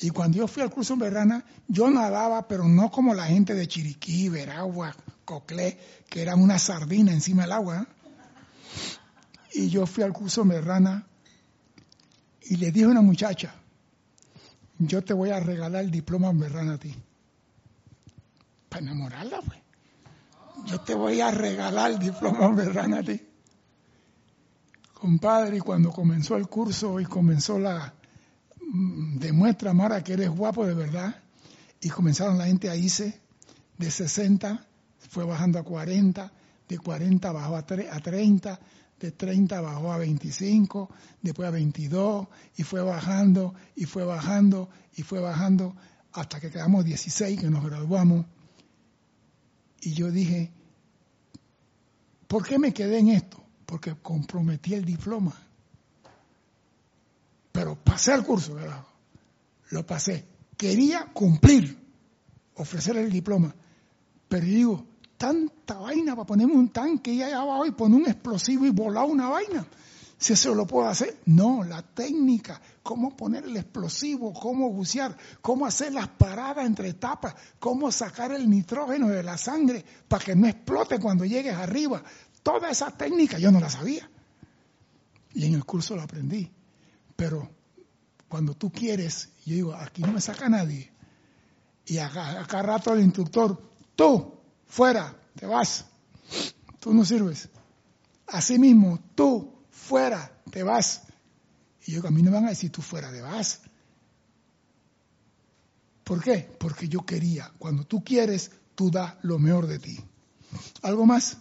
Y 0.00 0.10
cuando 0.10 0.38
yo 0.38 0.46
fui 0.46 0.62
al 0.62 0.70
curso 0.70 0.92
en 0.94 1.00
Berrana, 1.00 1.44
yo 1.66 1.90
nadaba, 1.90 2.46
pero 2.46 2.68
no 2.68 2.90
como 2.90 3.14
la 3.14 3.24
gente 3.24 3.54
de 3.54 3.66
Chiriquí, 3.66 4.28
Veragua, 4.28 4.94
Coclé, 5.24 5.78
que 6.08 6.22
eran 6.22 6.42
una 6.42 6.58
sardina 6.58 7.12
encima 7.12 7.42
del 7.42 7.52
agua. 7.52 7.86
Y 9.54 9.68
yo 9.68 9.86
fui 9.86 10.04
al 10.04 10.12
curso 10.12 10.44
Merrana 10.44 11.06
y 12.42 12.56
le 12.56 12.70
dije 12.70 12.86
a 12.86 12.90
una 12.90 13.02
muchacha, 13.02 13.54
yo 14.78 15.02
te 15.02 15.14
voy 15.14 15.30
a 15.30 15.40
regalar 15.40 15.84
el 15.84 15.90
diploma 15.90 16.32
Merrana 16.32 16.74
a 16.74 16.78
ti. 16.78 16.94
Para 18.74 18.86
enamorarla, 18.86 19.40
pues. 19.40 19.60
Yo 20.66 20.80
te 20.80 20.96
voy 20.96 21.20
a 21.20 21.30
regalar 21.30 21.92
el 21.92 22.00
diploma 22.00 22.48
Merrana 22.50 22.98
a 22.98 23.02
ti. 23.04 23.20
Compadre, 24.92 25.58
y 25.58 25.60
cuando 25.60 25.92
comenzó 25.92 26.34
el 26.34 26.48
curso 26.48 26.98
y 26.98 27.04
comenzó 27.04 27.56
la... 27.56 27.94
Mm, 28.72 29.18
demuestra, 29.18 29.72
Mara, 29.72 30.02
que 30.02 30.14
eres 30.14 30.28
guapo 30.28 30.66
de 30.66 30.74
verdad. 30.74 31.14
Y 31.80 31.88
comenzaron 31.88 32.36
la 32.36 32.46
gente 32.46 32.68
a 32.68 32.74
irse 32.74 33.20
de 33.78 33.92
60, 33.92 34.66
fue 35.08 35.24
bajando 35.24 35.60
a 35.60 35.62
40, 35.62 36.32
de 36.68 36.76
40 36.76 37.30
bajó 37.30 37.54
a, 37.54 37.58
a 37.60 38.00
30, 38.00 38.60
de 38.98 39.12
30 39.12 39.60
bajó 39.60 39.92
a 39.92 39.98
25, 39.98 40.90
después 41.22 41.46
a 41.46 41.52
22, 41.52 42.26
y 42.56 42.64
fue 42.64 42.82
bajando, 42.82 43.54
y 43.76 43.84
fue 43.84 44.04
bajando, 44.04 44.68
y 44.96 45.02
fue 45.02 45.20
bajando, 45.20 45.76
hasta 46.12 46.40
que 46.40 46.50
quedamos 46.50 46.84
16, 46.84 47.40
que 47.40 47.50
nos 47.50 47.64
graduamos. 47.64 48.26
Y 49.84 49.92
yo 49.92 50.10
dije, 50.10 50.50
¿por 52.26 52.46
qué 52.46 52.58
me 52.58 52.72
quedé 52.72 52.98
en 52.98 53.10
esto? 53.10 53.42
Porque 53.66 53.94
comprometí 53.94 54.72
el 54.72 54.84
diploma. 54.84 55.34
Pero 57.52 57.76
pasé 57.76 58.14
el 58.14 58.24
curso, 58.24 58.54
¿verdad? 58.54 58.82
Lo 59.70 59.84
pasé. 59.84 60.24
Quería 60.56 61.10
cumplir, 61.12 61.78
ofrecer 62.54 62.96
el 62.96 63.12
diploma. 63.12 63.54
Pero 64.26 64.46
digo, 64.46 64.86
tanta 65.18 65.74
vaina 65.74 66.16
para 66.16 66.26
ponerme 66.26 66.54
un 66.54 66.70
tanque 66.70 67.12
y 67.12 67.22
allá 67.22 67.42
abajo 67.42 67.66
y 67.66 67.72
poner 67.72 68.00
un 68.00 68.06
explosivo 68.06 68.64
y 68.64 68.70
volar 68.70 69.04
una 69.04 69.28
vaina. 69.28 69.66
Si 70.24 70.32
eso 70.32 70.54
lo 70.54 70.66
puedo 70.66 70.88
hacer. 70.88 71.20
No, 71.26 71.62
la 71.64 71.82
técnica, 71.82 72.58
cómo 72.82 73.14
poner 73.14 73.44
el 73.44 73.58
explosivo, 73.58 74.32
cómo 74.32 74.70
bucear, 74.70 75.14
cómo 75.42 75.66
hacer 75.66 75.92
las 75.92 76.08
paradas 76.08 76.64
entre 76.64 76.88
etapas, 76.88 77.34
cómo 77.58 77.92
sacar 77.92 78.32
el 78.32 78.48
nitrógeno 78.48 79.08
de 79.08 79.22
la 79.22 79.36
sangre 79.36 79.84
para 80.08 80.24
que 80.24 80.34
no 80.34 80.48
explote 80.48 80.98
cuando 80.98 81.26
llegues 81.26 81.52
arriba. 81.52 82.02
Toda 82.42 82.70
esa 82.70 82.90
técnica 82.90 83.38
yo 83.38 83.52
no 83.52 83.60
la 83.60 83.68
sabía. 83.68 84.08
Y 85.34 85.44
en 85.44 85.52
el 85.52 85.66
curso 85.66 85.94
lo 85.94 86.00
aprendí. 86.00 86.50
Pero 87.16 87.50
cuando 88.26 88.54
tú 88.54 88.72
quieres, 88.72 89.28
yo 89.44 89.54
digo, 89.56 89.74
aquí 89.74 90.00
no 90.00 90.12
me 90.12 90.22
saca 90.22 90.48
nadie. 90.48 90.90
Y 91.84 91.98
acá, 91.98 92.40
acá 92.40 92.62
rato 92.62 92.94
el 92.94 93.02
instructor, 93.02 93.60
tú, 93.94 94.38
fuera, 94.68 95.14
te 95.36 95.44
vas. 95.44 95.84
Tú 96.80 96.94
no 96.94 97.04
sirves. 97.04 97.50
Así 98.26 98.58
mismo, 98.58 98.98
tú, 99.14 99.53
te 100.54 100.62
vas. 100.62 101.02
Y 101.84 101.92
yo, 101.92 102.06
a 102.06 102.12
mí 102.12 102.22
no 102.22 102.30
me 102.30 102.36
van 102.36 102.46
a 102.46 102.50
decir 102.50 102.70
tú 102.70 102.80
fuera, 102.80 103.10
te 103.10 103.20
vas. 103.20 103.60
¿Por 106.04 106.22
qué? 106.22 106.48
Porque 106.60 106.88
yo 106.88 107.04
quería. 107.04 107.52
Cuando 107.58 107.84
tú 107.84 108.04
quieres, 108.04 108.52
tú 108.76 108.88
das 108.88 109.16
lo 109.22 109.40
mejor 109.40 109.66
de 109.66 109.80
ti. 109.80 109.98
¿Algo 110.82 111.06
más? 111.06 111.38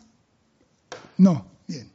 No. 1.18 1.46
Bien. 1.68 1.92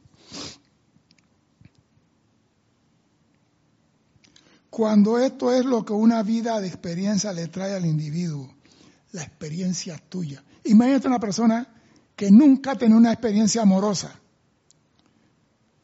Cuando 4.69 5.19
esto 5.19 5.51
es 5.51 5.65
lo 5.65 5.83
que 5.83 5.91
una 5.91 6.23
vida 6.23 6.61
de 6.61 6.69
experiencia 6.69 7.33
le 7.33 7.49
trae 7.49 7.75
al 7.75 7.85
individuo, 7.85 8.55
la 9.11 9.23
experiencia 9.23 9.97
tuya. 9.97 10.41
Imagínate 10.63 11.09
una 11.09 11.19
persona 11.19 11.67
que 12.15 12.31
nunca 12.31 12.71
ha 12.71 12.77
tenido 12.77 12.97
una 12.97 13.11
experiencia 13.11 13.61
amorosa. 13.61 14.17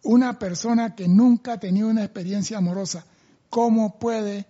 Una 0.06 0.39
persona 0.39 0.95
que 0.95 1.08
nunca 1.08 1.53
ha 1.53 1.60
tenido 1.60 1.89
una 1.89 2.03
experiencia 2.03 2.58
amorosa, 2.58 3.06
¿cómo 3.49 3.99
puede 3.99 4.47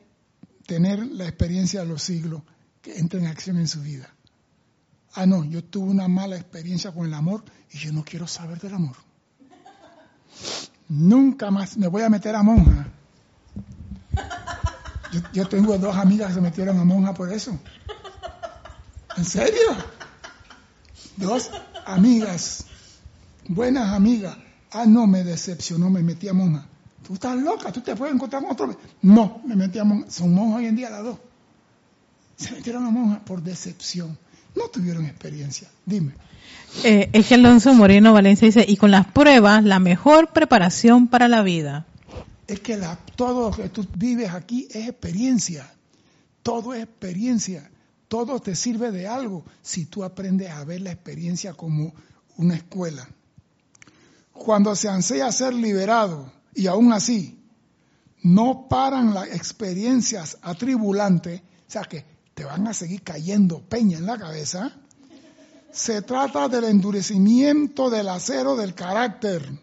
tener 0.66 1.06
la 1.06 1.26
experiencia 1.26 1.82
de 1.82 1.86
los 1.88 2.02
siglos 2.02 2.42
que 2.82 2.98
entre 2.98 3.20
en 3.20 3.28
acción 3.28 3.58
en 3.58 3.68
su 3.68 3.82
vida. 3.82 4.10
Ah, 5.14 5.26
no, 5.26 5.44
yo 5.46 5.64
tuve 5.64 5.90
una 5.90 6.08
mala 6.08 6.36
experiencia 6.36 6.92
con 6.92 7.06
el 7.06 7.14
amor 7.14 7.44
y 7.72 7.78
yo 7.78 7.94
no 7.94 8.04
quiero 8.04 8.28
saber 8.28 8.60
del 8.60 8.74
amor. 8.74 8.96
Nunca 10.90 11.50
más 11.52 11.78
me 11.78 11.88
voy 11.88 12.04
a 12.04 12.10
meter 12.10 12.36
a 12.36 12.44
monja. 12.44 12.88
Yo, 15.32 15.48
tengo 15.48 15.78
dos 15.78 15.96
amigas 15.96 16.30
que 16.30 16.34
se 16.36 16.42
metieron 16.42 16.78
a 16.78 16.84
monja 16.84 17.14
por 17.14 17.32
eso. 17.32 17.58
¿En 19.16 19.24
serio? 19.24 19.70
Dos 21.16 21.50
amigas, 21.86 22.66
buenas 23.48 23.94
amigas. 23.94 24.38
Ah, 24.76 24.86
no, 24.86 25.08
me 25.08 25.24
decepcionó, 25.24 25.90
me 25.90 26.02
metí 26.02 26.28
a 26.28 26.34
monja. 26.34 26.66
Tú 27.06 27.14
estás 27.14 27.38
loca, 27.38 27.72
tú 27.72 27.82
te 27.82 27.96
puedes 27.96 28.14
encontrar 28.16 28.42
con 28.42 28.52
otro. 28.52 28.78
No, 29.02 29.42
me 29.46 29.56
metí 29.56 29.80
a 29.80 29.84
monja. 29.84 30.10
Son 30.10 30.34
monjas 30.34 30.60
hoy 30.60 30.66
en 30.68 30.76
día 30.76 30.90
las 30.90 31.04
dos. 31.04 31.18
Se 32.36 32.52
metieron 32.52 32.86
a 32.86 32.90
monja 32.90 33.24
por 33.24 33.42
decepción 33.42 34.18
no 34.56 34.70
tuvieron 34.70 35.06
experiencia. 35.06 35.70
Dime. 35.86 36.14
Eh, 36.84 37.10
es 37.14 37.28
que 37.28 37.36
Alonso 37.36 37.74
Moreno 37.74 38.14
Valencia 38.14 38.46
dice, 38.46 38.66
y 38.68 38.78
con 38.78 38.92
las 38.92 39.08
pruebas, 39.08 39.64
la 39.64 39.80
mejor 39.80 40.34
preparación 40.34 41.08
para 41.08 41.28
la 41.28 41.42
vida. 41.42 41.86
Es 42.48 42.60
que 42.60 42.78
la, 42.78 42.98
todo 43.16 43.50
lo 43.50 43.56
que 43.56 43.70
tú 43.70 43.86
vives 43.96 44.32
aquí 44.32 44.68
es 44.72 44.88
experiencia. 44.88 45.72
Todo 46.42 46.74
es 46.74 46.84
experiencia. 46.84 47.70
Todo 48.08 48.40
te 48.40 48.56
sirve 48.56 48.92
de 48.92 49.08
algo 49.08 49.44
si 49.62 49.86
tú 49.86 50.04
aprendes 50.04 50.52
a 50.52 50.64
ver 50.64 50.82
la 50.82 50.92
experiencia 50.92 51.54
como 51.54 51.94
una 52.38 52.56
escuela. 52.56 53.08
Cuando 54.36 54.76
se 54.76 54.90
ansea 54.90 55.32
ser 55.32 55.54
liberado 55.54 56.32
y 56.54 56.68
aún 56.68 56.92
así 56.92 57.42
no 58.22 58.68
paran 58.70 59.14
las 59.14 59.28
experiencias 59.30 60.38
atribulantes, 60.42 61.42
o 61.42 61.72
sea 61.72 61.84
que 61.84 62.06
te 62.34 62.44
van 62.44 62.68
a 62.68 62.74
seguir 62.74 63.02
cayendo 63.02 63.62
peña 63.62 63.98
en 63.98 64.06
la 64.06 64.18
cabeza. 64.18 64.74
Se 65.72 66.02
trata 66.02 66.50
del 66.50 66.66
endurecimiento 66.66 67.90
del 67.90 68.10
acero 68.10 68.56
del 68.56 68.76
carácter 68.76 69.58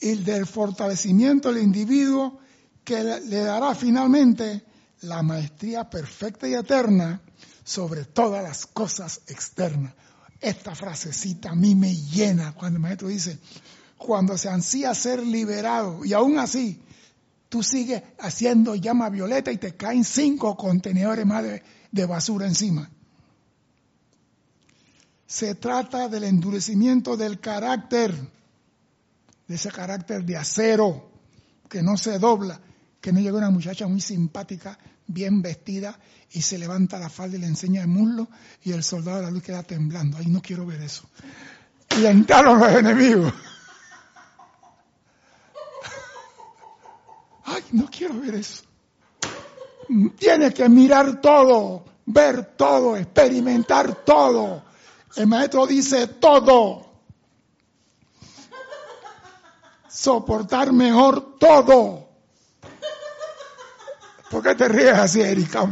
y 0.00 0.14
del 0.14 0.46
fortalecimiento 0.46 1.52
del 1.52 1.62
individuo 1.62 2.40
que 2.84 3.02
le 3.02 3.40
dará 3.40 3.74
finalmente 3.74 4.64
la 5.02 5.22
maestría 5.22 5.90
perfecta 5.90 6.48
y 6.48 6.54
eterna 6.54 7.20
sobre 7.64 8.06
todas 8.06 8.42
las 8.42 8.66
cosas 8.66 9.20
externas. 9.26 9.92
Esta 10.40 10.74
frasecita 10.74 11.50
a 11.50 11.54
mí 11.54 11.74
me 11.74 11.94
llena 11.94 12.52
cuando 12.52 12.76
el 12.76 12.82
maestro 12.82 13.08
dice, 13.08 13.38
cuando 13.96 14.38
se 14.38 14.48
ansía 14.48 14.94
ser 14.94 15.20
liberado 15.24 16.04
y 16.04 16.12
aún 16.12 16.38
así 16.38 16.80
tú 17.48 17.62
sigues 17.62 18.02
haciendo 18.20 18.74
llama 18.76 19.10
violeta 19.10 19.50
y 19.50 19.58
te 19.58 19.74
caen 19.74 20.04
cinco 20.04 20.56
contenedores 20.56 21.26
más 21.26 21.44
de, 21.90 22.06
basura 22.06 22.46
encima. 22.46 22.88
Se 25.26 25.56
trata 25.56 26.08
del 26.08 26.24
endurecimiento 26.24 27.16
del 27.16 27.40
carácter, 27.40 28.14
de 29.46 29.54
ese 29.54 29.70
carácter 29.70 30.24
de 30.24 30.36
acero 30.36 31.10
que 31.68 31.82
no 31.82 31.96
se 31.96 32.18
dobla, 32.18 32.60
que 33.00 33.12
no 33.12 33.20
llega 33.20 33.36
una 33.36 33.50
muchacha 33.50 33.86
muy 33.88 34.00
simpática, 34.00 34.78
bien 35.08 35.42
vestida, 35.42 35.98
y 36.30 36.42
se 36.42 36.58
levanta 36.58 36.98
la 36.98 37.08
falda 37.08 37.36
y 37.36 37.40
le 37.40 37.46
enseña 37.46 37.80
el 37.80 37.88
muslo, 37.88 38.28
y 38.62 38.72
el 38.72 38.84
soldado 38.84 39.16
de 39.16 39.22
la 39.24 39.30
luz 39.30 39.42
queda 39.42 39.64
temblando. 39.64 40.18
Ay, 40.18 40.26
no 40.26 40.40
quiero 40.40 40.64
ver 40.64 40.82
eso. 40.82 41.08
Y 41.98 42.06
entraron 42.06 42.60
los 42.60 42.70
enemigos. 42.70 43.32
Ay, 47.44 47.64
no 47.72 47.88
quiero 47.90 48.20
ver 48.20 48.36
eso. 48.36 48.62
Tiene 50.18 50.52
que 50.52 50.68
mirar 50.68 51.20
todo, 51.20 51.84
ver 52.04 52.56
todo, 52.56 52.96
experimentar 52.96 54.04
todo. 54.04 54.62
El 55.16 55.26
maestro 55.26 55.66
dice 55.66 56.06
todo. 56.06 56.86
Soportar 59.88 60.72
mejor 60.72 61.38
todo. 61.38 62.06
¿Por 64.30 64.42
qué 64.42 64.54
te 64.54 64.68
ríes 64.68 64.94
así, 64.94 65.20
Erika? 65.20 65.66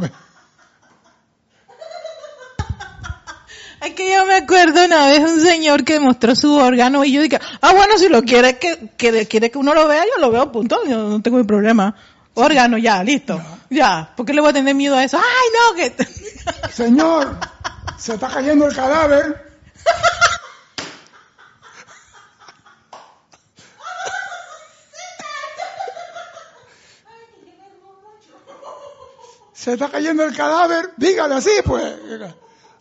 Es 3.81 3.93
que 3.93 4.11
yo 4.11 4.25
me 4.25 4.35
acuerdo 4.35 4.83
una 4.83 5.07
vez 5.07 5.19
un 5.19 5.39
señor 5.39 5.83
que 5.83 5.99
mostró 5.99 6.35
su 6.35 6.55
órgano 6.55 7.05
y 7.05 7.11
yo 7.11 7.21
dije, 7.21 7.39
ah, 7.61 7.73
bueno, 7.73 7.97
si 7.97 8.09
lo 8.09 8.23
quiere 8.23 8.57
que, 8.57 8.91
quiere 8.97 9.51
que 9.51 9.57
uno 9.57 9.73
lo 9.75 9.87
vea, 9.87 10.03
yo 10.03 10.19
lo 10.19 10.31
veo, 10.31 10.51
punto, 10.51 10.79
yo 10.87 11.07
no 11.07 11.21
tengo 11.21 11.43
problema. 11.45 11.95
Órgano, 12.33 12.77
ya, 12.77 13.03
listo. 13.03 13.39
Ya. 13.69 14.13
¿Por 14.15 14.25
qué 14.25 14.33
le 14.33 14.41
voy 14.41 14.49
a 14.49 14.53
tener 14.53 14.73
miedo 14.75 14.95
a 14.95 15.03
eso? 15.03 15.17
¡Ay, 15.17 15.49
no! 15.53 15.75
Que... 15.75 16.71
Señor, 16.71 17.37
se 17.97 18.15
está 18.15 18.27
cayendo 18.27 18.67
el 18.67 18.75
cadáver. 18.75 19.46
Se 29.67 29.73
está 29.73 29.89
cayendo 29.89 30.23
el 30.23 30.33
cadáver, 30.33 30.93
dígale 30.95 31.35
así, 31.35 31.51
pues. 31.65 31.93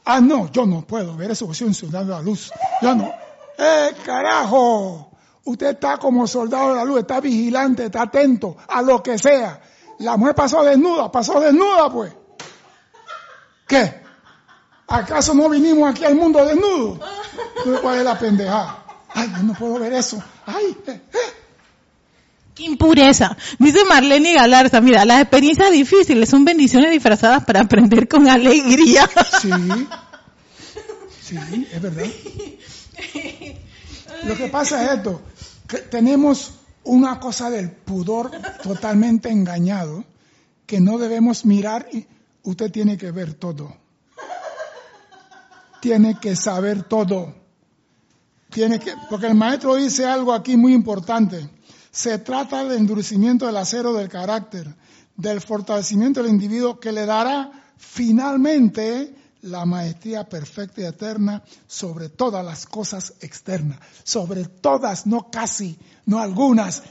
Ah, 0.05 0.20
no, 0.20 0.49
yo 0.53 0.64
no 0.66 0.87
puedo 0.87 1.16
ver 1.16 1.32
eso, 1.32 1.53
soy 1.53 1.66
un 1.66 1.74
soldado 1.74 2.05
de 2.05 2.11
la 2.12 2.22
luz. 2.22 2.53
Yo 2.80 2.95
no. 2.95 3.12
¡Eh, 3.59 3.91
carajo! 4.05 5.11
Usted 5.47 5.70
está 5.70 5.99
como 5.99 6.28
soldado 6.28 6.68
de 6.68 6.74
la 6.76 6.84
luz, 6.84 7.01
está 7.01 7.18
vigilante, 7.18 7.87
está 7.87 8.03
atento 8.03 8.57
a 8.68 8.82
lo 8.82 9.03
que 9.03 9.18
sea. 9.18 9.61
La 9.99 10.16
mujer 10.16 10.37
pasó 10.37 10.62
desnuda, 10.62 11.11
pasó 11.11 11.41
desnuda, 11.41 11.91
pues. 11.91 12.12
¿Qué? 13.66 14.03
¿Acaso 14.87 15.34
no 15.34 15.49
vinimos 15.49 15.91
aquí 15.91 16.05
al 16.05 16.14
mundo 16.14 16.47
desnudo? 16.47 17.01
¿Cuál 17.82 17.99
es 17.99 18.05
la 18.05 18.16
pendejada? 18.16 18.84
Ay, 19.12 19.28
yo 19.37 19.43
no 19.43 19.55
puedo 19.55 19.80
ver 19.80 19.93
eso. 19.93 20.22
Ay, 20.47 20.78
eh, 20.87 21.01
eh. 21.12 21.36
¡Qué 22.57 22.64
impureza! 22.64 23.36
Dice 23.59 23.84
Marlene 23.84 24.32
Galarza, 24.32 24.80
mira, 24.80 25.04
las 25.04 25.20
experiencias 25.20 25.70
difíciles 25.70 26.26
son 26.26 26.46
bendiciones 26.46 26.90
disfrazadas 26.90 27.44
para 27.44 27.61
aprender 27.61 28.09
con 28.09 28.26
alegría. 28.30 29.07
Sí, 29.42 29.50
sí, 31.20 31.68
es 31.70 31.82
verdad. 31.82 32.07
Lo 34.24 34.36
que 34.38 34.48
pasa 34.48 34.82
es 34.86 34.92
esto, 34.92 35.20
que 35.68 35.80
tenemos 35.80 36.54
una 36.84 37.20
cosa 37.20 37.50
del 37.50 37.70
pudor 37.70 38.30
totalmente 38.62 39.28
engañado, 39.28 40.07
que 40.64 40.80
no 40.80 40.96
debemos 40.96 41.44
mirar 41.44 41.86
y 41.92 42.07
usted 42.42 42.72
tiene 42.72 42.96
que 42.96 43.11
ver 43.11 43.34
todo. 43.34 43.76
Tiene 45.82 46.18
que 46.18 46.34
saber 46.34 46.84
todo. 46.84 47.34
Tiene 48.48 48.80
que, 48.80 48.94
porque 49.11 49.26
el 49.26 49.34
maestro 49.34 49.74
dice 49.74 50.07
algo 50.07 50.32
aquí 50.32 50.57
muy 50.57 50.72
importante 50.72 51.50
se 51.97 52.18
trata 52.18 52.62
del 52.62 52.76
endurecimiento 52.76 53.47
del 53.47 53.57
acero 53.57 53.94
del 53.94 54.11
carácter, 54.11 54.76
del 55.16 55.40
fortalecimiento 55.40 56.22
del 56.22 56.30
individuo 56.30 56.78
que 56.78 56.92
le 56.92 57.07
dará 57.07 57.51
finalmente 57.78 59.14
la 59.40 59.64
maestría 59.64 60.28
perfecta 60.28 60.82
y 60.82 60.84
eterna 60.84 61.42
sobre 61.66 62.11
todas 62.11 62.44
las 62.44 62.66
cosas 62.66 63.14
externas, 63.22 63.78
sobre 64.05 64.44
todas, 64.44 65.07
no 65.07 65.30
casi, 65.30 65.78
no 66.05 66.20
algunas, 66.20 66.82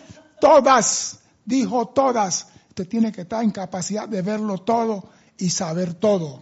todas, 0.41 1.19
dijo 1.45 1.89
todas. 1.89 2.47
Usted 2.69 2.87
tiene 2.87 3.11
que 3.11 3.21
estar 3.21 3.43
en 3.43 3.51
capacidad 3.51 4.09
de 4.09 4.23
verlo 4.23 4.57
todo 4.57 5.07
y 5.37 5.51
saber 5.51 5.93
todo. 5.93 6.41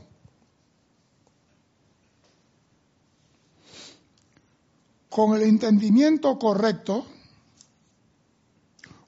Con 5.10 5.36
el 5.36 5.44
entendimiento 5.44 6.40
correcto, 6.40 7.06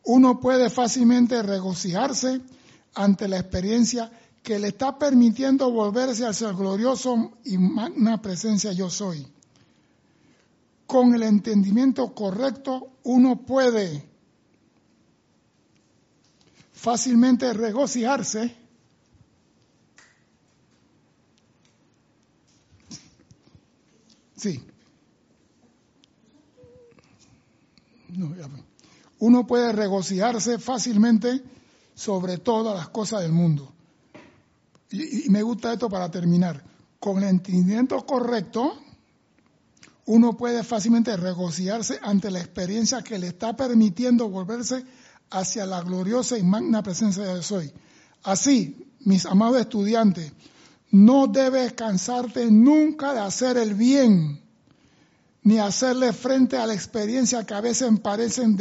uno 0.05 0.39
puede 0.39 0.69
fácilmente 0.69 1.41
regocijarse 1.41 2.41
ante 2.93 3.27
la 3.27 3.39
experiencia 3.39 4.11
que 4.43 4.59
le 4.59 4.69
está 4.69 4.97
permitiendo 4.97 5.71
volverse 5.71 6.25
hacia 6.25 6.49
el 6.49 6.55
glorioso 6.55 7.33
y 7.43 7.57
magna 7.57 8.21
presencia 8.21 8.71
yo 8.71 8.89
soy. 8.89 9.25
Con 10.85 11.15
el 11.15 11.23
entendimiento 11.23 12.13
correcto 12.13 12.91
uno 13.03 13.37
puede 13.37 14.07
fácilmente 16.73 17.51
regocijarse 17.53 18.65
Sí. 24.45 24.63
No, 28.09 28.35
ya 28.35 28.47
uno 29.25 29.47
puede 29.47 29.71
regocijarse 29.71 30.59
fácilmente 30.59 31.41
sobre 31.95 32.37
todas 32.37 32.77
las 32.77 32.89
cosas 32.89 33.23
del 33.23 33.31
mundo. 33.31 33.73
Y, 34.91 35.27
me 35.31 35.41
gusta 35.41 35.73
esto 35.73 35.89
para 35.89 36.11
terminar. 36.11 36.63
Con 36.99 37.17
el 37.23 37.29
entendimiento 37.29 38.05
correcto, 38.05 38.77
uno 40.05 40.37
puede 40.37 40.63
fácilmente 40.63 41.17
regocijarse 41.17 41.97
ante 42.03 42.29
la 42.29 42.39
experiencia 42.39 43.01
que 43.01 43.17
le 43.17 43.29
está 43.29 43.55
permitiendo 43.55 44.29
volverse 44.29 44.85
hacia 45.31 45.65
la 45.65 45.81
gloriosa 45.81 46.37
y 46.37 46.43
magna 46.43 46.83
presencia 46.83 47.23
de 47.23 47.41
hoy. 47.55 47.73
Así, 48.21 48.93
mis 48.99 49.25
amados 49.25 49.59
estudiantes, 49.59 50.33
No 50.91 51.25
debes 51.25 51.73
cansarte 51.73 52.51
nunca 52.51 53.13
de 53.15 53.21
hacer 53.21 53.57
el 53.57 53.73
bien, 53.73 54.44
ni 55.45 55.59
hacerle 55.59 56.11
frente 56.11 56.57
a 56.57 56.65
la 56.65 56.73
experiencia 56.73 57.45
que 57.45 57.53
a 57.53 57.61
veces 57.61 57.87
parecen 57.99 58.57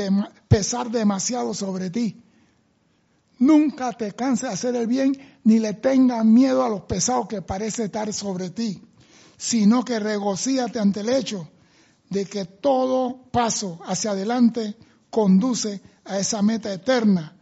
pesar 0.48 0.90
demasiado 0.90 1.54
sobre 1.54 1.88
ti. 1.88 2.22
Nunca 3.38 3.92
te 3.94 4.12
canses 4.12 4.48
de 4.48 4.54
hacer 4.54 4.76
el 4.76 4.86
bien, 4.86 5.16
ni 5.44 5.60
le 5.60 5.72
tengas 5.72 6.26
miedo 6.26 6.62
a 6.62 6.68
los 6.68 6.82
pesados 6.82 7.26
que 7.26 7.40
parece 7.40 7.84
estar 7.84 8.12
sobre 8.12 8.50
ti, 8.50 8.82
sino 9.38 9.82
que 9.82 9.98
regocíate 9.98 10.78
ante 10.78 11.00
el 11.00 11.08
hecho 11.08 11.48
de 12.10 12.26
que 12.26 12.44
todo 12.44 13.30
paso 13.32 13.80
hacia 13.86 14.10
adelante 14.10 14.76
conduce 15.08 15.80
a 16.04 16.18
esa 16.18 16.42
meta 16.42 16.70
eterna 16.70 17.34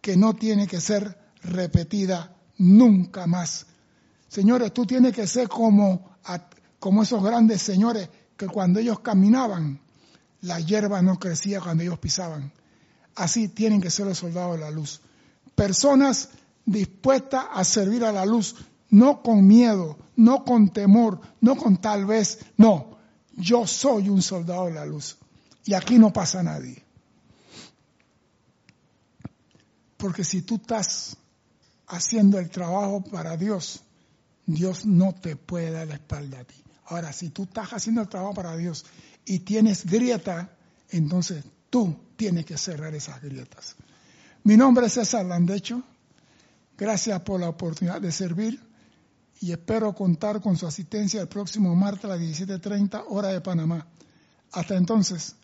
que 0.00 0.16
no 0.16 0.34
tiene 0.34 0.66
que 0.66 0.80
ser 0.80 1.16
repetida 1.42 2.36
nunca 2.58 3.28
más. 3.28 3.66
Señores, 4.26 4.74
tú 4.74 4.84
tienes 4.84 5.14
que 5.14 5.28
ser 5.28 5.48
como, 5.48 6.16
como 6.80 7.04
esos 7.04 7.22
grandes 7.22 7.62
señores 7.62 8.08
que 8.40 8.46
cuando 8.46 8.80
ellos 8.80 9.00
caminaban, 9.00 9.78
la 10.40 10.58
hierba 10.60 11.02
no 11.02 11.18
crecía 11.18 11.60
cuando 11.60 11.82
ellos 11.82 11.98
pisaban. 11.98 12.50
Así 13.14 13.48
tienen 13.48 13.82
que 13.82 13.90
ser 13.90 14.06
los 14.06 14.16
soldados 14.16 14.54
de 14.54 14.62
la 14.62 14.70
luz. 14.70 15.02
Personas 15.54 16.30
dispuestas 16.64 17.44
a 17.52 17.62
servir 17.64 18.02
a 18.02 18.12
la 18.12 18.24
luz, 18.24 18.56
no 18.88 19.22
con 19.22 19.46
miedo, 19.46 19.98
no 20.16 20.42
con 20.42 20.70
temor, 20.70 21.20
no 21.42 21.54
con 21.54 21.82
tal 21.82 22.06
vez, 22.06 22.38
no. 22.56 22.96
Yo 23.36 23.66
soy 23.66 24.08
un 24.08 24.22
soldado 24.22 24.64
de 24.64 24.72
la 24.72 24.86
luz. 24.86 25.18
Y 25.66 25.74
aquí 25.74 25.98
no 25.98 26.10
pasa 26.10 26.42
nadie. 26.42 26.82
Porque 29.98 30.24
si 30.24 30.40
tú 30.40 30.54
estás 30.54 31.14
haciendo 31.88 32.38
el 32.38 32.48
trabajo 32.48 33.04
para 33.04 33.36
Dios, 33.36 33.82
Dios 34.46 34.86
no 34.86 35.14
te 35.14 35.36
puede 35.36 35.72
dar 35.72 35.88
la 35.88 35.94
espalda 35.96 36.40
a 36.40 36.44
ti. 36.44 36.54
Ahora, 36.90 37.12
si 37.12 37.30
tú 37.30 37.44
estás 37.44 37.72
haciendo 37.72 38.02
el 38.02 38.08
trabajo 38.08 38.34
para 38.34 38.56
Dios 38.56 38.84
y 39.24 39.38
tienes 39.38 39.86
grieta, 39.86 40.50
entonces 40.88 41.44
tú 41.70 41.96
tienes 42.16 42.44
que 42.44 42.58
cerrar 42.58 42.92
esas 42.96 43.22
grietas. 43.22 43.76
Mi 44.42 44.56
nombre 44.56 44.86
es 44.86 44.94
César 44.94 45.24
Landecho. 45.24 45.84
Gracias 46.76 47.20
por 47.20 47.38
la 47.38 47.48
oportunidad 47.48 48.00
de 48.00 48.10
servir 48.10 48.60
y 49.40 49.52
espero 49.52 49.94
contar 49.94 50.40
con 50.40 50.56
su 50.56 50.66
asistencia 50.66 51.20
el 51.20 51.28
próximo 51.28 51.76
martes 51.76 52.06
a 52.06 52.08
las 52.08 52.20
17.30 52.20 53.04
hora 53.08 53.28
de 53.28 53.40
Panamá. 53.40 53.86
Hasta 54.50 54.76
entonces, 54.76 55.36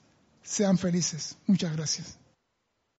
sean 0.42 0.76
felices. 0.78 1.36
Muchas 1.46 1.76
gracias. 1.76 2.18